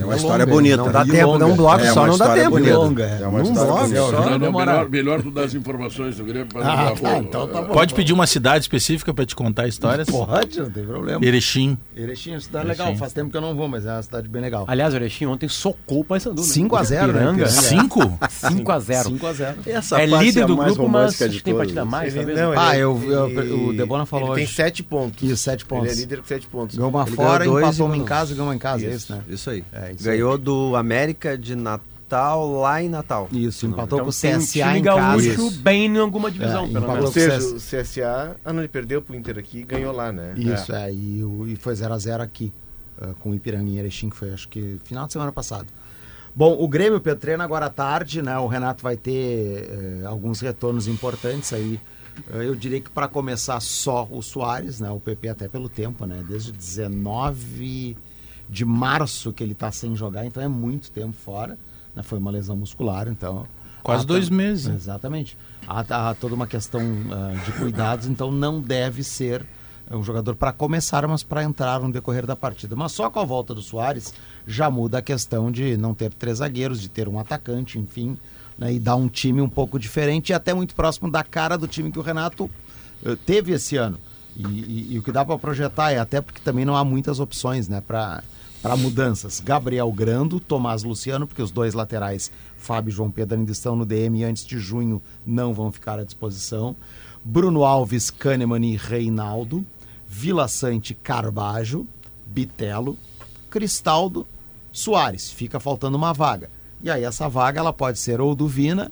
[0.00, 0.76] É uma história bonita.
[0.78, 1.38] Não dá E tempo, longa.
[1.38, 2.50] não um bloco É só, não dá tempo.
[2.50, 2.78] bonita.
[2.78, 4.00] Longa, É uma história bloco bonita.
[4.00, 4.12] só.
[4.12, 4.72] Não, não, demorar.
[4.72, 7.72] melhor, melhor tu dar as informações do Grêmio para Ah, tá, então tá bom.
[7.72, 10.08] Pode pedir uma cidade específica para te contar histórias?
[10.08, 11.24] Pode, não tem problema.
[11.24, 11.76] Erechim.
[11.96, 13.00] Erechim é uma cidade legal, Erechim.
[13.00, 14.64] faz tempo que eu não vou, mas é uma cidade bem legal.
[14.68, 16.40] Aliás, o Erechim ontem socou o Paysandu.
[16.42, 16.46] né?
[16.48, 17.12] 5 a 0, né?
[17.12, 17.42] Ipiranga.
[17.44, 17.62] Ipiranga.
[17.62, 18.00] Cinco?
[18.28, 19.02] 5x0.
[19.04, 19.56] 5 a 0.
[19.66, 22.38] Essa É parte líder a do mais grupo, mas tem partida a mais, talvez.
[22.38, 24.54] não, Ah, o Debona falou Ele tem hoje.
[24.54, 25.22] sete pontos.
[25.22, 25.88] Isso, sete pontos.
[25.90, 26.76] Ele é líder com sete pontos.
[26.76, 28.96] Ganhou uma fora, dois empatou e uma em casa, ganhou em casa, é Isso.
[28.96, 29.22] isso, né?
[29.28, 29.64] Isso aí.
[29.72, 33.28] É, isso Ganhou do América de Natal lá em Natal.
[33.32, 35.00] Isso, empatou Então com o tem um CSA time em casa.
[35.00, 37.04] gaúcho bem em alguma divisão, É, pelo menos.
[37.06, 38.36] Ou seja, o CSA.
[38.44, 40.34] Ah, não, ele perdeu pro Inter aqui e ganhou lá, né?
[40.36, 42.52] Isso, é, e, o- e foi 0x0 aqui,
[43.00, 45.66] ah, com o Ipiranga em Erechim, que foi acho que final de semana passado.
[46.34, 48.38] Bom, o Grêmio Pedro, treina agora à tarde, né?
[48.38, 51.78] O Renato vai ter eh, alguns retornos importantes aí.
[52.32, 54.90] Eh, eu diria que para começar só o Soares, né?
[54.90, 56.24] O PP até pelo tempo, né?
[56.26, 57.96] Desde 19
[58.48, 61.58] de março que ele tá sem jogar, então é muito tempo fora.
[61.94, 62.02] Né?
[62.02, 63.46] Foi uma lesão muscular, então.
[63.82, 64.66] Quase dois tam- meses.
[64.66, 64.74] né?
[64.76, 65.36] Exatamente.
[65.66, 69.44] Há, há toda uma questão ah, de cuidados, então não deve ser
[69.90, 72.74] é um jogador para começar, mas para entrar no decorrer da partida.
[72.74, 74.14] Mas só com a volta do Soares
[74.46, 78.16] já muda a questão de não ter três zagueiros, de ter um atacante, enfim,
[78.58, 81.66] né, e dar um time um pouco diferente e até muito próximo da cara do
[81.68, 82.50] time que o Renato
[83.04, 83.98] eh, teve esse ano.
[84.36, 87.20] E, e- e o que dá para projetar é até porque também não há muitas
[87.20, 88.22] opções, né, para
[88.62, 89.40] para mudanças.
[89.40, 93.84] Gabriel Grando, Tomás Luciano, porque os dois laterais, Fábio e João Pedro, ainda estão no
[93.84, 96.76] DM e antes de junho não vão ficar à disposição.
[97.24, 99.66] Bruno Alves, Kahneman e Reinaldo.
[100.08, 101.88] Vila Sante, Carbajo,
[102.24, 102.96] Bitelo,
[103.50, 104.24] Cristaldo,
[104.70, 105.30] Soares.
[105.30, 106.48] Fica faltando uma vaga.
[106.82, 108.90] E aí essa vaga ela pode ser ou do Vina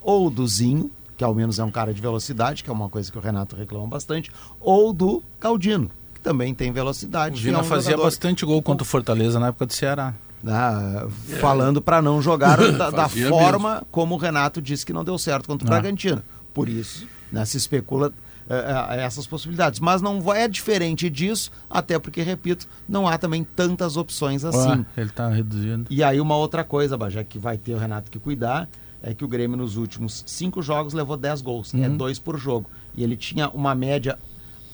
[0.00, 3.10] ou do Zinho, que ao menos é um cara de velocidade, que é uma coisa
[3.10, 7.42] que o Renato reclama bastante, ou do Caldino, que também tem O velocidade.
[7.42, 10.14] Vina e é um fazia jogador, bastante gol contra o Fortaleza na época do Ceará.
[10.42, 11.06] né,
[11.40, 15.46] falando para não jogar da, da forma como o Renato disse que não deu certo
[15.48, 15.74] contra o Ah.
[15.74, 16.22] Bragantino.
[16.54, 18.12] Por isso, né, se especula
[18.48, 19.78] eh, eh, essas possibilidades.
[19.78, 24.84] Mas não é diferente disso, até porque, repito, não há também tantas opções assim.
[24.96, 25.86] Ele tá reduzindo.
[25.90, 28.68] E aí uma outra coisa, Bajé, que vai ter o Renato que cuidar,
[29.02, 31.74] é que o Grêmio nos últimos cinco jogos levou 10 gols.
[31.74, 32.70] É dois por jogo.
[32.96, 34.18] E ele tinha uma média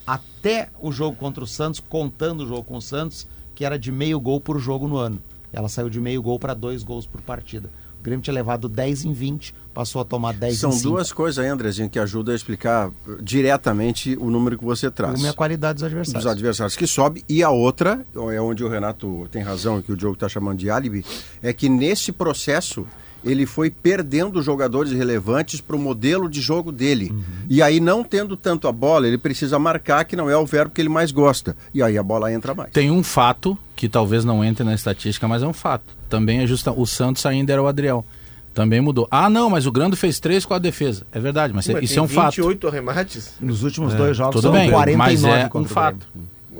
[0.06, 3.90] até o jogo contra o Santos, contando o jogo com o Santos, que era de
[3.90, 5.20] meio gol por jogo no ano.
[5.52, 7.70] Ela saiu de meio gol para dois gols por partida.
[8.04, 10.88] O Grêmio tinha levado 10 em 20, passou a tomar 10 São em 5.
[10.90, 15.18] duas coisas aí, Andrezinho, que ajudam a explicar eh, diretamente o número que você traz.
[15.18, 16.22] Uma é a qualidade dos adversários.
[16.24, 19.96] dos adversários que sobe e a outra é onde o Renato tem razão que o
[19.96, 21.02] Diogo está chamando de álibi
[21.42, 22.86] é que nesse processo
[23.24, 27.10] ele foi perdendo jogadores relevantes para o modelo de jogo dele
[27.48, 30.74] e aí não tendo tanto a bola ele precisa marcar que não é o verbo
[30.74, 34.24] que ele mais gosta e aí a bola entra mais Tem um fato que talvez
[34.24, 35.84] não entre na estatística, mas é um fato.
[36.16, 36.70] Também é justa.
[36.72, 38.04] O Santos ainda era o Adriel.
[38.52, 39.08] Também mudou.
[39.10, 41.04] Ah, não, mas o Grando fez três com a defesa.
[41.12, 42.36] É verdade, mas, Mas isso é um fato.
[42.36, 45.74] 28 arremates Nos últimos dois jogos Tudo são bem, 49 mas é um contra o
[45.74, 46.06] fato.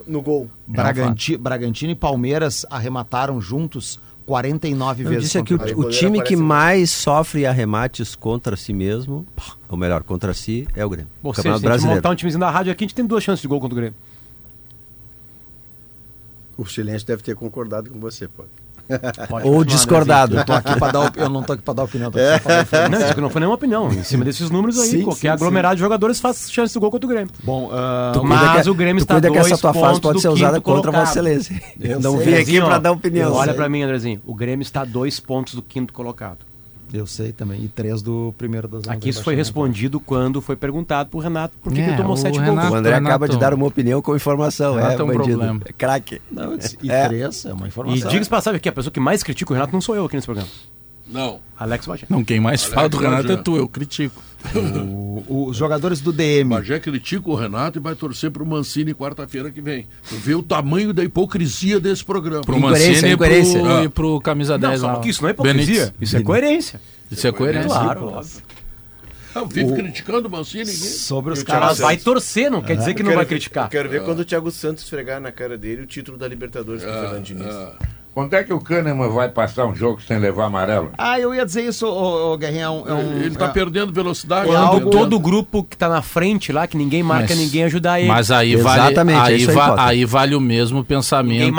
[0.07, 0.51] No gol.
[0.67, 5.25] Braganti- Bragantino e Palmeiras arremataram juntos 49 Eu vezes.
[5.25, 9.25] disse aqui, o, o time que mais sofre arremates contra si mesmo,
[9.69, 11.11] ou melhor, contra si, é o Grêmio.
[11.23, 11.97] Ou seja, Campeonato se a gente Brasileiro.
[11.99, 13.77] montar um timezinho da rádio aqui, a gente tem duas chances de gol contra o
[13.77, 13.95] Grêmio.
[16.57, 18.45] o silêncio deve ter concordado com você pô.
[19.29, 20.37] Pode Ou continuar, discordado.
[20.39, 22.11] Eu, tô aqui dar, eu não tô aqui para dar opinião.
[22.11, 22.89] Pra dar informação.
[22.91, 23.89] Não, isso aqui não foi nenhuma opinião.
[23.91, 26.91] Em cima desses números aí, Sim, qualquer sim, aglomerado de jogadores faz chance de gol
[26.91, 27.31] contra o Grêmio.
[27.43, 27.71] Bom,
[28.13, 30.29] cuida Mas que- o Grêmio está cuida que dois essa tua fase pode do ser
[30.29, 31.01] usada contra colocado.
[31.07, 31.63] Vossa Excelência.
[31.81, 33.33] Eu não vim aqui Andrezinho, para dar opinião.
[33.33, 34.21] Olha pra mim, Andrezinho.
[34.27, 36.39] O Grêmio está a dois pontos do quinto colocado.
[36.93, 37.63] Eu sei também.
[37.65, 41.73] E três do primeiro das Aqui isso foi respondido quando foi perguntado pro Renato por
[41.73, 42.73] que, que É, ele tomou o sete Renato- gols.
[42.73, 44.75] O André Renato- acaba de dar uma opinião com informação.
[44.77, 45.25] Renato é, é um bandido.
[45.39, 45.61] problema.
[45.65, 46.21] É craque.
[46.31, 47.07] Não, eu disse, e É.
[47.09, 48.09] três é uma E informação.
[48.11, 50.27] diga-se passagem aqui, a pessoa que mais critica o Renato não sou eu aqui nesse
[50.27, 50.49] programa.
[51.15, 51.41] Não.
[51.59, 52.07] Alex Bagé.
[52.11, 54.23] Não, quem mais fala do Alex Renato é tu, eu critico.
[55.27, 56.51] O- os jogadores do DM.
[56.51, 59.87] Bagé critica o Renato e vai torcer pro Mancini quarta-feira que vem.
[60.09, 62.43] Tu vê o tamanho da hipocrisia desse programa.
[62.45, 63.27] Pro Mancini e pro,
[63.67, 63.85] Ah.
[63.85, 65.93] e pro Camisa 10 Não, só que isso não é hipocrisia, Benítez.
[66.01, 66.81] isso é coerência.
[67.11, 67.69] Isso é coerência.
[67.69, 68.43] Claro, óbvio.
[69.37, 70.65] Ah, vive criticando o Mancini.
[70.65, 71.79] ninguém- Sobre os o caras.
[71.79, 73.65] Vai torcer, não quer dizer que Eu não vai ver- criticar.
[73.67, 76.85] eu Quero ver quando o Thiago Santos esfregar na cara dele o título da Libertadores
[76.85, 77.55] com o Fernando Diniz.
[78.15, 80.93] Quando é que o Kahneman vai passar um jogo sem levar amarelo?
[80.97, 82.39] Ah, eu ia dizer isso, ô.
[82.41, 84.49] É um, é um- Ele tá é- perdendo velocidade.
[84.49, 87.39] É Quando algo- todo o grupo que tá na frente lá, que ninguém marca Mas-
[87.39, 88.07] ninguém ajudar ele.
[88.09, 91.59] Mas aí vale, Exatamente, é aí, isso aí, va- aí vale o mesmo pensamento.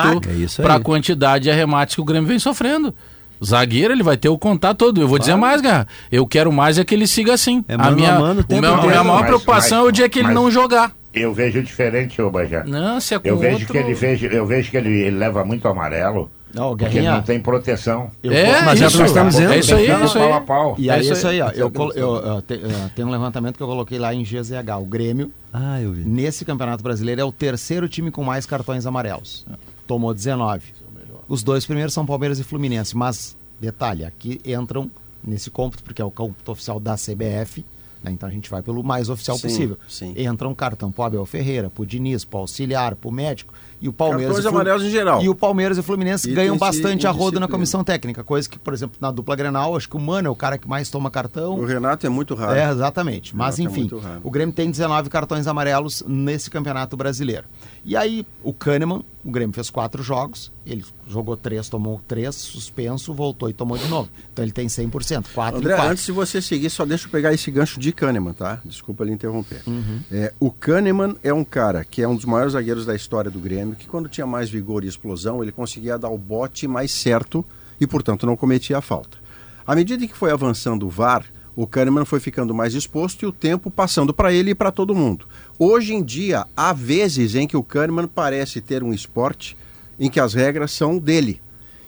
[0.58, 2.94] É para a quantidade de arremates que o Grêmio vem sofrendo.
[3.44, 5.02] Zagueiro, ele vai ter o contato todo.
[5.02, 5.86] Eu vou dizer mais, Garra.
[6.10, 7.66] Eu quero mais é que ele siga assim.
[7.68, 9.90] É a mano minha, a mano o meu- a minha maior Mas- preocupação mas- é
[9.90, 10.94] o dia que ele mas- não jogar.
[11.14, 12.64] Eu vejo diferente, ô Bajé.
[12.66, 13.72] Não, se é com Eu vejo outro...
[13.74, 16.30] que ele vejo, eu vejo que ele, ele leva muito amarelo.
[16.56, 18.10] Não, Porque não tem proteção.
[18.24, 19.54] eu É, mas é o que isso, nós estamos dizendo.
[19.54, 20.32] é isso aí, é isso pau aí.
[20.34, 20.76] a pau.
[20.80, 21.50] E É aí, isso isso aí, ó.
[21.50, 24.78] Eu, eu, eu te- eu tenho um levantamento que eu coloquei lá em GZH.
[24.82, 26.02] O Grêmio, Ah, eu vi.
[26.06, 29.46] nesse Campeonato Brasileiro, é o terceiro time com mais cartões amarelos.
[29.86, 30.74] Tomou 19.
[31.28, 32.96] Os dois primeiros são Palmeiras e Fluminense.
[32.96, 34.90] Mas, detalhe, aqui entram
[35.24, 37.66] nesse cômputo, porque é o cômputo oficial da CBF.
[38.04, 38.12] né?
[38.12, 39.78] Então a gente vai pelo mais oficial Sim, possível.
[39.88, 40.14] sim.
[40.16, 43.52] Entra um cartão pro Abel Ferreira, pro Diniz, pro Auxiliar, pro médico.
[43.82, 44.36] E o Palmeiras.
[44.36, 45.22] Cartões e amarelos em geral.
[45.22, 48.24] E o Palmeiras e o Fluminense Itens ganham bastante a roda na comissão técnica.
[48.24, 50.68] Coisa que, por exemplo, na dupla Grenal, acho que o Mano é o cara que
[50.68, 51.60] mais toma cartão.
[51.60, 52.56] O Renato é muito raro.
[52.56, 53.36] É, exatamente.
[53.36, 54.22] Mas, é enfim, raro.
[54.24, 57.46] o Grêmio tem 19 cartões amarelos nesse campeonato brasileiro.
[57.84, 63.14] E aí, o Kahneman, o Grêmio fez quatro jogos, ele jogou três, tomou três, suspenso,
[63.14, 64.10] voltou e tomou de novo.
[64.32, 65.92] Então ele tem 100%, 4 André, 4.
[65.92, 68.60] antes de você seguir, só deixa eu pegar esse gancho de Kahneman, tá?
[68.64, 69.62] Desculpa lhe interromper.
[69.66, 70.00] Uhum.
[70.12, 73.40] É, o Kahneman é um cara que é um dos maiores zagueiros da história do
[73.40, 77.44] Grêmio, que quando tinha mais vigor e explosão, ele conseguia dar o bote mais certo
[77.80, 79.18] e, portanto, não cometia a falta.
[79.66, 83.32] À medida que foi avançando o VAR, o Kahneman foi ficando mais exposto e o
[83.32, 85.26] tempo passando para ele e para todo mundo.
[85.58, 89.58] Hoje em dia, há vezes em que o Kahneman parece ter um esporte
[89.98, 91.42] em que as regras são dele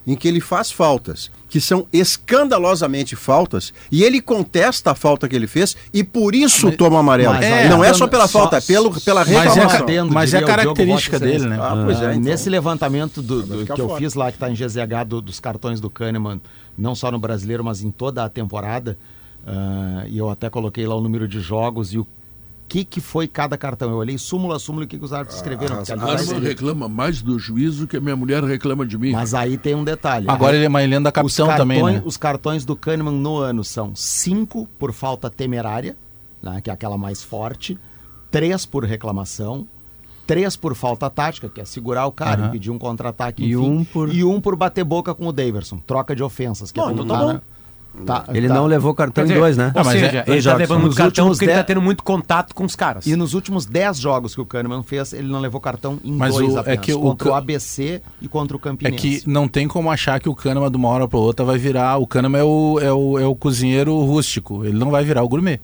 [0.07, 5.35] em que ele faz faltas, que são escandalosamente faltas, e ele contesta a falta que
[5.35, 7.33] ele fez e por isso toma amarelo.
[7.33, 10.09] mas É, não é só pela só- falta, é pelo, pela Mas é, reclamação.
[10.11, 11.57] Mas é o Diogo característica dele, né?
[11.59, 12.21] Ah, pois é, Ah, então.
[12.21, 13.99] Nesse levantamento do, do- que eu fora.
[14.01, 16.41] fiz lá, que está em GZH, do- dos cartões do Kahneman,
[16.77, 18.97] não só no brasileiro, mas em toda a temporada,
[19.45, 22.05] ah, e eu até coloquei lá o número de jogos e o
[22.67, 23.89] que, que foi cada cartão.
[23.89, 25.77] Eu olhei súmula a súmula o que, que os árbitros escreveram.
[25.77, 29.11] porque A Arma reclama mais do juízo que a minha mulher reclama de mim.
[29.13, 30.25] Mas aí tem um detalhe.
[30.29, 32.01] Agora Aí- ele é mais lendo da os capitão cartões, também, né?
[32.05, 35.95] Os cartões do Kahneman no ano são 5 por falta temerária,
[36.43, 37.77] né, que é aquela mais forte,
[38.29, 39.65] 3 por reclamação,
[40.27, 42.47] 3 por falta tática, que é segurar o cara, Aham.
[42.49, 45.77] impedir um contra-ataque, E enfim, um por- e um por bater boca com o Daverson,
[45.87, 46.69] troca de ofensas.
[46.71, 47.33] Que Não, é então tá, bom.
[47.33, 47.41] né?
[48.05, 49.71] Tá- Ele tá- não levou cartão Quer em dizer, dois, né?
[49.75, 50.59] Ou mas seja, é- ele dois tá jogos.
[50.59, 53.05] levando muito Nos cartão porque ele tá dez- tendo muito contato com os caras.
[53.07, 56.35] E nos últimos 10 jogos que o Kahneman fez, ele não levou cartão em Mas
[56.35, 58.97] dois o- é apenas, que o contra o, ABC e contra o É Campinense.
[59.21, 61.97] que não tem como achar que o Kahneman de uma hora para outra vai virar.
[61.97, 64.63] O Kahneman é o, é, o, é o cozinheiro rústico.
[64.63, 65.59] Ele não vai virar o gourmet.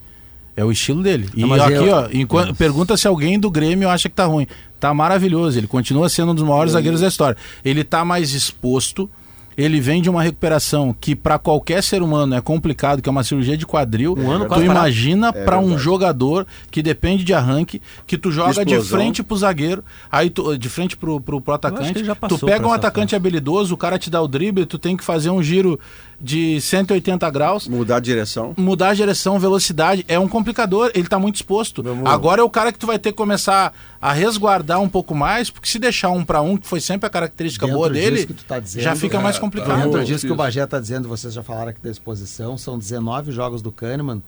[0.56, 1.28] É o estilo dele.
[1.34, 4.46] E Não, aqui, eu- ó, enquanto, pergunta se alguém do Grêmio acha que tá ruim.
[4.78, 5.58] Tá maravilhoso.
[5.58, 7.36] Ele continua sendo um dos maiores zagueiros da história.
[7.64, 9.10] Ele tá mais exposto.
[9.56, 13.24] Ele vem de uma recuperação que para qualquer ser humano é complicado, que é uma
[13.24, 14.14] cirurgia de quadril.
[14.18, 18.74] Um ano tu imagina para um jogador que depende de arranque, que tu joga de
[18.74, 18.98] Explosão.
[18.98, 23.14] frente pro zagueiro, aí tu, de frente pro, pro, pro atacante, tu pega um atacante
[23.14, 25.78] habilidoso, o cara te dá o drible, tu tem que fazer um giro
[26.20, 28.54] de 180 graus, Mudar a direção.
[28.56, 31.84] mudar a direção, velocidade, é um complicador, ele tá muito exposto.
[32.04, 35.50] Agora é o cara que tu vai ter que começar a resguardar um pouco mais,
[35.50, 38.34] porque se deixar um para um, que foi sempre a característica Dentro boa dele, que
[38.34, 39.82] tu tá dizendo, já fica mais é, complicado.
[39.82, 40.36] Dentro disso que o.
[40.36, 44.22] Bagé está dizendo, vocês já falaram aqui da exposição, são 19 jogos do Kahneman,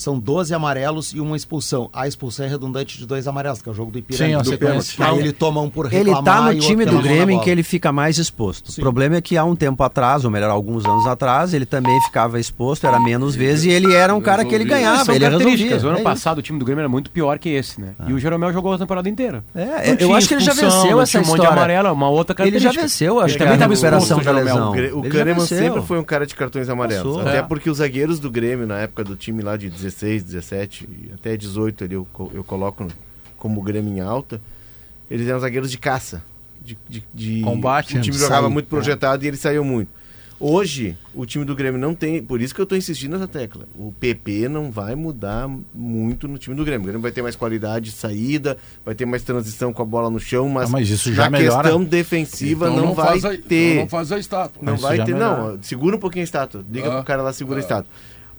[0.00, 1.90] são 12 amarelos e uma expulsão.
[1.92, 4.44] A expulsão é redundante de dois amarelos, que é o jogo do Ipiranga.
[4.44, 5.02] Sim, é do pênalti.
[5.02, 7.62] Aí ele toma um por Ele reclamar tá no time do Grêmio em que ele
[7.64, 8.70] fica mais exposto.
[8.70, 8.80] Sim.
[8.80, 12.00] O problema é que há um tempo atrás, ou melhor, alguns anos atrás, ele também
[12.02, 15.24] ficava exposto, era menos vezes, e ele era um cara que ele ganhava, São ele
[15.28, 15.76] resolvia.
[15.78, 17.94] O ano É passado o time do Grêmio era muito pior que esse, né?
[18.06, 19.42] E o Jeromel jogou a temporada inteira.
[19.54, 21.48] É, eu acho que ele já venceu essa tinha um monte de história.
[21.50, 22.82] amarelo, uma outra Ele já característica.
[22.82, 24.70] venceu, acho Ele que também a tava recuperação exposto, da o Jeromel.
[24.72, 24.98] lesão.
[25.00, 27.16] O, Ele Kahneman sempre foi um cara de cartões amarelos.
[27.16, 27.28] Passou.
[27.28, 27.42] Até É.
[27.42, 29.87] porque os zagueiros do Grêmio, na época do time lá de 16,
[30.22, 32.86] 17 e até 18 ali, eu, eu coloco
[33.36, 34.40] como Grêmio em alta,
[35.10, 36.22] eles eram zagueiros de caça.
[36.60, 38.22] De, de, de- Combate, O time né?
[38.22, 39.88] jogava Sai, muito projetado e eles saíam muito.
[40.40, 42.22] Hoje, o time do Grêmio não tem.
[42.22, 43.66] Por isso que eu estou insistindo nessa tecla.
[43.74, 46.82] O PP não vai mudar muito no time do Grêmio.
[46.82, 50.08] O Grêmio vai ter mais qualidade de saída, vai ter mais transição com a bola
[50.10, 51.62] no chão, mas, Ah, mas isso já na melhora.
[51.62, 53.80] questão defensiva Então não, vai faz a, ter.
[53.80, 54.62] não faz a estátua.
[54.62, 55.52] Não Isso vai ter, melhora.
[55.54, 55.62] não.
[55.62, 56.64] Segura um pouquinho a estátua.
[56.70, 56.96] Liga Ah.
[56.96, 57.90] pro cara lá, segura a estátua.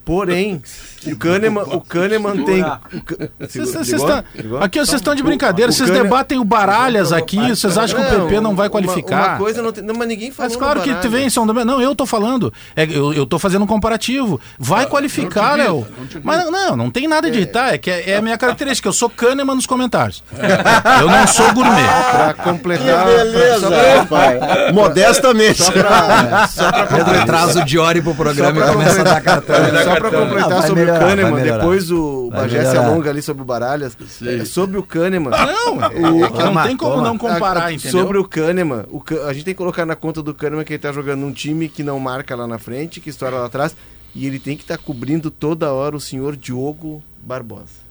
[0.09, 0.59] Porém,
[1.05, 2.65] o Kahneman, o Kahneman tem.
[4.33, 4.57] Ligou?
[4.57, 8.41] Aqui vocês estão de brincadeira, vocês debatem o Baralhas aqui, vocês acham que o PP
[8.41, 9.33] não vai qualificar?
[9.33, 9.83] Uma, coisa não tem.
[9.83, 10.49] Mas ninguém falou.
[10.49, 11.45] Mas claro que vem, São.
[11.45, 12.51] Não, eu tô falando.
[12.75, 14.41] É, eu, eu tô fazendo um comparativo.
[14.57, 15.85] Vai qualificar, Léo.
[16.23, 17.75] Mas não, não tem nada de irritar.
[17.75, 18.89] É que é, é a minha característica.
[18.89, 20.23] Eu sou Kahneman nos comentários.
[20.99, 21.87] Eu não sou gourmet.
[22.09, 23.05] Pra completar.
[23.05, 24.73] Beleza, rapaz.
[24.73, 25.61] Modestamente.
[25.61, 29.55] Só pra, só pra Pedro traz o Diori pro programa e começa a dar cartão.
[30.01, 33.41] Só pra completar Ah, sobre melhorar, o Kahneman, depois o Bagé se alonga ali sobre
[33.41, 33.97] o Baralhas.
[34.41, 35.31] É, sobre o Kahneman.
[35.31, 35.89] Não, é
[36.29, 37.91] que não tem como não comparar, A- entendeu?
[38.01, 40.79] Sobre o Kahneman, o a gente tem que colocar na conta do Kahneman que ele
[40.79, 43.75] tá jogando num time que não marca lá na frente, que estoura lá atrás,
[44.15, 47.88] e ele tem que estar cobrindo toda hora o senhor Diogo Barbosa.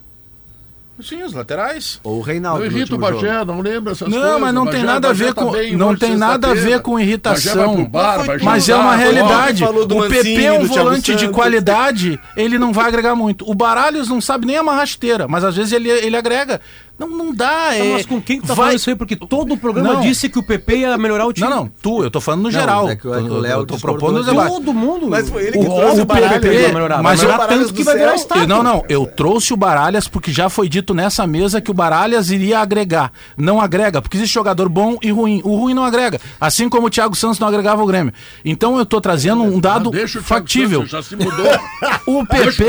[1.01, 2.01] Sim, os laterais.
[2.03, 2.59] Ou o Reinaldo.
[2.61, 3.03] Não irrita o jogo.
[3.21, 4.41] Bagé, não lembra essas Não, coisas.
[4.41, 6.17] mas não O tem Bagé- nada a o Bagé ver tá com bem não tem
[6.17, 7.85] nada a ver com Bagé irritação.
[7.85, 9.65] bar, vai Mas é uma realidade.
[9.65, 13.49] O PP é um volante de qualidade, ele não vai agregar muito.
[13.49, 16.61] O Baralhos não sabe nem amarrar rasteira, mas às vezes ele, ele agrega.
[16.99, 17.75] Não, não dá.
[17.77, 17.93] É...
[17.93, 18.97] Mas com quem tu tá vai- falando isso aí?
[18.97, 20.01] Porque todo o programa Não.
[20.01, 21.49] disse que o PP ia melhorar o time.
[21.49, 22.83] Não, não, tu, eu tô falando no Não, geral.
[22.85, 24.25] mas é que o- o Léo eu tô propondo.
[24.25, 25.09] Todo mundo.
[25.09, 26.41] Mas foi ele O, que trouxe o o Baralhas.
[26.41, 28.47] PP, vai melhorar, mas Baralhas tanto que vai virar estátua.
[28.47, 32.31] Não, não, eu trouxe o Baralhas porque já foi dito nessa mesa que o Baralhas
[32.31, 33.13] iria agregar.
[33.37, 35.41] Não agrega, porque existe jogador bom e ruim.
[35.45, 36.21] O ruim não agrega.
[36.41, 38.13] Assim como o Thiago Santos não agregava o Grêmio.
[38.45, 40.81] Então eu tô trazendo um dado Ah, o factível.
[40.81, 41.47] Santos, já se mudou.
[42.07, 42.65] O o PP,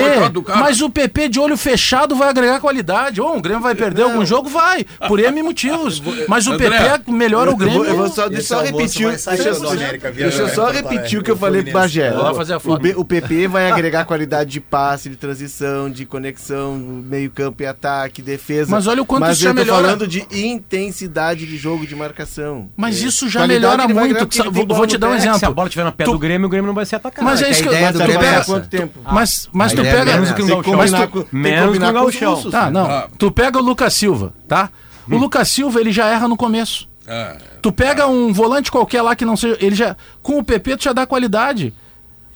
[0.59, 3.21] mas o PP de olho fechado vai agregar qualidade.
[3.21, 4.49] Ou o Grêmio vai perder algum jogo?
[4.49, 4.85] Vai.
[5.07, 6.01] Por M motivos.
[6.27, 7.85] Mas o André, PP melhora o Grêmio.
[7.85, 9.07] eu vou só, deixa eu só repetir.
[9.09, 12.11] Deixa, eu- deixa eu só repetir o que eu falei pro Bagé.
[12.13, 18.21] O, o PP vai agregar qualidade de passe, de transição, de conexão, meio-campo e ataque,
[18.21, 18.69] defesa.
[18.71, 19.83] Mas olha o quanto Mas isso já melhora.
[19.83, 22.69] falando de intensidade de jogo de marcação.
[22.75, 23.07] Mas É.
[23.07, 24.51] isso já Qualidade melhora muito.
[24.51, 25.15] Vou, vou te dar um pé.
[25.15, 25.55] É que se a exemplo.
[25.55, 27.25] bola estiver no pé Tu- do Grêmio, o Grêmio não vai ser atacado.
[27.25, 27.73] Mas é isso que eu.
[27.73, 28.43] é.
[28.45, 28.99] Quanto tempo?
[29.11, 30.13] mas, tu é pega.
[30.13, 31.25] menos que um gauchão.
[31.31, 32.51] Menos que um gauchão.
[32.51, 32.85] Tá, não.
[32.85, 33.07] Ah.
[33.17, 34.08] Tu pega o Lucas Silva,
[34.47, 34.69] tá?
[35.09, 36.87] O Lucas Silva, ele já erra no começo.
[37.07, 39.57] É, Tu pega um volante qualquer lá que não seja.
[39.59, 39.97] Ele já.
[40.21, 41.73] Com o PP, tu já dá qualidade.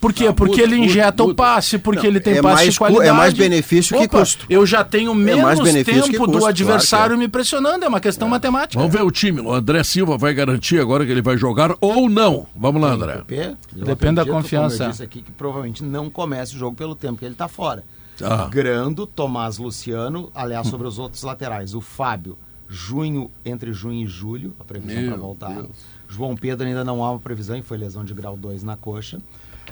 [0.04, 0.26] Por quê?
[0.26, 1.36] Não, porque muda, ele muda, injeta o muda.
[1.38, 3.18] passe, porque ele tem é passe mais de é qualidade.
[3.18, 4.46] mais benefício que Opa, custo.
[4.50, 7.86] Eu já tenho menos mais benefício que tempo custo, do claro adversário que me pressionando.
[7.86, 8.78] É uma questão matemática.
[8.78, 9.40] Vamos ver o time.
[9.40, 12.48] O André Silva vai garantir agora que ele vai jogar ou não.
[12.54, 13.22] Vamos lá, André.
[13.26, 14.76] PP, Depende da confiança.
[14.76, 17.48] Como eu disse aqui, que provavelmente não comece o jogo pelo tempo que ele está
[17.48, 17.86] fora.
[18.22, 18.48] Ah.
[18.50, 21.74] Grando, Tomás Luciano, aliás, sobre os outros laterais.
[21.74, 22.38] O Fábio,
[22.68, 25.54] junho, entre junho e julho, a previsão para voltar.
[25.54, 25.94] Deus.
[26.08, 29.20] João Pedro ainda não há uma previsão e foi lesão de grau 2 na coxa.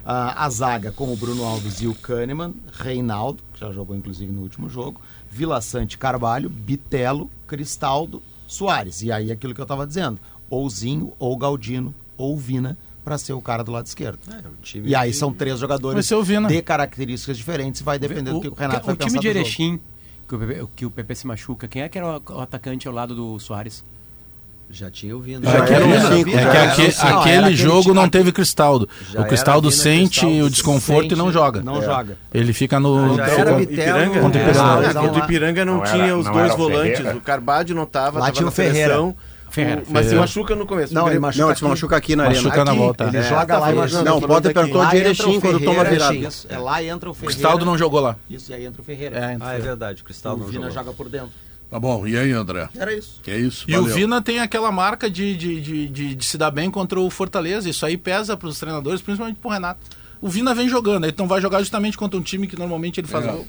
[0.03, 4.31] Ah, a zaga com o Bruno Alves e o Kahneman, Reinaldo, que já jogou inclusive
[4.31, 9.03] no último jogo, Vila Sante Carvalho, Bitelo, Cristaldo, Soares.
[9.03, 10.19] E aí aquilo que eu estava dizendo,
[10.49, 14.19] ou Zinho, ou Galdino, ou Vina, para ser o cara do lado esquerdo.
[14.61, 18.47] time e aí que- são três jogadores o de características diferentes, vai depender do que
[18.47, 19.27] o Renato vai o time pensar de.
[19.27, 19.79] Erechim,
[20.27, 22.87] que o, PP, que o PP se machuca, quem é que era o, o atacante
[22.87, 23.83] ao lado do Soares?
[24.73, 25.43] Já tinha ouvido.
[25.43, 26.93] Já É, era que- um é que já era era aquele
[27.39, 28.87] aquele jogo time- não teve Cristaldo.
[29.11, 31.61] Já o Cristaldo era sente Cristaldo, o desconforto e não Sente, joga.
[31.61, 31.85] Não É.
[31.85, 32.17] joga.
[32.33, 33.17] Ele fica no.
[33.17, 34.19] Já era Ipiranga.
[34.21, 34.93] Contra o Ipiranga.
[34.93, 37.15] Contra o Ipiranga não, Não era- tinha os não dois era o volantes.
[37.15, 38.93] O Carbádio não tava, Lá tava tinha o Ferreira.
[39.51, 39.83] Ferreira.
[39.87, 40.93] O- Mas se machuca no começo.
[40.93, 42.41] Não, O ele machuca Não, se machuca aqui na arena.
[42.41, 43.03] Machuca na volta.
[43.05, 43.23] Ele é.
[43.23, 44.03] joga lá e machuca.
[44.03, 46.15] Não, pode Lá de o Erechim quando toma virada.
[46.15, 47.33] Isso, é lá entra o O Ferreira.
[47.35, 48.15] Cristaldo não jogou lá.
[48.29, 49.17] Isso, e aí entra o Ferreira.
[49.17, 50.71] É, Ah, é verdade, o Cristal o não Vina jogou.
[50.85, 51.29] joga por dentro.
[51.69, 52.05] Tá bom.
[52.05, 52.67] E aí, André?
[52.77, 53.19] Era isso.
[53.23, 53.63] Que é isso?
[53.67, 53.85] E o.
[53.85, 57.69] Vina tem aquela marca de, de, de, de- de se dar bem contra o Fortaleza.
[57.69, 59.79] Isso aí pesa para os treinadores, principalmente pro Renato.
[60.19, 63.25] O Vina vem jogando, então vai jogar justamente contra um time que normalmente ele faz
[63.25, 63.31] É.
[63.31, 63.47] gol.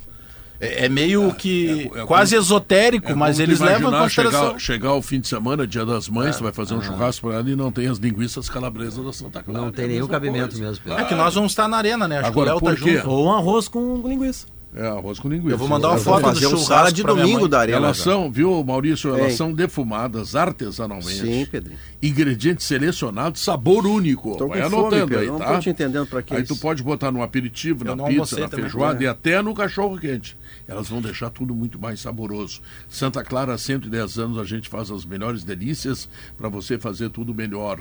[0.65, 4.47] É, é meio que é- é quase como- esotérico, É mas eles levam em consideração.
[4.51, 6.13] chegar, chegar o fim de semana, dia das É.
[6.13, 9.13] mães, tu vai fazer um churrasco pra ela e não tem as linguiças calabresas da
[9.13, 9.61] Santa Clara.
[9.61, 10.63] Não tem É nenhum cabimento coisa.
[10.65, 11.01] mesmo, Pedro.
[11.01, 12.19] É que nós vamos estar na arena, né?
[12.19, 13.11] Acho Agora, que o Léo tá junto.
[13.11, 14.47] Ou um arroz com linguiça.
[14.75, 15.53] É, arroz com linguiça.
[15.53, 17.77] Eu vou mandar uma foto do churrasco sala de domingo da arena.
[17.79, 19.11] Elas são, viu, Maurício?
[19.15, 19.37] Elas Hein?
[19.37, 21.21] são defumadas artesanalmente.
[21.21, 21.79] Sim, Pedrinho.
[22.03, 24.35] Ingredientes selecionados, sabor único.
[24.37, 25.19] Tô Vai fome, anotando Pedro.
[25.21, 25.53] aí, Não tá?
[25.55, 26.55] tô te entendendo pra que Aí isso.
[26.55, 28.65] tu pode botar no aperitivo, Eu na não pizza, na também.
[28.65, 29.05] feijoada É.
[29.05, 30.37] e até no cachorro quente.
[30.67, 32.61] Elas vão deixar tudo muito mais saboroso.
[32.89, 37.35] Santa Clara, há 110 anos, a gente faz as melhores delícias para você fazer tudo
[37.35, 37.81] melhor.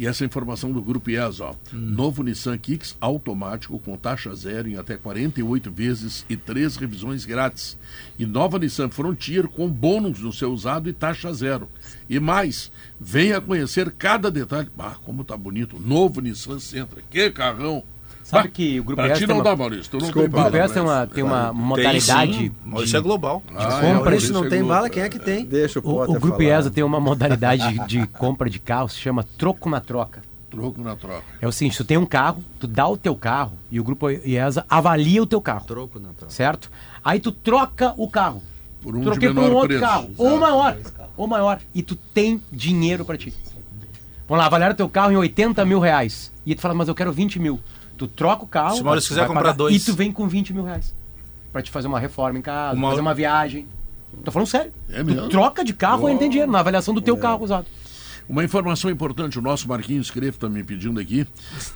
[0.00, 1.54] E essa informação do Grupo IES, ó.
[1.70, 7.76] Novo Nissan Kicks automático com taxa zero em até 48 vezes e três revisões grátis.
[8.18, 11.68] E nova Nissan Frontier com bônus no seu usado e taxa zero.
[12.08, 14.70] E mais, venha conhecer cada detalhe.
[14.78, 15.78] Ah, como tá bonito.
[15.78, 17.02] Novo Nissan Sentra.
[17.10, 17.84] Que carrão!
[18.22, 19.90] Sabe Bah, que o Grupo ES ti não uma- dá, Maurício.
[19.90, 22.32] Tu não Desculpa, tem bala O PS pra tem uma, tem uma Tem modalidade.
[22.32, 23.42] sim, mas isso é global.
[23.54, 23.86] Ah, compra.
[23.88, 25.44] é, Maurício não isso é tem bala, quem é que tem?
[25.44, 26.42] Deixa o O, Potter o Grupo.
[26.42, 30.22] IESA tem uma modalidade de compra de carro, se chama troco na troca.
[30.48, 31.24] Troco na troca.
[31.40, 34.08] É o seguinte, tu tem um carro, tu dá o teu carro e o Grupo
[34.10, 36.32] IESA avalia o teu carro, Troco na troca.
[36.32, 36.70] certo?
[37.04, 38.42] Aí tu troca o carro.
[38.82, 39.82] Por um de Troquei por um outro preço.
[39.82, 40.76] carro, ou maior,
[41.16, 43.32] ou maior, e tu tem dinheiro pra ti.
[44.28, 46.30] Vamos lá, avaliaram teu carro em 80 mil reais.
[46.46, 47.58] E tu fala, mas eu quero 20 mil.
[48.00, 48.76] Tu troca o carro.
[48.76, 49.76] Se o Maurício quiser comprar pagar, dois.
[49.76, 50.94] E tu vem com 20 mil reais.
[51.52, 53.66] Pra te fazer uma reforma em casa, fazer uma viagem.
[54.24, 54.72] Tô falando sério.
[54.90, 57.18] É tu troca de carro e ele tem dinheiro na avaliação do teu É.
[57.18, 57.66] carro usado.
[58.30, 61.26] Uma informação importante, o nosso Marquinhos Creve está me pedindo aqui.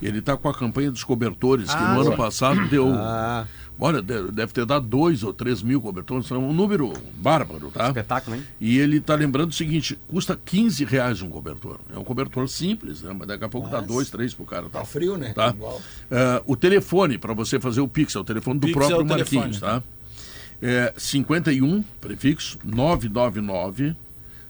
[0.00, 2.88] Ele está com a campanha dos cobertores, que no ano passado deu.
[2.94, 3.44] Ah.
[3.76, 7.89] Olha, de- deve ter dado dois ou três mil cobertores, é um número bárbaro, tá?
[7.89, 8.44] Espetáculo, hein?
[8.60, 11.81] E ele está lembrando o seguinte: custa 15 reais um cobertor.
[11.93, 13.12] É um cobertor simples, né?
[13.18, 14.68] Mas daqui a pouco dá dois, três pro cara.
[14.68, 15.32] Tá frio, né?
[15.32, 15.48] Tá?
[15.48, 15.82] Igual.
[16.09, 19.05] Ah, o telefone para você fazer o Pix, é o telefone do Pix é próprio
[19.05, 19.39] o telefone.
[19.40, 19.82] Marquinhos, tá?
[20.62, 23.97] É 51, prefixo, 999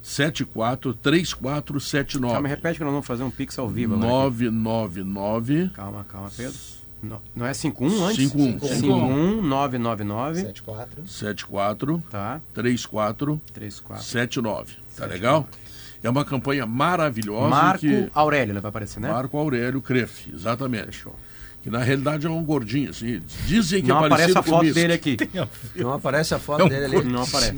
[0.05, 2.32] 74 3479.
[2.35, 4.06] Calma, repete que nós vamos fazer um pix ao vivo agora.
[4.06, 4.44] aqui.
[4.51, 6.55] 999 Calma, calma, Pedro.
[7.02, 8.16] No- Não é 51 antes?
[8.31, 8.60] 51.
[8.60, 10.40] 51 999.
[10.40, 11.06] 74.
[11.09, 12.40] 74 Tá.
[12.52, 14.05] 34 34.
[14.05, 14.74] 79.
[14.97, 15.48] Tá legal?
[16.02, 18.60] É uma campanha maravilhosa Marco que Aurélio, né?
[18.60, 19.09] Vai aparecer, né?
[19.10, 20.86] Marco Aurélio Crefe, exatamente.
[20.86, 21.16] Fechou.
[21.65, 23.23] Que na realidade é um gordinho, assim.
[23.47, 25.16] Dizem que Não é aparece a foto dele aqui.
[25.74, 27.05] Não aparece a foto dele ali.
[27.05, 27.57] Não aparece.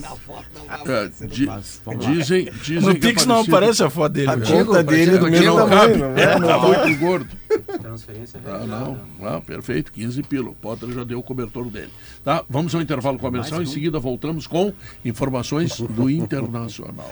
[0.86, 2.12] É, di- Mas, vamos lá.
[2.12, 4.30] dizem, dizem No é Pix não aparece a foto dele.
[4.30, 4.46] A né?
[4.46, 5.96] conta dele do mesmo não cabe.
[5.96, 6.38] não é?
[6.38, 7.28] Tá muito gordo.
[7.82, 10.50] Transferência Ah, não, não, perfeito, 15 pila.
[10.50, 11.90] O Potter já deu o cobertor dele.
[12.22, 13.60] Tá, vamos ao intervalo comercial.
[13.60, 14.72] Em seguida voltamos com
[15.04, 17.10] informações do Internacional.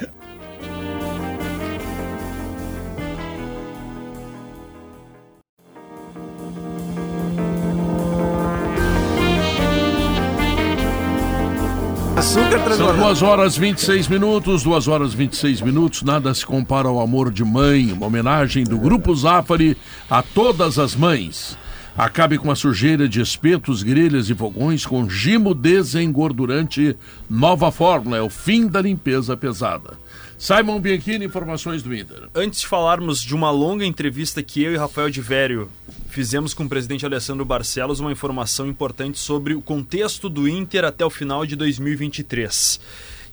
[12.17, 12.99] Açúcar São transformado.
[12.99, 17.91] 2 horas 26 minutos, 2 horas 26 minutos, nada se compara ao amor de mãe,
[17.93, 19.77] uma homenagem do Grupo Zafari
[20.09, 21.59] a todas as mães.
[21.97, 26.97] Acabe com a sujeira de espetos, grelhas e fogões com gimo desengordurante
[27.29, 29.99] nova fórmula, é o fim da limpeza pesada.
[30.39, 32.29] Simon Bianchini, informações do Inter.
[32.35, 35.69] Antes de falarmos de uma longa entrevista que eu e Rafael de Vério
[36.15, 41.05] fizemos com o presidente Alessandro Barcelos, uma informação importante sobre o contexto do Inter até
[41.05, 42.79] o final de 2023.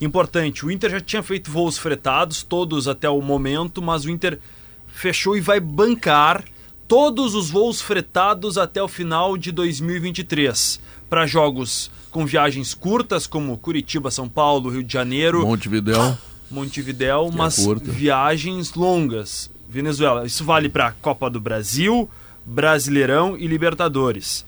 [0.02, 4.40] Importante, o Inter já tinha feito voos fretados, todos até o momento, mas o Inter
[4.88, 6.44] fechou e vai bancar
[6.88, 13.56] todos os voos fretados até o final de 2023 para jogos com viagens curtas como
[13.60, 16.18] Curitiba, São Paulo, Rio de Janeiro, Montevidéu.
[16.49, 17.91] Montevidéu, é mas curta.
[17.91, 19.52] viagens longas.
[19.70, 20.26] Venezuela.
[20.26, 22.10] Isso vale para Copa do Brasil,
[22.45, 24.45] Brasileirão e Libertadores.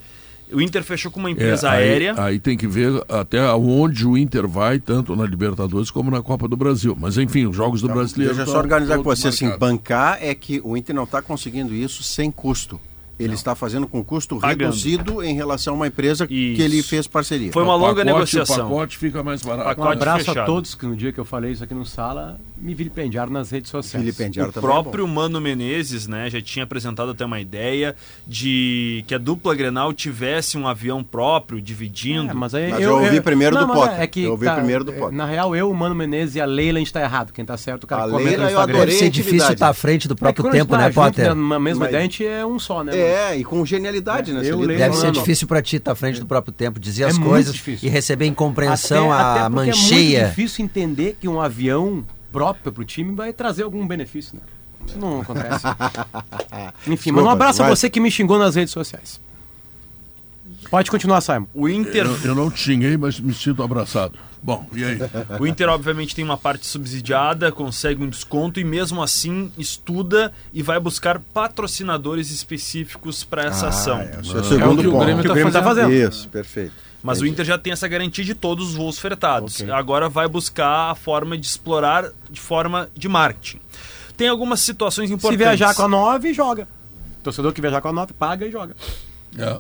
[0.52, 2.16] O Inter fechou com uma empresa É, aí- aérea.
[2.18, 6.48] Aí, tem que ver até onde o Inter vai, tanto na Libertadores como na Copa
[6.48, 6.96] do Brasil.
[7.00, 8.36] Mas enfim, os jogos do Brasileiro.
[8.36, 9.68] Deixa eu só organizar com você, assim, marcados.
[9.70, 12.80] bancar é que o Inter não está conseguindo isso sem custo.
[13.20, 14.60] Ele está fazendo com custo Pagando.
[14.64, 16.62] reduzido em relação a uma empresa que Isso.
[16.64, 17.52] ele fez parceria.
[17.54, 18.66] Foi uma O longa pacote- negociação.
[18.66, 19.66] O pacote fica mais barato.
[19.70, 20.46] Pacote Um abraço a fechado.
[20.48, 23.70] todos que no dia que eu falei isso aqui no sala me vilipendiaram nas redes
[23.70, 24.04] sociais.
[24.04, 27.96] Vilipendiaram O também é próprio Mano Menezes, né, já tinha apresentado até uma ideia
[28.28, 32.32] de que a dupla Grenal tivesse um avião próprio, dividindo.
[32.32, 34.00] É, mas aí Mas eu ouvi primeiro do mas Potter.
[34.02, 35.16] É que, Eu ouvi tá, primeiro do é, Potter.
[35.16, 37.32] Na real, eu, o Mano Menezes e a Leila, a gente tá errado.
[37.32, 38.80] Quem tá certo, o cara A que comenta Leila no eu Instagram.
[38.80, 40.96] Deve ser difícil estar à frente do É que próprio a tempo, tá né, junto
[40.96, 41.36] Potter?
[41.36, 42.92] Na mesma Mas- ideia, a gente é um só, né?
[43.04, 44.42] É, e com genialidade, né?
[44.44, 45.12] Eu leio- Deve Não, ser não.
[45.14, 47.88] difícil pra ti estar à frente do próprio tempo, dizer É as coisas difícil.
[47.88, 50.20] e receber incompreensão até, a até porque É mancheia.
[50.22, 54.42] muito difícil entender que um avião próprio pro time vai trazer algum benefício, né?
[54.88, 55.66] Isso não acontece.
[56.88, 59.20] Enfim, mas um Desculpa, abraço a você que me xingou nas redes sociais.
[60.70, 61.46] Pode continuar, Simon.
[61.54, 64.18] O Inter Eu, eu não xinguei, mas me sinto abraçado.
[64.42, 64.98] Bom, e aí?
[65.40, 70.62] O Inter, obviamente, tem uma parte subsidiada, consegue um desconto e, mesmo assim, estuda e
[70.62, 74.00] vai buscar patrocinadores específicos para essa ação.
[74.02, 75.04] É, o seu É o segundo que o ponto.
[75.06, 75.86] Grêmio Que o tá Grêmio tá fazendo.
[75.86, 76.10] fazendo.
[76.12, 76.74] Isso, perfeito.
[77.02, 77.34] Mas o Entendi.
[77.34, 79.62] Inter já tem essa garantia de todos os voos fretados.
[79.70, 83.60] Agora vai buscar a forma de explorar de forma de marketing.
[84.18, 85.38] Tem algumas situações Se importantes.
[85.46, 86.68] viajar com a 9, joga.
[87.22, 88.76] Torcedor que viajar com a 9, paga e joga.
[89.38, 89.60] É.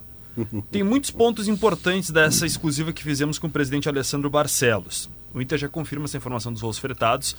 [0.71, 5.09] Tem muitos pontos importantes dessa exclusiva que fizemos com o presidente Alessandro Barcelos.
[5.33, 7.35] O Inter já confirma essa informação dos voos fretados.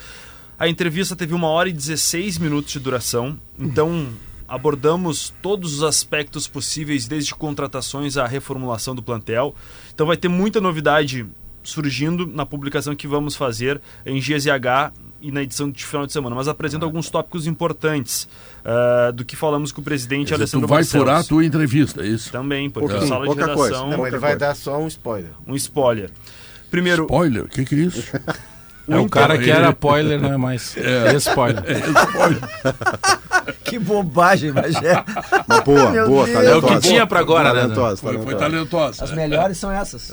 [0.58, 4.08] A entrevista teve uma hora e 16 minutos de duração, então
[4.46, 9.54] abordamos todos os aspectos possíveis, desde contratações à reformulação do plantel.
[9.92, 11.26] Então vai ter muita novidade
[11.65, 16.36] surgindo na publicação que vamos fazer em GZH e na edição de final de semana,
[16.36, 18.28] mas apresenta alguns tópicos importantes
[18.65, 21.07] ah, do que falamos com o presidente dizer, Alessandro tu vai Barcelos.
[21.07, 22.31] furar a tua entrevista, é isso?
[22.31, 23.97] Também, porque Pouquinho, a sala de pouca redação, coisa.
[23.97, 25.31] Não, ele vai dar só um spoiler.
[25.47, 26.11] um spoiler.
[26.70, 27.45] Primeiro, Spoiler?
[27.45, 28.05] O que, que é isso?
[28.86, 30.77] É o cara que era spoiler, não é mais.
[30.77, 31.65] É spoiler.
[33.65, 35.03] Que bobagem, mas é.
[35.49, 36.36] Mas boa, Meu boa, Deus.
[36.36, 36.51] talentosa.
[36.51, 37.61] É o que tinha pra agora, né?
[37.62, 38.99] talentosa, Foi, foi talentosa.
[38.99, 39.05] talentosa.
[39.05, 40.12] As melhores são essas.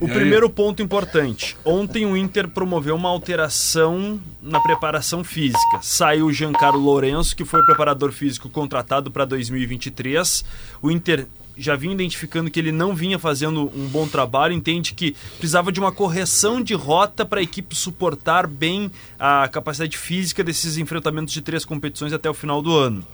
[0.00, 1.56] O primeiro ponto importante.
[1.64, 5.80] Ontem o Inter promoveu uma alteração na preparação física.
[5.82, 10.44] Saiu o Giancarlo Lourenço, que foi o preparador físico contratado para 2023.
[10.82, 11.26] O Inter
[11.56, 15.78] já vinha identificando que ele não vinha fazendo um bom trabalho, entende que precisava de
[15.78, 21.40] uma correção de rota para a equipe suportar bem a capacidade física desses enfrentamentos de
[21.40, 23.04] três competições até o final do ano.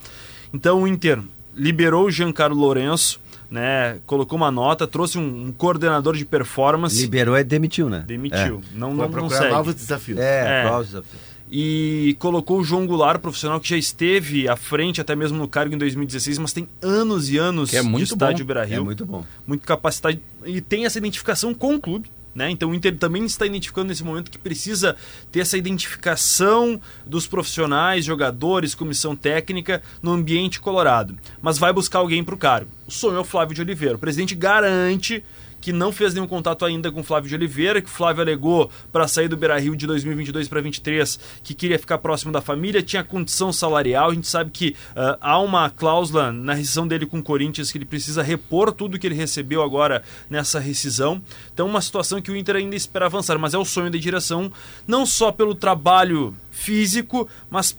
[0.53, 1.21] Então o Inter
[1.55, 3.21] liberou o Giancarlo Lourenço,
[3.51, 8.05] né, colocou uma nota, trouxe um, um coordenador de performance, Liberou e demitiu, né?
[8.07, 9.51] demitiu, não, Vai não, não procurar segue.
[9.53, 10.19] novos desafios.
[10.21, 10.69] É, É.
[10.69, 11.31] qual os desafios?
[11.53, 15.75] E colocou o João Goulart, profissional que já esteve à frente até mesmo no cargo
[15.75, 18.55] em 2016, mas tem anos e anos Que é muito de estádio bom.
[18.55, 18.77] Beira-Rio.
[18.77, 19.25] É muito bom.
[19.45, 22.09] muito capacitado e tem essa identificação com o clube.
[22.35, 22.51] Né?
[22.51, 24.95] Então o Inter também está identificando nesse momento que precisa
[25.33, 31.17] ter essa identificação dos profissionais, jogadores, comissão técnica no ambiente colorado.
[31.43, 32.71] Mas vai buscar alguém para o cargo.
[32.87, 33.97] O sonho é o Flávio de Oliveira.
[33.97, 35.25] O presidente garante
[35.61, 39.07] que não fez nenhum contato ainda com Flávio de Oliveira, que o Flávio alegou para
[39.07, 43.53] sair do Beira-Rio de 2022 para 2023 que queria ficar próximo da família, tinha condição
[43.53, 47.71] salarial, a gente sabe que uh, há uma cláusula na rescisão dele com o Corinthians
[47.71, 51.23] que ele precisa repor tudo que ele recebeu agora nessa rescisão.
[51.53, 54.53] Então uma situação que o Inter ainda espera avançar, mas é o sonho da direção,
[54.87, 57.77] não só pelo trabalho físico, mas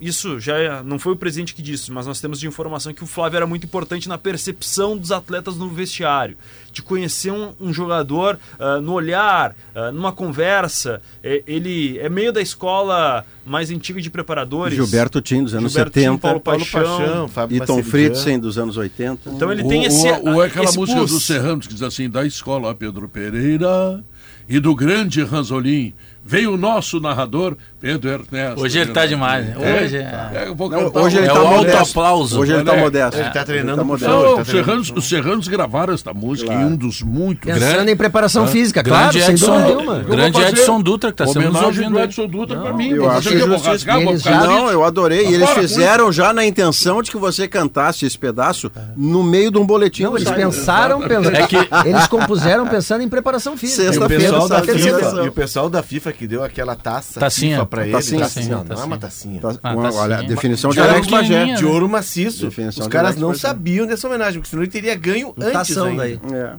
[0.00, 3.02] isso já é, não foi o presidente que disse, mas nós temos de informação que
[3.02, 6.36] o Flávio era muito importante na percepção dos atletas no vestiário,
[6.70, 11.00] de conhecer um, um jogador uh, no olhar, uh, numa conversa.
[11.22, 14.74] É, ele é meio da escola mais antiga de preparadores.
[14.74, 19.30] Gilberto Tim dos anos Gilberto 70, Tim, Paulo Paixão, e Tom Fritzen dos anos 80.
[19.30, 20.06] Então ele Ou, tem esse.
[20.06, 21.10] ou, ou é aquela esse música plus.
[21.10, 24.04] do Serrano que diz assim, da escola Pedro Pereira
[24.48, 25.94] e do grande Ranzolin.
[26.26, 28.60] Veio o nosso narrador, Pedro Ernesto.
[28.60, 29.54] Hoje ele tá demais, né?
[29.60, 31.78] É, Hoje é- é, eu vou Não, cantar hoje ele um- é tá o modesto.
[31.78, 32.40] autoaplauso.
[32.40, 33.20] Hoje ele tá Olha, modesto.
[33.20, 36.64] Ele tá treinando Ele tá Não, tá os, Serranos, os Serranos gravaram esta música em
[36.64, 40.48] um dos muitos Pensando em preparação física, claro, Grande sem Edson, dúvida vou grande fazer
[40.56, 41.90] Edson Dutra, que está sendo nos ouvindo.
[41.90, 42.88] do Edson Dutra pra mim.
[42.90, 44.14] eu acho que eu vou rasgar, vou?
[44.24, 45.28] Não, eu adorei.
[45.28, 49.58] E eles fizeram já na intenção de que você cantasse esse pedaço no meio de
[49.58, 50.02] um boletim.
[50.02, 53.94] Não, eles pensaram, pensando, É eles compuseram pensando em preparação física.
[55.24, 57.56] E o pessoal da FIFA, que deu aquela taça Tacinha.
[57.58, 59.40] FIFA pra ele, Tacinha, tacinha, tacinha, não é uma tacinha.
[59.62, 61.28] Ah, uma- olha, a definição de Já Alex Bagé.
[61.28, 62.46] pequenininha, De ouro maciço.
[62.46, 66.02] Definição Os de caras não sabiam dessa homenagem, porque senão ele teria ganho antes ainda.
[66.02, 66.20] daí.
[66.32, 66.54] É.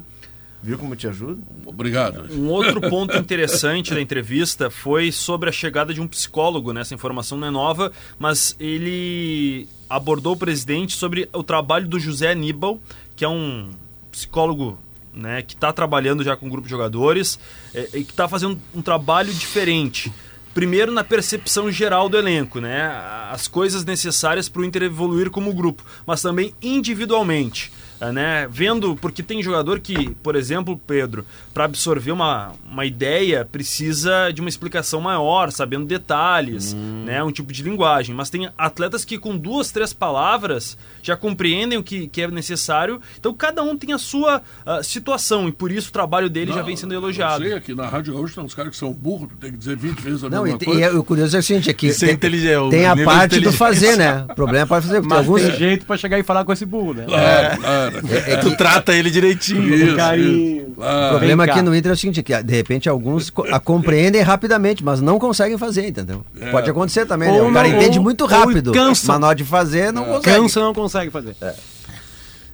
[0.64, 1.40] Viu como eu te ajudo?
[1.66, 2.34] Obrigado.
[2.34, 6.74] Um outro ponto interessante da entrevista foi sobre a chegada de um psicólogo.
[6.74, 6.82] Né?
[6.82, 12.32] Essa informação não é nova, mas ele abordou o presidente sobre o trabalho do José
[12.32, 12.80] Aníbal,
[13.16, 13.70] que é um
[14.12, 14.78] psicólogo
[15.18, 17.40] né, que está trabalhando já com um grupo de jogadores
[17.74, 20.12] é, e que está fazendo um trabalho diferente.
[20.54, 22.88] Primeiro na percepção geral do elenco, né?
[23.32, 27.72] As coisas necessárias para o Inter evoluir como grupo, mas também individualmente.
[28.00, 28.48] É, Né?
[28.50, 34.42] Vendo, porque tem jogador que, por exemplo, Pedro, para absorver uma, uma ideia, precisa de
[34.42, 37.24] uma explicação maior, sabendo detalhes, né?
[37.24, 38.16] um tipo de linguagem.
[38.16, 43.02] Mas tem atletas que, com duas, três palavras, já compreendem o que, que é necessário.
[43.20, 46.58] Então, cada um tem a sua ah, situação, e por isso o trabalho dele já
[46.58, 47.44] Não, vem sendo Eu elogiado.
[47.44, 50.00] sei, aqui na Rádio Gaúcho tem uns caras que são burros, tem que dizer 20
[50.02, 50.80] vezes a Não, mesma e, coisa.
[50.80, 52.32] e é- o curioso é o seguinte, é que Isso é tem,
[52.70, 54.26] tem a parte do fazer, né?
[54.30, 55.02] O problema é para fazer.
[55.02, 57.06] Mas alguns, tem jeito pra chegar e falar com esse burro, né?
[57.08, 58.08] Claro, claro.
[58.32, 59.74] é Tu que, trata ele direitinho.
[59.74, 60.58] Isso, carinho.
[60.70, 63.60] isso, o problema aqui no Inter é o seguinte, é que de repente alguns a
[63.60, 66.26] compreendem rapidamente, mas não conseguem fazer, entendeu?
[66.52, 67.42] Pode acontecer também, né?
[67.42, 69.08] O cara não- entende ou- muito rápido, cansa.
[69.14, 70.38] mas na hora de fazer não consegue.
[70.38, 71.36] Cansa não consegue fazer.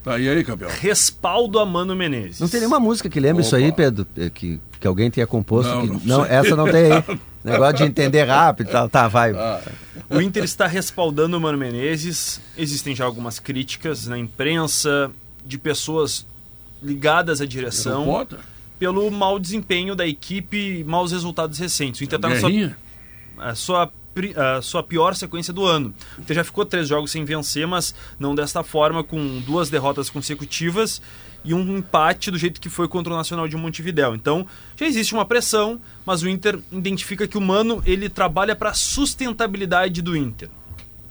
[0.03, 0.67] Tá, e aí, Cabel?
[0.81, 2.41] Respaldo a Mano Menezes.
[2.41, 3.71] Não tem nenhuma música que lembre isso aí.
[3.71, 4.05] Pedro?
[4.17, 5.71] É Que, que alguém tenha composto?
[5.73, 7.03] Não, que- não não, essa não tem aí.
[7.41, 8.89] Negócio de entender rápido e tal.
[8.89, 9.31] Tá, vai.
[10.09, 12.41] O Inter está respaldando o Mano Menezes.
[12.57, 15.09] Existem já algumas críticas na imprensa
[15.45, 16.25] de pessoas
[16.81, 18.05] ligadas à direção
[18.79, 22.01] pelo mau desempenho da equipe e maus resultados recentes.
[22.01, 22.49] O Inter está na sua,
[23.37, 25.93] a sua, pri- a sua pior sequência do ano.
[26.17, 30.09] O Inter já ficou três jogos sem vencer, mas não desta forma, com duas derrotas
[30.09, 31.01] consecutivas
[31.45, 34.15] e um empate do jeito que foi contra o Nacional de Montevidéu.
[34.15, 34.47] Então,
[34.77, 38.73] já existe uma pressão, mas o Inter identifica que o Mano ele trabalha para a
[38.73, 40.49] sustentabilidade do Inter.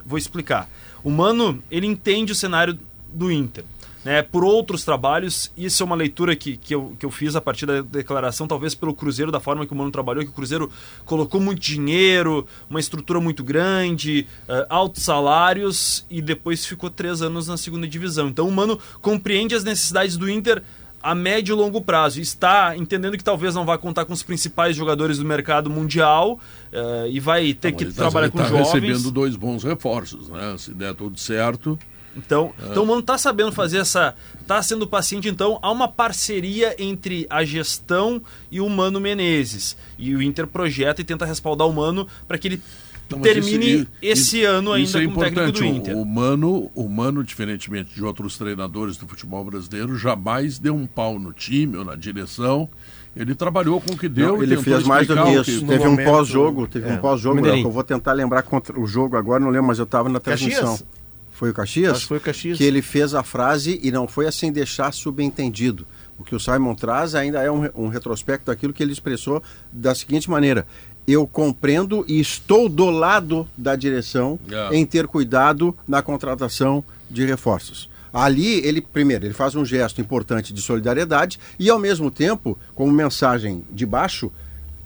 [0.05, 0.69] Vou explicar.
[1.03, 2.77] O Mano, ele entende o cenário
[3.11, 3.63] do Inter.
[4.03, 7.41] Né, por outros trabalhos, isso é uma leitura que, que, eu, que eu fiz a
[7.41, 10.69] partir da declaração, talvez pelo Cruzeiro, da forma que o Mano trabalhou, que o Cruzeiro
[11.05, 17.47] colocou muito dinheiro, uma estrutura muito grande, eh, altos salários, e depois ficou três anos
[17.47, 18.27] na segunda divisão.
[18.27, 20.61] Então o Mano compreende as necessidades do Inter
[21.03, 22.21] a médio e longo prazo.
[22.21, 26.39] Está entendendo que talvez não vá contar com os principais jogadores do mercado mundial
[26.71, 28.67] eh, e vai ter que Ele trabalhar com tá jovens.
[28.67, 30.55] recebendo dois bons reforços, né?
[30.57, 31.77] Se der tudo certo.
[32.15, 34.13] Então, então o Mano tá sabendo fazer essa.
[34.45, 38.21] tá sendo paciente, então há uma parceria entre a gestão
[38.51, 39.75] e o Mano Menezes.
[39.97, 42.61] E o Inter projeta e tenta respaldar o Mano para que ele
[43.07, 45.59] Então, termine isso- esse isso- ano ainda isso é como técnico importante.
[45.71, 45.95] do Inter.
[45.97, 50.85] O, o Mano, o Mano, diferentemente de outros treinadores do futebol brasileiro, jamais deu um
[50.85, 52.69] pau no time ou na direção.
[53.15, 54.29] Ele trabalhou com o que deu.
[54.33, 55.61] Não, e ele fez mais do que isso.
[55.61, 56.93] no Teve um momento- pós-jogo, teve é.
[56.93, 57.55] um pós-jogo, Medellín.
[57.57, 60.09] Léo, que eu vou tentar lembrar contra o jogo agora, não lembro, mas eu estava
[60.09, 60.71] na transmissão.
[60.71, 61.02] Caxias?
[61.43, 61.91] Foi o Caxias?
[61.91, 62.57] Acho que foi o Caxias.
[62.57, 65.85] Que ele fez a frase e não foi assim deixar subentendido.
[66.17, 69.93] O que o Simon traz ainda é um, um retrospecto daquilo que ele expressou da
[69.93, 70.65] seguinte maneira:
[71.05, 74.73] eu compreendo e estou do lado da direção É.
[74.77, 77.89] em ter cuidado na contratação de reforços.
[78.13, 82.89] Ali, ele, primeiro, ele faz um gesto importante de solidariedade e, ao mesmo tempo, como
[82.89, 84.31] mensagem de baixo,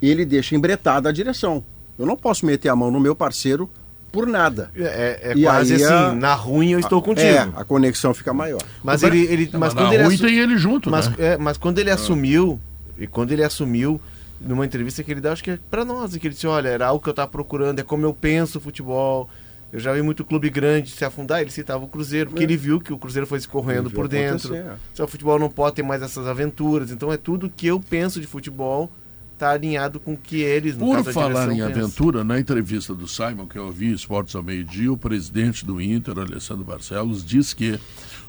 [0.01, 1.63] ele deixa embretada a direção.
[1.99, 3.69] Eu não posso meter a mão no meu parceiro
[4.11, 4.71] por nada.
[4.75, 7.27] É, é E quase aí assim, a- na ruim eu estou contigo.
[7.27, 8.61] É, a conexão fica maior.
[8.84, 11.15] Mas ele, ele mas na quando ele ruim assu- tem ele junto, mas, né?
[11.19, 12.59] é, mas quando ele assumiu
[12.97, 13.99] e quando ele assumiu
[14.39, 16.88] numa entrevista que ele dá, acho que é pra nós, que ele disse, olha, era
[16.88, 19.29] algo que eu tava procurando, é como eu penso o futebol.
[19.73, 22.45] Eu já vi muito clube grande se afundar, ele citava o Cruzeiro, porque É.
[22.45, 24.55] ele viu que o Cruzeiro foi escorrendo Ele viu por dentro.
[24.55, 24.63] é.
[24.93, 26.89] Só o futebol não pode ter mais essas aventuras.
[26.89, 28.89] Então é tudo que eu penso de futebol
[29.38, 31.65] tá alinhado com o que eles, no Por caso, falar em pensa.
[31.68, 36.18] aventura, na entrevista do Simon, que eu ouvi Esportes ao meio-dia, o presidente do Inter,
[36.19, 37.80] Alessandro Barcelos, diz que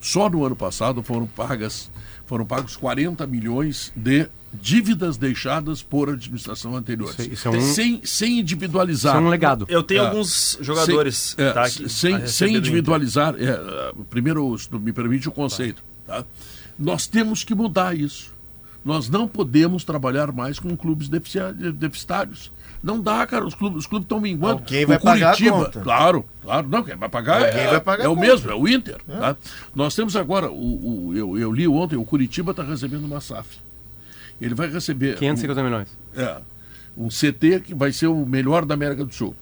[0.01, 1.91] só no ano passado foram pagas
[2.27, 7.09] foram pagos 40 milhões de dívidas deixadas por administração anterior.
[7.09, 9.15] Isso é- isso é um- sem, sem individualizar.
[9.17, 9.65] Isso é um legado.
[9.67, 10.07] Eu tenho É.
[10.09, 11.81] alguns jogadores Sem, é, tá, sem,
[12.13, 13.35] receber sem individualizar.
[13.39, 15.83] é, primeiro, se tu me permite o conceito.
[16.07, 16.23] Tá?
[16.79, 18.31] Nós temos que mudar isso.
[18.89, 22.51] Nós não podemos trabalhar mais com clubes deficitários.
[22.83, 23.45] Não dá, cara.
[23.47, 24.63] Os clubes os clubes estão minguando.
[24.63, 25.81] O vai pagar a Curitiba, conta.
[25.81, 26.69] Claro, claro.
[26.71, 28.97] Não, quem vai pagar Alguém é, vai pagar é o mesmo, é o Inter.
[29.07, 29.37] tá?
[29.75, 33.59] Nós temos agora, o, o- eu, eu li ontem, o Curitiba está recebendo uma SAF.
[34.41, 35.19] Ele vai receber.
[35.19, 35.89] 550 milhões.
[36.17, 36.39] É.
[36.97, 39.35] Um CT que vai ser o melhor da América do Sul.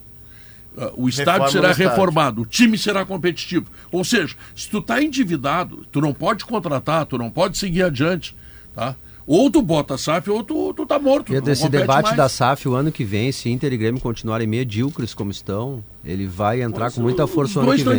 [0.77, 1.91] Ah, O estádio Reforma será no estádio.
[1.91, 3.67] reformado, o time será competitivo.
[3.93, 8.35] Ou seja, se tu está endividado, tu não pode contratar, tu não pode seguir adiante,
[8.75, 8.97] tá?
[9.27, 11.33] Ou tu bota a SAF ou tu, tu tá morto.
[11.33, 12.17] E compete debate mais.
[12.17, 16.27] da SAF o ano que vem, se Inter e Grêmio continuarem medíocres como estão, ele
[16.27, 17.93] vai entrar com muita força Os o ano dois estão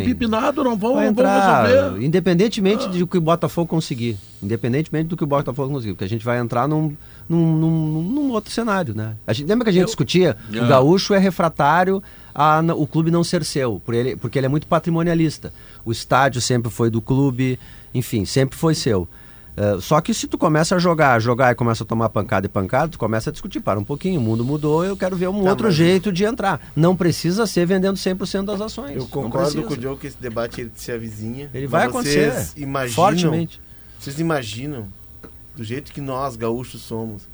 [0.64, 2.04] não vão, Vai não vão entrar, resolver.
[2.04, 4.16] independentemente do que o Botafogo conseguir.
[4.42, 5.92] Independentemente do que o Botafogo conseguir.
[5.92, 6.96] Porque a gente vai entrar num,
[7.28, 9.14] num, num, num outro cenário, né?
[9.26, 10.34] A gente, lembra que a gente discutia?
[10.50, 10.62] É.
[10.62, 12.02] O gaúcho é refratário
[12.34, 15.52] a o clube não ser seu, por ele, porque ele é muito patrimonialista.
[15.84, 17.58] O estádio sempre foi do clube,
[17.92, 19.06] enfim, sempre foi seu.
[19.60, 22.48] Eh, só que se tu começa a jogar, jogar e começa a tomar pancada e
[22.48, 25.42] pancada, tu começa a discutir, para um pouquinho, o mundo mudou, eu quero ver um
[25.42, 26.60] Tá, outro mas- jeito de entrar.
[26.76, 28.94] Não precisa ser vendendo 100% das ações.
[28.96, 31.50] Eu concordo com o Joe que esse debate ele se avizinha.
[31.52, 33.60] Ele vai vocês acontecer, Imaginam, fortemente.
[33.98, 34.86] Vocês imaginam,
[35.56, 37.26] do jeito que nós, gaúchos, somos,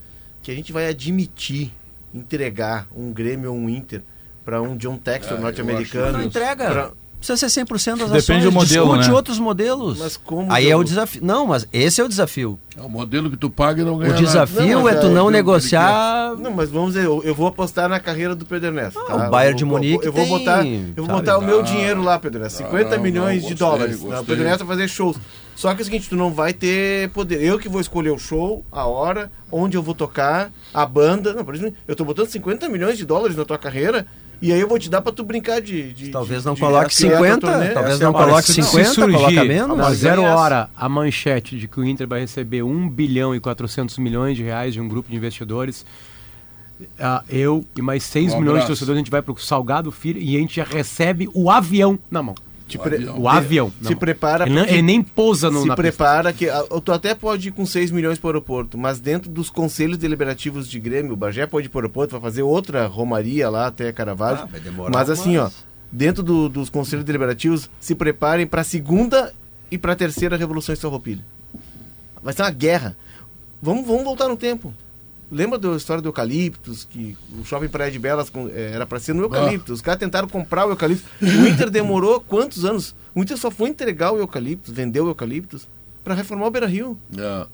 [0.42, 1.70] que a gente vai admitir
[2.14, 4.00] entregar um Grêmio ou um Inter
[4.44, 6.18] para um John Textor É, norte-americano?
[6.18, 6.70] Não entrega.
[6.70, 6.90] pra-
[7.26, 8.44] Precisa ser 100% das Depende ações.
[8.44, 9.14] do modelo, Discute né?
[9.14, 9.98] outros modelos.
[9.98, 11.20] Mas como Aí é o desafio.
[11.24, 12.58] Não, mas esse é o desafio.
[12.76, 15.06] É o modelo que tu paga e não ganha O desafio Não, mas é tu
[15.06, 16.34] é- não é- negociar.
[16.36, 19.00] Não, mas vamos dizer, eu, eu vou apostar na carreira do Pedro Ernesto.
[19.06, 19.12] tá?
[19.24, 21.62] Ah, o Bayern de Munique Eu vou tem, botar, eu vou botar o meu Ah,
[21.62, 22.58] dinheiro lá, Pedro Ernesto.
[22.58, 24.02] 50 não, milhões não, de dólares.
[24.02, 25.16] O Pedro Ernesto vai fazer shows.
[25.56, 27.40] Só que é o seguinte, tu não vai ter poder.
[27.42, 31.32] Eu que vou escolher o show, a hora, onde eu vou tocar, a banda.
[31.32, 34.04] Não, por exemplo, eu tô botando 50 milhões de dólares na tua carreira
[34.44, 35.92] e aí eu vou te dar pra tu brincar de.
[35.92, 37.68] de- Talvez não de coloque atleta 50, turnê.
[37.70, 38.46] talvez é não coloque parada.
[38.46, 39.70] Se 50, surgir coloca menos.
[39.78, 43.40] a Mas zero hora a manchete de que o Inter vai receber 1 bilhão e
[43.40, 45.84] 400 milhões de reais de um grupo de investidores,
[46.98, 50.20] ah, eu e mais 6 Um milhões de torcedores, a gente vai pro Salgado Filho
[50.20, 52.34] e a gente já recebe o avião na mão.
[52.66, 53.18] Te O pre- avião.
[53.20, 53.72] O avião.
[53.98, 55.82] prepara Ele, não- ele nem pousa no, se na pista.
[55.82, 59.30] prepara que a- tu até pode ir com 6 milhões para o aeroporto, mas dentro
[59.30, 62.86] dos conselhos deliberativos de Grêmio, o Bagé pode ir para o aeroporto, vai fazer outra
[62.86, 64.44] romaria lá até Caravaggio.
[64.44, 65.50] Ah, vai demorar mas assim, ó,
[65.92, 69.32] dentro do- dos conselhos deliberativos, se preparem para a segunda
[69.70, 71.22] e para a terceira revolução Farroupilha.
[72.22, 72.96] Vai ser uma guerra.
[73.60, 74.72] Vamos, vamos voltar no tempo.
[75.34, 79.14] Lembra da história do eucaliptus, que o shopping Praia de Belas eh, era para ser
[79.14, 79.74] no eucaliptus.
[79.74, 81.10] Os caras tentaram comprar o eucaliptus.
[81.20, 82.94] O Inter demorou quantos anos?
[83.12, 85.66] O Inter só foi entregar o eucaliptus, vender o eucaliptus,
[86.04, 86.96] para reformar o Beira Rio.
[87.18, 87.46] É.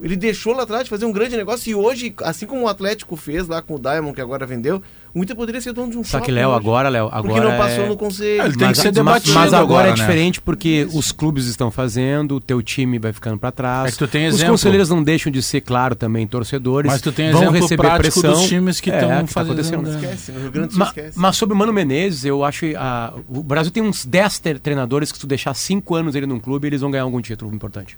[0.00, 3.16] Ele deixou lá atrás de fazer um grande negócio e hoje, assim como o Atlético
[3.16, 4.82] fez lá com o Diamond, que agora vendeu,
[5.14, 7.56] o Inter poderia ser dono de um Só que, Léo, agora, Léo, agora Porque não
[7.56, 8.42] passou é- no conselho.
[8.42, 9.96] Ele tem mas, que ser mas- debatido mas agora, agora, é né?
[9.96, 13.88] diferente porque os clubes estão fazendo, o teu time vai ficando para trás.
[13.88, 14.52] É que tu tem os exemplo.
[14.52, 16.92] conselheiros não deixam de ser, claro, também torcedores.
[16.92, 18.38] Mas tu tem vão exemplo receber prático pressão.
[18.38, 19.82] dos times que É, estão tá fazendo, acontecendo.
[19.88, 19.94] né?
[19.94, 21.18] Esquece, no Rio Grande do Sul Ma- esquece.
[21.18, 25.10] Mas sobre o Mano Menezes, eu acho ah, o Brasil tem uns 10 tre- treinadores
[25.10, 27.96] que se tu deixar 5 anos ele num clube, eles vão ganhar algum título importante.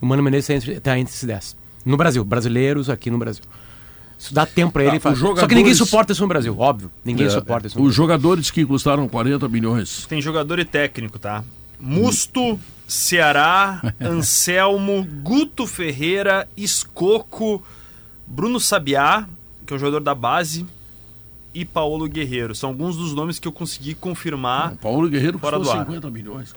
[0.00, 1.56] O Mano Menezes está entre, tá entre esses 10.
[1.84, 3.42] No Brasil, brasileiros aqui no Brasil.
[4.18, 4.96] Isso dá tempo pra ele.
[4.98, 6.90] Ah, fa- os Só que jogadores- ninguém suporta isso no Brasil, óbvio.
[7.04, 10.06] Ninguém É, suporta isso no Os jogadores que custaram 40 milhões.
[10.06, 11.42] Tem jogador e técnico, tá?
[11.78, 17.62] Musto, Ceará, Anselmo, Guto Ferreira, Escoco,
[18.26, 19.26] Bruno Sabiá,
[19.66, 20.66] que é o jogador da base,
[21.54, 22.54] e Paulo Guerreiro.
[22.54, 24.74] São alguns dos nomes que eu consegui confirmar.
[24.74, 25.86] O Paulo Guerreiro Fora custou do ar.
[25.86, 26.54] 50 milhões.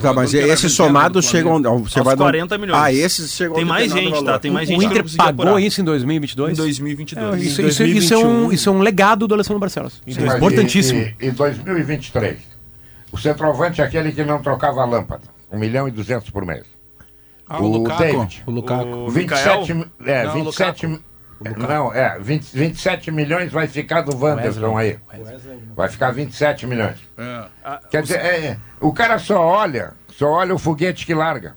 [0.00, 1.60] Tá, mas esses somados do chegam.
[1.82, 2.80] Você Aos vai dar um- 40 milhões.
[2.82, 4.24] Ah, esses chegam Tem mais gente, valor.
[4.24, 4.38] tá?
[4.38, 5.60] Tem mais O gente que eu Inter pagou apurar.
[5.62, 6.52] isso em 2022?
[6.52, 7.34] Em 2022.
[7.34, 8.52] É, Em isso, isso- isso é um, 2021.
[8.52, 10.00] isso é um legado do Alessandro Barcelos.
[10.06, 11.00] Isso é importantíssimo.
[11.00, 12.38] E, e, e 2023?
[13.12, 15.24] O centroavante é aquele que não trocava a lâmpada.
[15.50, 16.64] 1 milhão e 200 por mês.
[17.46, 17.98] Ah, o, Lukaku.
[18.02, 18.42] David.
[18.46, 18.88] O Lukaku.
[18.88, 19.76] O 27, Mikael?
[19.76, 21.00] mi- é, Não, 27, mi-
[21.56, 24.98] não, é, 20, 27 milhões vai ficar do Wanderson aí.
[25.74, 26.98] Vai ficar 27 milhões.
[27.18, 27.44] É.
[27.90, 31.56] Quer dizer, é, é, o cara só olha, só olha o foguete que larga.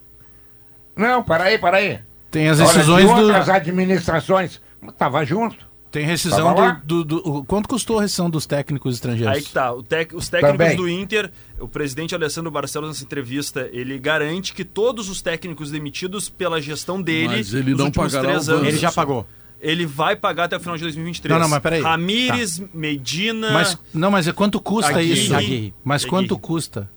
[0.95, 1.99] Não, para aí, para aí.
[2.31, 3.21] Tem as Olha, decisões de do.
[3.21, 4.61] outras administrações,
[4.97, 5.65] tava junto.
[5.91, 6.53] Tem rescisão
[6.83, 9.37] do, do, do- Quanto custou a rescisão dos técnicos estrangeiros?
[9.37, 9.71] Aí que tá.
[9.71, 10.75] O tec- os técnicos Também.
[10.75, 16.27] do Inter, o presidente Alessandro Barcelos, nessa entrevista, ele garante que todos os técnicos demitidos
[16.27, 18.67] pela gestão dele Mas ele nos não pagará três anos.
[18.67, 19.25] Ele já pagou.
[19.67, 21.33] Ele vai pagar até o final de 2023.
[21.33, 21.81] Não, não, mas peraí.
[21.81, 23.51] Ramires, Medina.
[23.51, 25.13] Mas, não, mas é quanto custa Aguirre.
[25.13, 25.35] isso?
[25.35, 25.73] Aguirre.
[25.83, 26.09] Mas Aguirre.
[26.09, 26.89] quanto custa?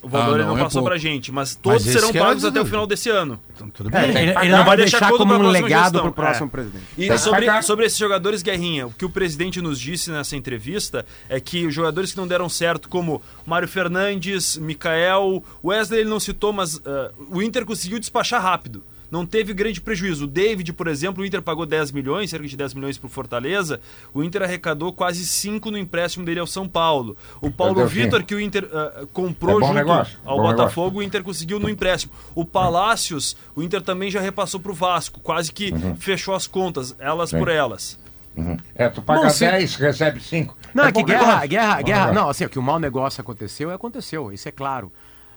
[0.00, 0.90] O valor Ah, ele não, não é passou pouco.
[0.90, 3.38] pra gente, mas todos esse serão é pagos até o final desse ano.
[3.74, 4.10] Tudo É, bem.
[4.10, 4.58] ele, ele pagar.
[4.58, 6.02] não vai deixar deixar tudo como um legado gestão.
[6.02, 6.50] pro próximo É.
[6.50, 6.84] presidente.
[6.96, 11.40] E sobre, sobre esses jogadores, Guerrinha, o que o presidente nos disse nessa entrevista é
[11.40, 16.52] que os jogadores que não deram certo, como Mário Fernandes, Mikael, Wesley ele não citou,
[16.52, 18.84] mas ah, o Inter conseguiu despachar rápido.
[19.10, 20.24] Não teve grande prejuízo.
[20.24, 23.80] O David, por exemplo, o Inter pagou 10 milhões, cerca de 10 milhões pro Fortaleza.
[24.12, 27.16] O Inter arrecadou quase 5 no empréstimo dele ao São Paulo.
[27.40, 31.02] O Paulo Vitor, que o Inter ah, comprou É junto negócio, ao bom Botafogo, o
[31.02, 32.12] Inter conseguiu no empréstimo.
[32.34, 37.30] O Palácios, o Inter também já repassou pro Vasco, quase que fechou as contas, elas
[37.30, 37.38] Sim.
[37.38, 37.98] por elas.
[38.36, 38.56] Uhum.
[38.74, 40.56] É, tu paga Bom, se- 10, recebe 5.
[40.72, 41.48] Não, é, que bom guerra, negócio.
[41.48, 41.98] guerra, Bom guerra.
[42.06, 42.22] negócio.
[42.22, 44.92] Não, assim, que o mau negócio aconteceu, aconteceu, isso é claro.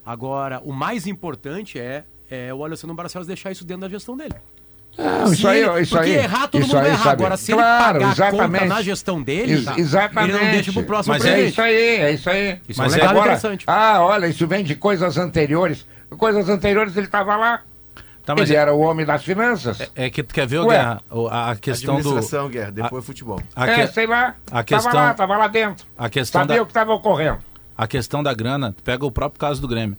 [0.06, 4.34] Agora, o mais importante é, é o Alessandro Barcelos deixar isso dentro da gestão dele.
[4.98, 6.16] Não, Se isso aí, ele- isso porque aí.
[6.18, 7.04] errar todo isso mundo aí, vai errar.
[7.04, 7.22] sabe?
[7.24, 8.62] Agora, se claro, ele pagar exatamente.
[8.62, 10.36] conta na gestão dele, Ex- exatamente.
[10.36, 12.60] ele não deixa pro próximo Mas é isso aí, é isso aí.
[12.68, 13.64] Isso é um legado agora, interessante.
[13.68, 15.86] Ah, olha, isso vem de coisas anteriores.
[16.18, 17.62] Coisas anteriores ele estava lá.
[18.26, 19.80] Tá, mas ele é, era o homem das finanças.
[19.96, 20.76] é que tu quer ver, o Ué.
[20.78, 21.02] Guerra,
[21.32, 22.00] a, a questão do.
[22.02, 23.42] Administração, Guerra, depois futebol.
[23.56, 24.36] A, é, que- sei lá.
[24.48, 25.86] a Tava questão- lá, tava lá dentro.
[25.98, 27.40] a questão Sabia da- o que estava ocorrendo.
[27.78, 29.98] a questão da grana, pega o próprio caso do Grêmio.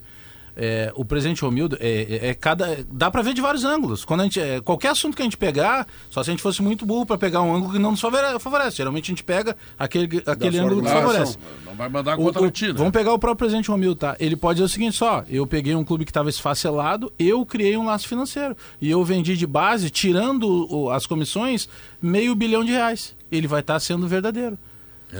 [0.55, 4.05] É, o presidente Romildo é, é- é cada dá pra ver de vários ângulos.
[4.05, 6.61] Quando a gente é, qualquer assunto que a gente pegar, só se a gente fosse
[6.61, 8.77] muito burro pra pegar um ângulo que não nos favore- favorece.
[8.77, 11.39] Geralmente a gente pega aquele aquele ângulo que favorece.
[11.65, 12.79] Não vai mandar O- contra o- né?
[12.79, 14.15] Vamos pegar o próprio presidente Romildo, tá?
[14.21, 17.77] Ele pode dizer o seguinte só, eu peguei um clube que estava esfacelado, eu criei
[17.77, 18.55] um laço financeiro.
[18.81, 21.67] E eu vendi de base, tirando o- as comissões,
[22.01, 23.17] meio bilhão de reais.
[23.31, 24.59] Ele vai estar sendo verdadeiro.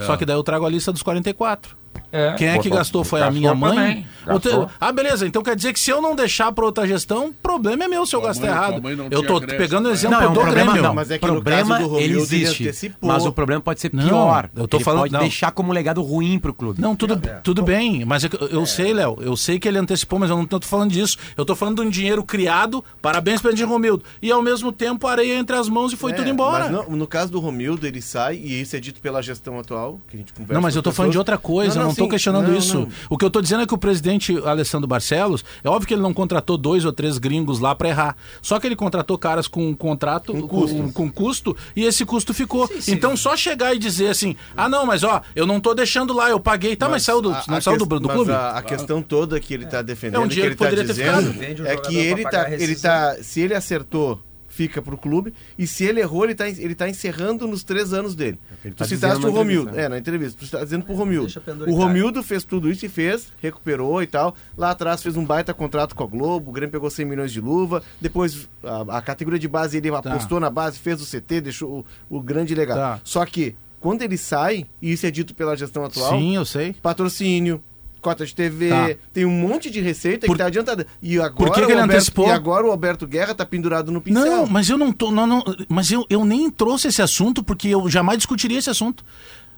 [0.05, 1.75] Só que daí eu trago a lista dos 44.
[2.11, 3.03] É, Quem é que gastou?
[3.03, 4.05] Foi a minha mãe?
[4.25, 4.69] gastou.
[4.79, 5.25] Ah, beleza.
[5.27, 8.05] Então quer dizer que se eu não deixar para outra gestão, o problema é meu
[8.05, 8.81] se eu gastar errado.
[8.81, 9.93] não Eu tô pegando o né?
[9.93, 10.87] exemplo Não, é um do problema Grêmio.
[10.89, 10.95] não.
[10.95, 12.63] Mas é que o no problema caso do Romildo, ele existe.
[12.63, 13.09] antecipou.
[13.09, 14.49] Mas o problema pode ser Não, pior.
[14.55, 15.19] eu tô ele falando- pode não.
[15.21, 16.81] deixar como legado ruim pro clube.
[16.81, 20.19] Não, tudo, tudo bem, mas é eu, eu sei, Léo, eu sei que ele antecipou,
[20.19, 21.17] mas eu não tô falando disso.
[21.35, 24.03] Eu tô falando de um dinheiro criado, parabéns para o Romildo.
[24.21, 26.65] E ao mesmo tempo, areia entre as mãos e foi É, tudo embora.
[26.65, 29.99] Mas não- no caso do Romildo, ele sai, e isso é dito pela gestão atual,
[30.09, 32.09] que a gente conversa Não, mas eu tô falando de outra coisa, não tô sim,
[32.09, 32.79] questionando não, isso.
[32.79, 32.89] não.
[33.09, 36.01] O que eu tô dizendo é que o presidente Alessandro Barcelos, é óbvio que ele
[36.01, 38.15] não contratou dois ou três gringos lá pra errar.
[38.41, 40.91] Só que ele contratou caras com um contrato, com, custo.
[40.93, 42.69] com custo, e esse custo ficou.
[42.87, 46.29] Então só chegar e dizer assim: ah, não, mas ó, eu não tô deixando lá,
[46.29, 46.75] eu paguei.
[46.75, 48.31] Tá, mas, saiu do, a- não a saiu do, do mas clube?
[48.31, 50.69] A, a questão toda que ele está defendendo, É um que dinheiro ele que está
[50.69, 52.49] poderia ter dizendo, é que ele pagar
[52.81, 54.19] tá, tá, se ele acertou,
[54.53, 57.91] fica pro clube, e se ele errou, ele tá, en- ele tá encerrando nos três
[57.91, 58.37] anos dele.
[58.63, 59.81] ele tu tá citaste o Romildo, entrevista.
[59.81, 61.31] é, na entrevista, tu está dizendo pro Romildo.
[61.67, 61.73] O.
[61.73, 64.35] Romildo fez tudo isso e fez, recuperou e tal.
[64.57, 67.41] Lá atrás fez um baita contrato com a Globo, o Grêmio pegou 100 milhões de
[67.41, 71.85] luva, depois a, a categoria de base ele apostou na base, fez o CT, deixou
[72.09, 72.77] o, o grande legado.
[72.77, 72.99] Tá.
[73.03, 76.73] Só que, quando ele sai, e isso é dito pela gestão atual, Sim, eu sei.
[76.81, 77.61] patrocínio,
[78.03, 78.89] cota de TV, Tá.
[79.11, 80.85] tem um monte de receita Por- que tá adiantada.
[81.01, 82.27] E agora, Por que que o ele Alberto, antecipou?
[82.27, 84.23] E agora o Alberto Guerra tá pendurado no pincel.
[84.25, 85.09] Não, mas eu não tô.
[85.11, 89.03] Não, não, mas eu, eu nem trouxe esse assunto porque eu jamais discutiria esse assunto.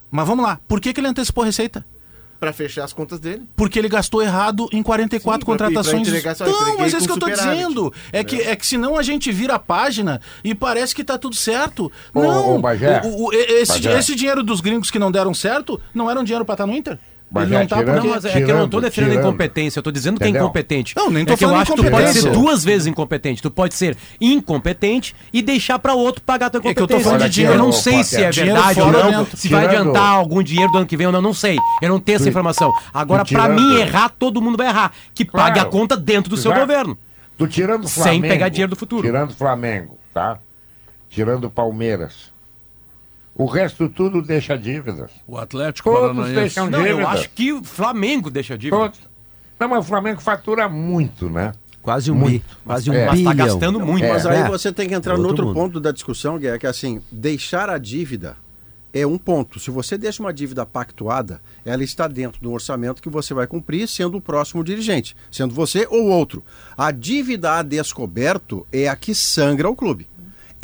[0.09, 1.85] Mas vamos lá, por que, que ele antecipou a receita?
[2.39, 3.43] Pra fechar as contas dele.
[3.55, 6.01] Porque ele gastou errado em 44 Sim, contratações.
[6.07, 7.57] pra entregar, só não, mas é isso que eu tô superávit.
[7.57, 7.93] dizendo.
[8.11, 11.35] É que, é que senão a gente vira a página e parece que tá tudo
[11.35, 11.89] certo.
[12.13, 13.97] Ô, não, ô, Bagé, o- o- esse, Bagé.
[13.99, 16.75] esse dinheiro dos gringos que não deram certo não era um dinheiro pra estar no
[16.75, 16.99] Inter?
[17.35, 18.03] Ele não tá tirando-.
[18.03, 19.27] Não, mas é que eu não tô Tirando, defendendo a tirando.
[19.27, 20.43] incompetência, eu tô dizendo que é Entendeu?
[20.45, 20.95] incompetente.
[20.95, 22.31] Não, nem tô é que eu falando acho que tu pode ser incompetência.
[22.31, 23.41] duas vezes incompetente.
[23.41, 27.03] Tu pode ser incompetente e deixar pra outro pagar tua É que eu incompetência.
[27.03, 29.67] tô falando de eu dinheiro, não ô, sei se é verdade ou não, se vai
[29.67, 31.57] Tirando- adiantar algum dinheiro do ano que vem ou não, não sei.
[31.81, 32.71] Eu não tenho essa informação.
[32.93, 34.91] Agora, tirando- mim errar, todo mundo vai errar.
[35.13, 36.65] Que pague a conta dentro do seu Exato.
[36.67, 36.97] governo.
[37.37, 38.27] Tu tirando o Sem Flamengo.
[38.27, 39.01] pegar dinheiro do futuro.
[39.05, 40.37] Tirando o Flamengo, tá?
[41.09, 42.33] Tirando o Palmeiras.
[43.37, 45.11] O resto tudo deixa dívidas.
[45.27, 46.33] O Atlético Todos Paranaense.
[46.35, 48.77] deixam Não, eu acho que o Flamengo deixa dívida.
[48.77, 48.99] Todos.
[49.59, 51.51] Não, mas o Flamengo fatura muito, né?
[51.81, 52.41] Quase um Muito.
[52.47, 52.55] bi.
[52.65, 53.05] Quase um É.
[53.05, 53.31] Mas bilhão.
[53.35, 54.03] tá gastando muito.
[54.05, 54.09] É.
[54.11, 54.47] Mas aí É.
[54.47, 55.73] você tem que entrar É no outro outro mundo.
[55.73, 58.37] ponto da discussão, que é que assim, deixar a dívida
[58.91, 59.59] é um ponto.
[59.59, 63.87] Se você deixa uma dívida pactuada, ela está dentro do orçamento que você vai cumprir,
[63.87, 66.43] sendo o próximo dirigente, sendo você ou outro.
[66.77, 70.07] A dívida a descoberto é a que sangra o clube.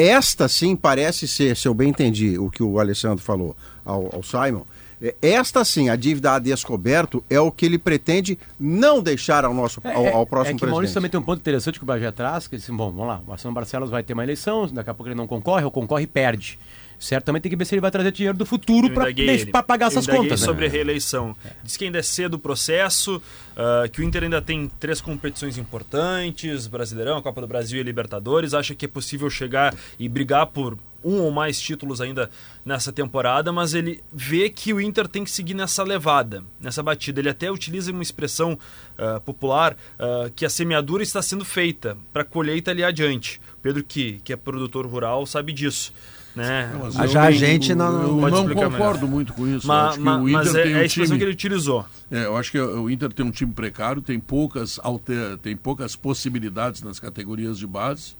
[0.01, 3.55] Esta sim parece ser, se eu bem entendi o que o Alessandro falou
[3.85, 4.63] ao, ao Simon,
[4.99, 9.53] é, esta sim, a dívida a descoberto é o que ele pretende não deixar ao
[9.53, 10.93] nosso ao, ao próximo é que o Maurício presidente.
[10.93, 13.29] também tem um ponto interessante que o Bagé traz, que assim, bom, vamos lá, o
[13.29, 16.07] Marcelo Barcelos vai ter uma eleição, daqui a pouco ele não concorre, ou concorre e
[16.07, 16.57] perde.
[17.01, 20.39] Certamente tem que ver se ele vai trazer dinheiro do futuro para pagar essas contas.
[20.39, 20.45] né?
[20.45, 21.35] sobre a reeleição.
[21.63, 23.19] Diz que ainda é cedo o processo,
[23.57, 27.83] ah, que o Inter ainda tem três competições importantes, Brasileirão, a Copa do Brasil e
[27.83, 28.53] Libertadores.
[28.53, 32.29] Acha que é possível chegar e brigar por um ou mais títulos ainda
[32.63, 37.19] nessa temporada, mas ele vê que o Inter tem que seguir nessa levada, nessa batida.
[37.19, 38.59] Ele até utiliza uma expressão
[38.95, 43.41] ah, popular ah, que a semeadura está sendo feita para a colheita ali adiante.
[43.63, 45.91] Pedro, que, que é produtor rural, sabe disso.
[46.35, 46.71] Né?
[46.81, 49.09] Mas eu já a não- gente não- Eu não concordo melhor.
[49.09, 49.65] muito com isso.
[49.65, 51.17] Eu Ma- acho que ma- o Inter mas é, tem é a um expressão time...
[51.17, 51.85] que ele utilizou.
[52.09, 55.37] É, eu acho que o Inter tem um time precário, tem poucas, alter...
[55.39, 58.15] tem poucas possibilidades nas categorias de base.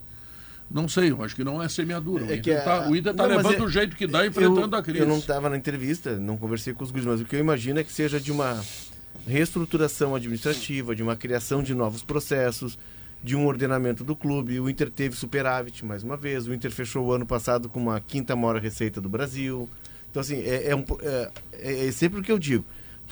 [0.70, 2.24] Não sei, eu acho que não é semeadura.
[2.24, 4.26] o É Inter está o Inter tá Não, mas levando é- do jeito que dá,
[4.26, 4.98] enfrentando eu, a crise.
[5.00, 7.78] Eu não estava na entrevista, não conversei com os guris, mas o que eu imagino
[7.80, 8.58] é que seja de uma
[9.26, 12.78] reestruturação administrativa, de uma criação de novos processos,
[13.22, 14.58] de um ordenamento do clube.
[14.58, 16.46] O Inter teve superávit mais uma vez.
[16.46, 19.68] O Inter fechou o ano passado com uma quinta maior receita do Brasil.
[20.10, 22.64] Então, assim, é, é um é- é- é sempre o que eu digo.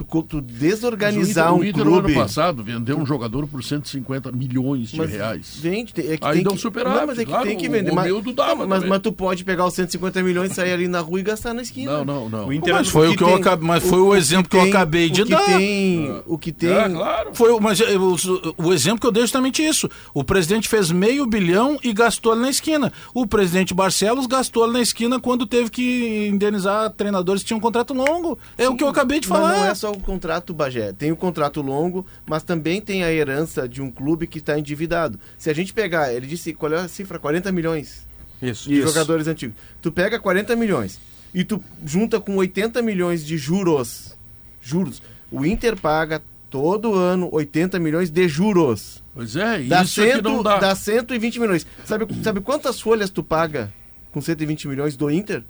[0.04, 2.02] Tu, tu Mas o desorganizar Inter, um o Inter clube...
[2.02, 5.56] no ano passado vendeu um jogador por 150 milhões de Mas reais.
[5.60, 7.46] Vende, tem- é que Aí tem dá um que, superávit, não, mas é que claro,
[7.46, 7.90] tem que o vender.
[7.90, 8.88] Romildo dava mas, também.
[8.90, 11.92] mas tu pode pegar os 150 milhões, sair ali na rua e gastar na esquina.
[11.98, 12.46] Não, não, não.
[12.48, 14.62] O Inter Mas foi o que eu tem- acabei- mas foi o exemplo que eu
[14.62, 15.44] acabei de o que dar.
[15.44, 16.70] Tem, o que tem.
[16.70, 17.30] É, claro.
[17.34, 18.16] Foi, o- mas eh, o,
[18.58, 19.88] o exemplo que eu dei é justamente isso.
[20.14, 22.92] O presidente fez meio bilhão e gastou ali na esquina.
[23.14, 27.60] O presidente Barcelos gastou ali na esquina quando teve que indenizar treinadores que tinham um
[27.62, 28.38] contrato longo.
[28.56, 29.56] É o que eu acabei de Mas falar.
[29.58, 30.92] não é só o contrato Bagé.
[30.92, 35.18] Tem o contrato longo, mas também tem a herança de um clube que está endividado.
[35.38, 37.18] Se a gente pegar, ele disse, qual é a cifra?
[37.18, 38.06] 40 milhões
[38.40, 38.68] Isso.
[38.68, 39.56] de jogadores antigos.
[39.82, 41.00] Tu pega 40 milhões
[41.34, 44.16] e tu junta com 80 milhões de juros.
[44.60, 45.02] Juros.
[45.30, 49.02] O Inter paga todo ano 80 milhões de juros.
[49.14, 50.58] Pois é, Dá, isso é que não dá.
[50.58, 51.66] dá 120 milhões.
[51.84, 53.72] Sabe, sabe quantas folhas tu paga
[54.12, 55.44] com 120 milhões do Inter?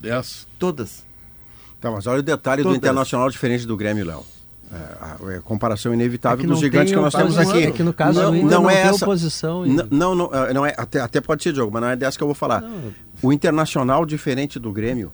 [0.00, 0.46] 10.
[0.58, 1.04] Todas.
[1.80, 2.78] Tá, mas olha o detalhe do Todas.
[2.78, 4.24] Internacional diferente do Grêmio, Léo.
[4.72, 7.72] É, a, a comparação inevitável É dos não gigantes que nós temos é aqui.
[7.72, 11.00] que no caso do Inter não tem oposição e- Não, não, é, não é, até,
[11.00, 12.62] até pode ser, Diogo, mas não é dessa que eu vou falar.
[13.20, 15.10] O Internacional, diferente do Grêmio,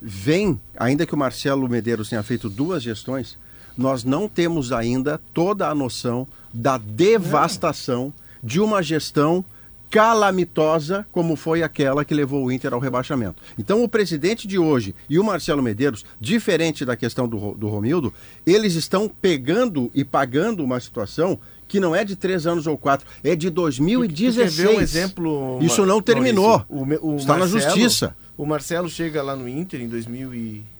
[0.00, 3.36] vem, ainda que o Marcelo Medeiros tenha feito duas gestões,
[3.76, 8.12] nós não temos ainda toda a noção da devastação
[8.42, 9.44] de uma gestão
[9.94, 13.40] calamitosa como foi aquela que levou o Inter ao rebaixamento.
[13.56, 18.12] Então o presidente de hoje e o Marcelo Medeiros, diferente da questão do, do Romildo,
[18.44, 21.38] eles estão pegando e pagando uma situação
[21.68, 24.56] que não é de três anos ou quatro, é de Tu 2016.
[24.56, 25.58] quer ver um exemplo?
[25.62, 26.64] Isso não terminou.
[26.68, 27.06] Maurício?
[27.06, 28.16] O o Está na justiça.
[28.36, 30.73] O Marcelo chega lá no Inter em 2017?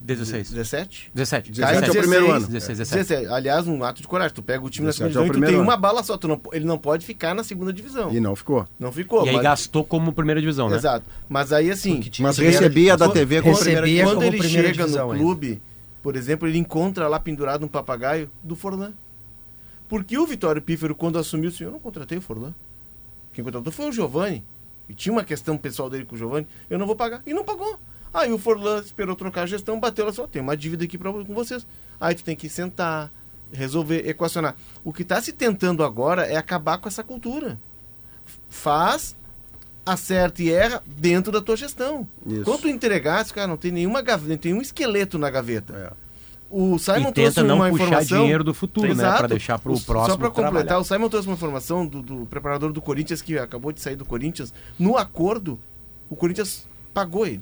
[0.00, 0.50] 16.
[0.50, 1.10] 17?
[1.14, 1.52] 17.
[1.52, 2.46] 17 é o primeiro ano.
[2.46, 3.04] 16, 17.
[3.08, 3.32] 17.
[3.32, 4.34] Aliás, um ato de coragem.
[4.34, 5.68] Tu pega o time na 17 segunda é o divisão e tu primeiro tem ano.
[5.70, 6.16] uma bala só.
[6.16, 8.10] Tu não, ele não pode ficar na segunda divisão.
[8.12, 8.66] E não ficou.
[8.78, 9.24] Não ficou.
[9.26, 10.76] E aí mas- gastou como primeira divisão, né?
[10.76, 11.04] Exato.
[11.28, 12.02] Mas aí assim.
[12.20, 15.12] Mas recebia da quando- TV como quando- Recebia Quando como ele primeira chega divisão no
[15.12, 15.24] ainda.
[15.24, 15.62] clube,
[16.02, 18.92] por exemplo, ele encontra lá pendurado um papagaio do Forlan.
[19.88, 22.54] Porque o Vitório Pífero, quando assumiu, disse: Eu não contratei o Forlan.
[23.32, 24.42] Quem contratou foi o Giovani.
[24.88, 26.46] E tinha uma questão pessoal dele com o Giovani.
[26.68, 27.22] Eu não vou pagar.
[27.26, 27.78] E não pagou.
[28.12, 31.12] Aí o Forlan esperou trocar a gestão, bateu lá só: Tem uma dívida aqui pra,
[31.12, 31.66] com vocês.
[32.00, 33.10] Aí tu tem que sentar,
[33.52, 34.56] resolver, equacionar.
[34.84, 37.58] O que está se tentando agora é acabar com essa cultura.
[38.48, 39.14] Faz,
[39.84, 42.06] acerta e erra dentro da tua gestão.
[42.26, 42.44] Isso.
[42.44, 45.74] Quando tu entregasse, cara, não tem nenhuma gaveta, não tem um esqueleto na gaveta.
[45.76, 46.10] É.
[46.52, 48.18] O Simon E trouxe tenta não uma puxar informação.
[48.22, 49.18] dinheiro do futuro, né, Exato.
[49.18, 50.78] pra deixar pro O- próximo Só para completar, trabalhar.
[50.80, 54.04] o Simon trouxe uma informação do, do preparador do Corinthians que acabou de sair do
[54.04, 54.52] Corinthians.
[54.76, 55.56] No acordo,
[56.08, 57.40] o Corinthians pagou ele.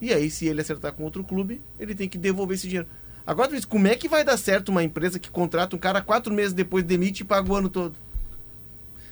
[0.00, 2.88] E aí, se ele acertar com outro clube, ele tem que devolver esse dinheiro.
[3.26, 6.52] Agora, como é que vai dar certo uma empresa que contrata um cara quatro meses
[6.52, 7.94] depois demite e paga o ano todo?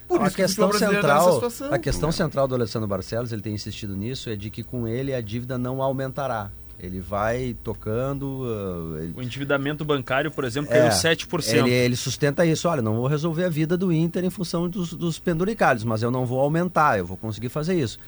[0.08, 1.72] Por a que questão tá nessa central, situação.
[1.74, 5.12] a questão central do Alessandro Barcelos, ele tem insistido nisso, é de que com ele
[5.12, 6.50] a dívida não aumentará.
[6.80, 8.24] Ele vai tocando.
[8.44, 11.66] uh, ele- O endividamento bancário, por exemplo, É, caiu 7%.
[11.66, 12.68] Ele, ele sustenta isso.
[12.68, 16.10] Olha, não vou resolver a vida do Inter em função dos, dos penduricalhos, mas eu
[16.10, 17.98] não vou aumentar, eu vou conseguir fazer isso.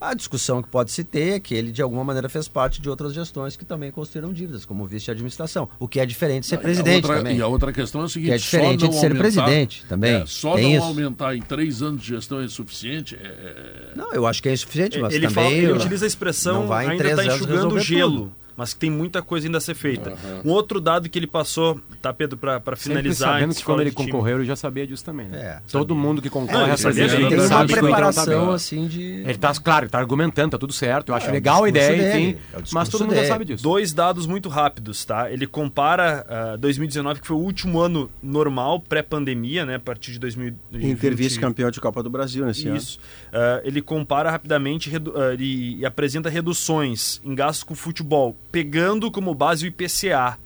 [0.00, 2.88] A discussão que pode se ter é que ele, de alguma maneira, fez parte de
[2.88, 5.68] outras gestões que também construíram dívidas, como vice de administração.
[5.78, 7.36] O que é diferente de ser E a presidente outra- também.
[7.36, 9.18] E a outra questão é a seguinte: Que é diferente só não de ser aumentar-
[9.20, 10.14] presidente também.
[10.14, 10.86] É, só Tem não isso.
[10.86, 13.14] aumentar em três anos de gestão é suficiente.
[13.14, 15.44] é- é- Não, eu acho que é insuficiente, mas ele, também...
[15.44, 18.12] fala- ele eu- utiliza a expressão não vai ainda está enxugando o gelo.
[18.20, 18.39] tudo.
[18.56, 20.12] Mas que tem muita coisa ainda a ser feita.
[20.44, 23.34] Um outro dado que ele passou, tá, Pedro, para Sempre finalizar.
[23.34, 25.38] sabendo que quando ele concorreu, ele já sabia disso também, né?
[25.38, 27.80] É, Todo mundo que concorre ele essa sabia, presidente ele Tem uma sabe que tá
[27.80, 28.54] preparação, bem.
[28.54, 29.02] assim, de...
[29.02, 31.10] Ele tá, claro, tá argumentando, tá tudo certo.
[31.10, 32.38] Eu acho É, legal a ideia, dele, enfim.
[32.54, 33.28] é mas todo mundo já dele.
[33.32, 33.62] sabe disso.
[33.62, 35.30] Dois dados muito rápidos, tá?
[35.30, 39.76] Ele compara ah, 2019, que foi o último ano normal, pré-pandemia, né?
[39.76, 40.84] A partir de 2020.
[40.86, 42.76] Inter vice-campeão de Copa do Brasil nesse ano.
[42.76, 42.98] Isso.
[43.32, 49.10] Ah, ele compara rapidamente redu- ah, e, e apresenta reduções em gastos com futebol, pegando
[49.10, 50.38] como base o IPCA,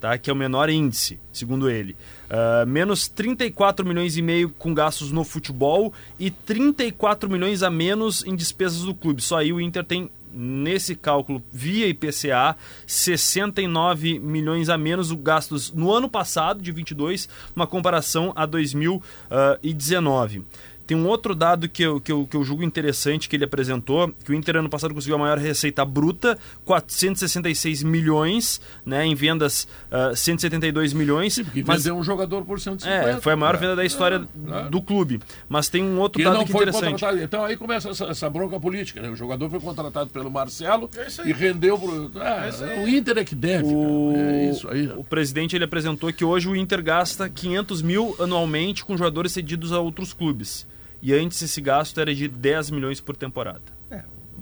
[0.00, 0.18] tá?
[0.18, 1.96] que é o menor índice, segundo ele.
[2.28, 8.24] Ah, menos 34 milhões e meio com gastos no futebol e 34 milhões a menos
[8.24, 9.22] em despesas do clube.
[9.22, 12.56] Só aí o Inter tem nesse cálculo via IPCA
[12.86, 20.44] 69 milhões a menos o gastos no ano passado de 22, uma comparação a 2019.
[20.86, 24.12] Tem um outro dado que eu, que, eu, que eu julgo interessante que ele apresentou,
[24.24, 29.66] que o Inter ano passado conseguiu a maior receita bruta, 466 milhões, né, em vendas
[29.90, 31.38] ah, 172 milhões.
[31.40, 32.88] Porque mas vendeu um jogador por 150.
[33.10, 33.58] é, foi a maior É.
[33.58, 34.68] venda da história É.
[34.68, 35.20] do clube.
[35.48, 36.90] Mas tem um outro dado não que é foi interessante.
[36.92, 37.22] contratado.
[37.22, 39.00] Então aí começa essa, essa bronca política.
[39.02, 39.10] Né?
[39.10, 40.88] O jogador foi contratado pelo Marcelo
[41.24, 42.10] e rendeu pro.
[42.16, 42.48] Ah,
[42.84, 43.64] o Inter é que deve.
[43.66, 44.12] O.
[44.16, 44.86] É isso aí.
[44.88, 49.72] o presidente ele apresentou que hoje o Inter gasta 500 mil anualmente com jogadores cedidos
[49.72, 50.66] a outros clubes.
[51.02, 53.62] E antes esse gasto era de 10 milhões por temporada.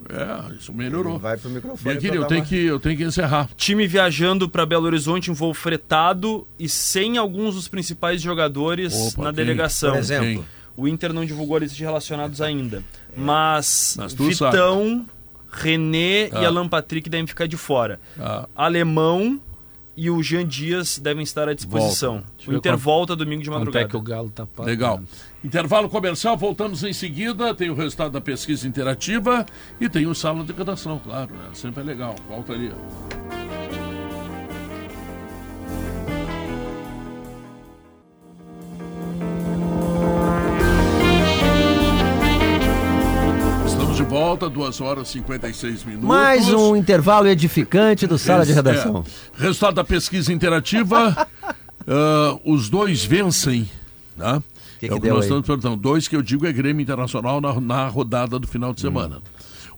[0.07, 1.19] É, isso melhorou.
[1.19, 1.97] Vai pro microfone.
[1.99, 3.49] Minha eu tenho, uma- que, eu tenho que encerrar.
[3.57, 9.23] Time viajando para Belo Horizonte em voo fretado e sem alguns dos principais jogadores Opa,
[9.23, 9.37] na quem?
[9.37, 9.93] delegação.
[9.93, 10.27] Por exemplo.
[10.27, 10.45] Quem?
[10.77, 12.83] O Inter não divulgou a lista de relacionados ainda.
[13.17, 15.07] Mas, Mas Vitão,
[15.51, 16.49] René e Ah.
[16.49, 17.99] Alan Patrick devem ficar de fora.
[18.21, 19.41] Ah, Alemão
[19.97, 22.23] e o Jean Dias devem estar à disposição.
[22.47, 23.89] Eu O Inter volta domingo de é madrugada.
[23.89, 24.67] que o Galo tá pagando?
[24.67, 25.01] legal.
[25.43, 27.55] Intervalo comercial, voltamos em seguida.
[27.55, 29.45] Tem o resultado da pesquisa interativa
[29.81, 31.33] e tem o sala de redação, claro.
[31.33, 31.51] Né?
[31.53, 32.15] Sempre é legal.
[32.29, 32.73] Volta ali.
[44.15, 46.07] Volta, 2 horas e 56 minutos.
[46.09, 49.05] Mais um intervalo edificante do Sala de Esse- Redação.
[49.37, 49.43] é.
[49.43, 51.27] Resultado da pesquisa interativa:
[51.89, 53.69] ah, os dois vencem.
[54.17, 54.41] Né?
[54.79, 55.23] Que é que o que nós aí?
[55.25, 55.77] estamos perguntando.
[55.77, 59.21] Dois que eu digo é Grêmio Internacional na, na rodada do final de semana.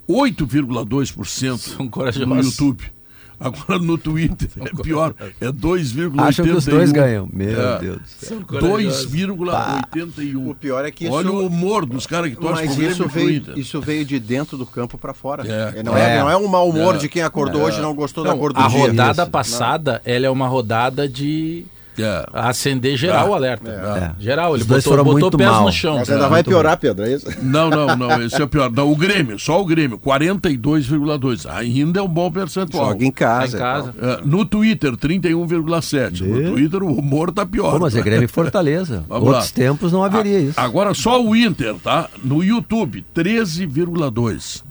[0.07, 2.29] 8,2% São corajosos.
[2.29, 2.93] no YouTube.
[3.39, 6.21] Agora no Twitter é pior, é 2,81.
[6.21, 7.29] Acham que os dois ganham.
[7.33, 7.79] Meu É.
[7.81, 8.41] Deus do céu.
[8.41, 10.49] 2,81.
[10.51, 11.13] O pior é que isso...
[11.13, 14.67] Olha o humor dos caras que torcem pro isso veio, isso veio de dentro do
[14.67, 15.47] campo para fora.
[15.47, 16.11] É, não, claro.
[16.11, 16.99] é, não é um mau humor É.
[16.99, 18.79] de quem acordou hoje e não gostou da Não, cor do a dia.
[18.79, 19.31] rodada Isso.
[19.31, 21.65] passada, ela é uma rodada de
[21.99, 22.27] É.
[22.33, 23.31] acender geral É.
[23.31, 23.71] o alerta.
[24.19, 24.23] É.
[24.23, 25.65] Geral, ele Os dois botou, foram botou muito pés mal.
[25.65, 25.97] no chão.
[25.99, 27.27] Mas ainda vai piorar, Pedro, é isso?
[27.43, 28.71] Não, não, não, esse é o pior.
[28.71, 31.47] Não, o Grêmio, só o Grêmio, 42,2.
[31.49, 32.91] Ainda é um bom percentual.
[32.91, 33.57] Joga em casa.
[33.57, 33.95] Em casa.
[34.01, 36.21] É, no Twitter, 31,7.
[36.23, 37.73] No Twitter, o humor tá pior.
[37.73, 39.05] Pô, mas é Grêmio e Fortaleza.
[39.09, 39.55] Vamos Outros lá.
[39.55, 40.59] tempos não haveria isso.
[40.61, 42.09] Agora só o Inter, tá?
[42.23, 44.63] No YouTube, 13,2.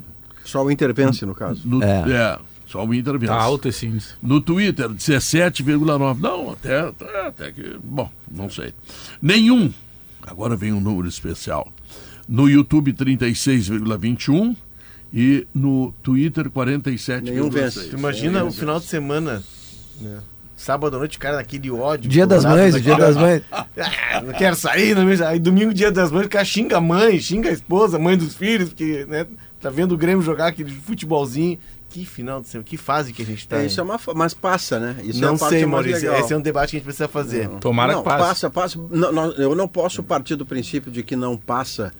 [0.44, 1.62] Só o Inter vence, no caso.
[1.66, 2.04] No- É.
[2.08, 2.38] é,
[2.76, 3.32] só o Inter vence.
[3.32, 4.16] Tá alto esse índice.
[4.22, 6.20] No Twitter, 17,9.
[6.20, 7.78] Não, até, até, até que.
[7.82, 8.74] Bom, não sei.
[9.22, 9.72] Nenhum.
[10.22, 11.72] Agora vem um número especial.
[12.28, 14.58] No YouTube, 36,21.
[15.14, 17.22] E no Twitter, 47,6.
[17.22, 17.88] Nenhum vence.
[17.88, 19.42] Tu imagina o final de semana,
[20.02, 20.20] né?
[20.58, 22.10] Sábado à noite, o cara naquele ódio.
[22.10, 23.42] Dia das Mães, o dia das mães.
[23.78, 27.20] Ah, não quero sair, não aí domingo, dia das mães, o cara xinga a mãe,
[27.20, 29.28] xinga a esposa, a mãe dos filhos, porque né,
[29.60, 31.60] tá vendo o Grêmio jogar aquele futebolzinho.
[31.96, 33.58] Que final de semana, que fase que a gente tá.
[33.62, 34.98] É, isso é uma, mas passa, né?
[35.02, 36.10] Isso é não parte sei, mais Maurício.
[36.10, 36.26] legal.
[36.26, 37.48] Esse é um debate que a gente precisa fazer.
[37.62, 38.24] Tomara não, que passe.
[38.28, 38.80] passa, passa.
[38.92, 41.94] Não, não, eu não posso partir do princípio de que não passa.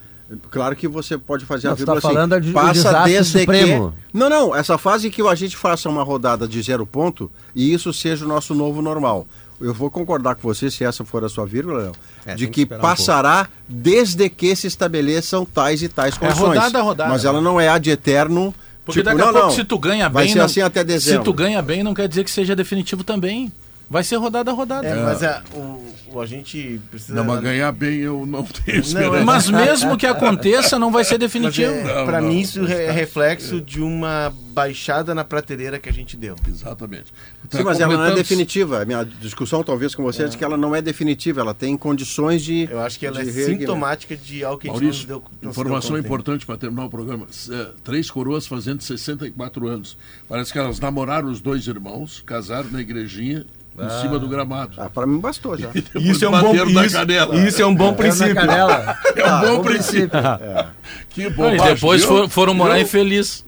[0.50, 3.38] Claro que você pode fazer Não, a tá vírgula falando assim, de- do passa desde
[3.40, 3.92] supremo.
[4.12, 4.18] que...
[4.18, 7.90] Não, não, essa fase que a gente faça uma rodada de zero ponto e isso
[7.92, 9.26] seja o nosso novo normal.
[9.58, 11.92] Eu vou concordar com você, se essa for a sua vírgula, Léo,
[12.26, 16.48] É, de que que, esperar um passará desde que se estabeleçam tais e tais condições.
[16.58, 17.10] rodada a rodada.
[17.10, 18.54] Mas ela não é a de eterno.
[18.86, 20.32] Porque tipo, daqui a não, pouco, não, se tu ganha vai bem.
[20.32, 21.18] ser não- assim até dezembro.
[21.18, 23.52] Se tu ganha bem, não quer dizer que seja definitivo também.
[23.88, 24.86] Vai ser rodada a rodada.
[24.86, 25.84] É, mas a, o,
[26.14, 27.14] o- a gente precisa.
[27.14, 29.16] Não, mas ganhar bem eu não tenho Não, esperança.
[29.18, 31.70] é- Mas mesmo que aconteça, não vai ser definitivo.
[31.72, 32.28] é, Não, não.
[32.28, 36.34] mim, isso é reflexo de uma baixada na prateleira que a gente deu.
[36.48, 37.12] Exatamente.
[37.48, 38.82] Tá Sim, mas ela não é definitiva.
[38.82, 41.40] A minha discussão, talvez, com você é de que ela não é definitiva.
[41.40, 42.68] Ela tem condições de.
[42.68, 45.24] Eu acho que ela é sintomática de algo que a gente não deu.
[45.42, 47.26] não informação importante para terminar o programa.
[47.50, 49.96] É, Três coroas fazendo 64 anos.
[50.28, 53.46] Parece que elas namoraram os dois irmãos, casaram na igrejinha,
[53.78, 54.72] em cima do gramado.
[54.78, 55.68] Ah, para mim bastou já.
[55.74, 57.36] Depois Isso é um bom isso, canela.
[57.36, 58.34] isso é um bom princípio.
[58.34, 58.96] Canela.
[59.16, 60.10] É um bom bom princípio.
[61.10, 61.74] Que E bobagem.
[61.74, 62.08] depois viu?
[62.08, 62.82] for- foram morar Viu?
[62.84, 63.44] infeliz.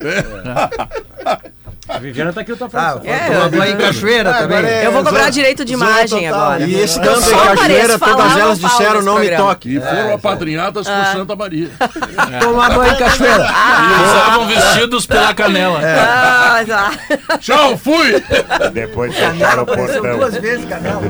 [1.89, 3.09] A Viviana tá aqui outra Ah, frase.
[3.09, 4.59] é, tomou banho em cachoeira também.
[4.59, 6.43] agora é- Eu vou cobrar Zona- direito de imagem total.
[6.43, 6.65] agora.
[6.65, 9.77] E esse Eu canto só em cachoeira, todas elas disseram não me toque.
[9.77, 11.69] E foram apadrinhadas por Santa Maria.
[12.41, 13.37] Tomar banho em cachoeira.
[13.47, 15.81] E eles estavam vestidos pela canela.
[15.83, 17.39] Ah, tá.
[17.39, 18.23] Tchau, fui!
[18.73, 20.17] Depois fecharam o portão.
[20.19, 21.03] duas vezes, Canela.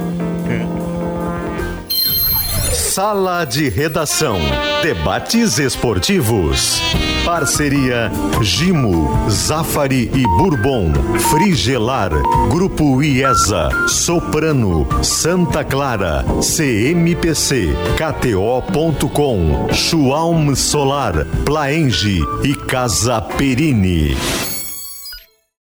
[2.72, 4.38] Sala de Redação.
[4.82, 6.80] Debates esportivos.
[7.24, 8.10] Parceria
[8.40, 10.92] Gimo, Zafari e Bourbon.
[11.18, 12.10] Frigelar.
[12.48, 13.70] Grupo IESA.
[13.88, 14.86] Soprano.
[15.02, 16.24] Santa Clara.
[16.40, 17.74] CMPC.
[17.96, 19.68] KTO.com.
[19.72, 21.26] Schwalm Solar.
[21.44, 24.16] Plaenge e Casa Perini.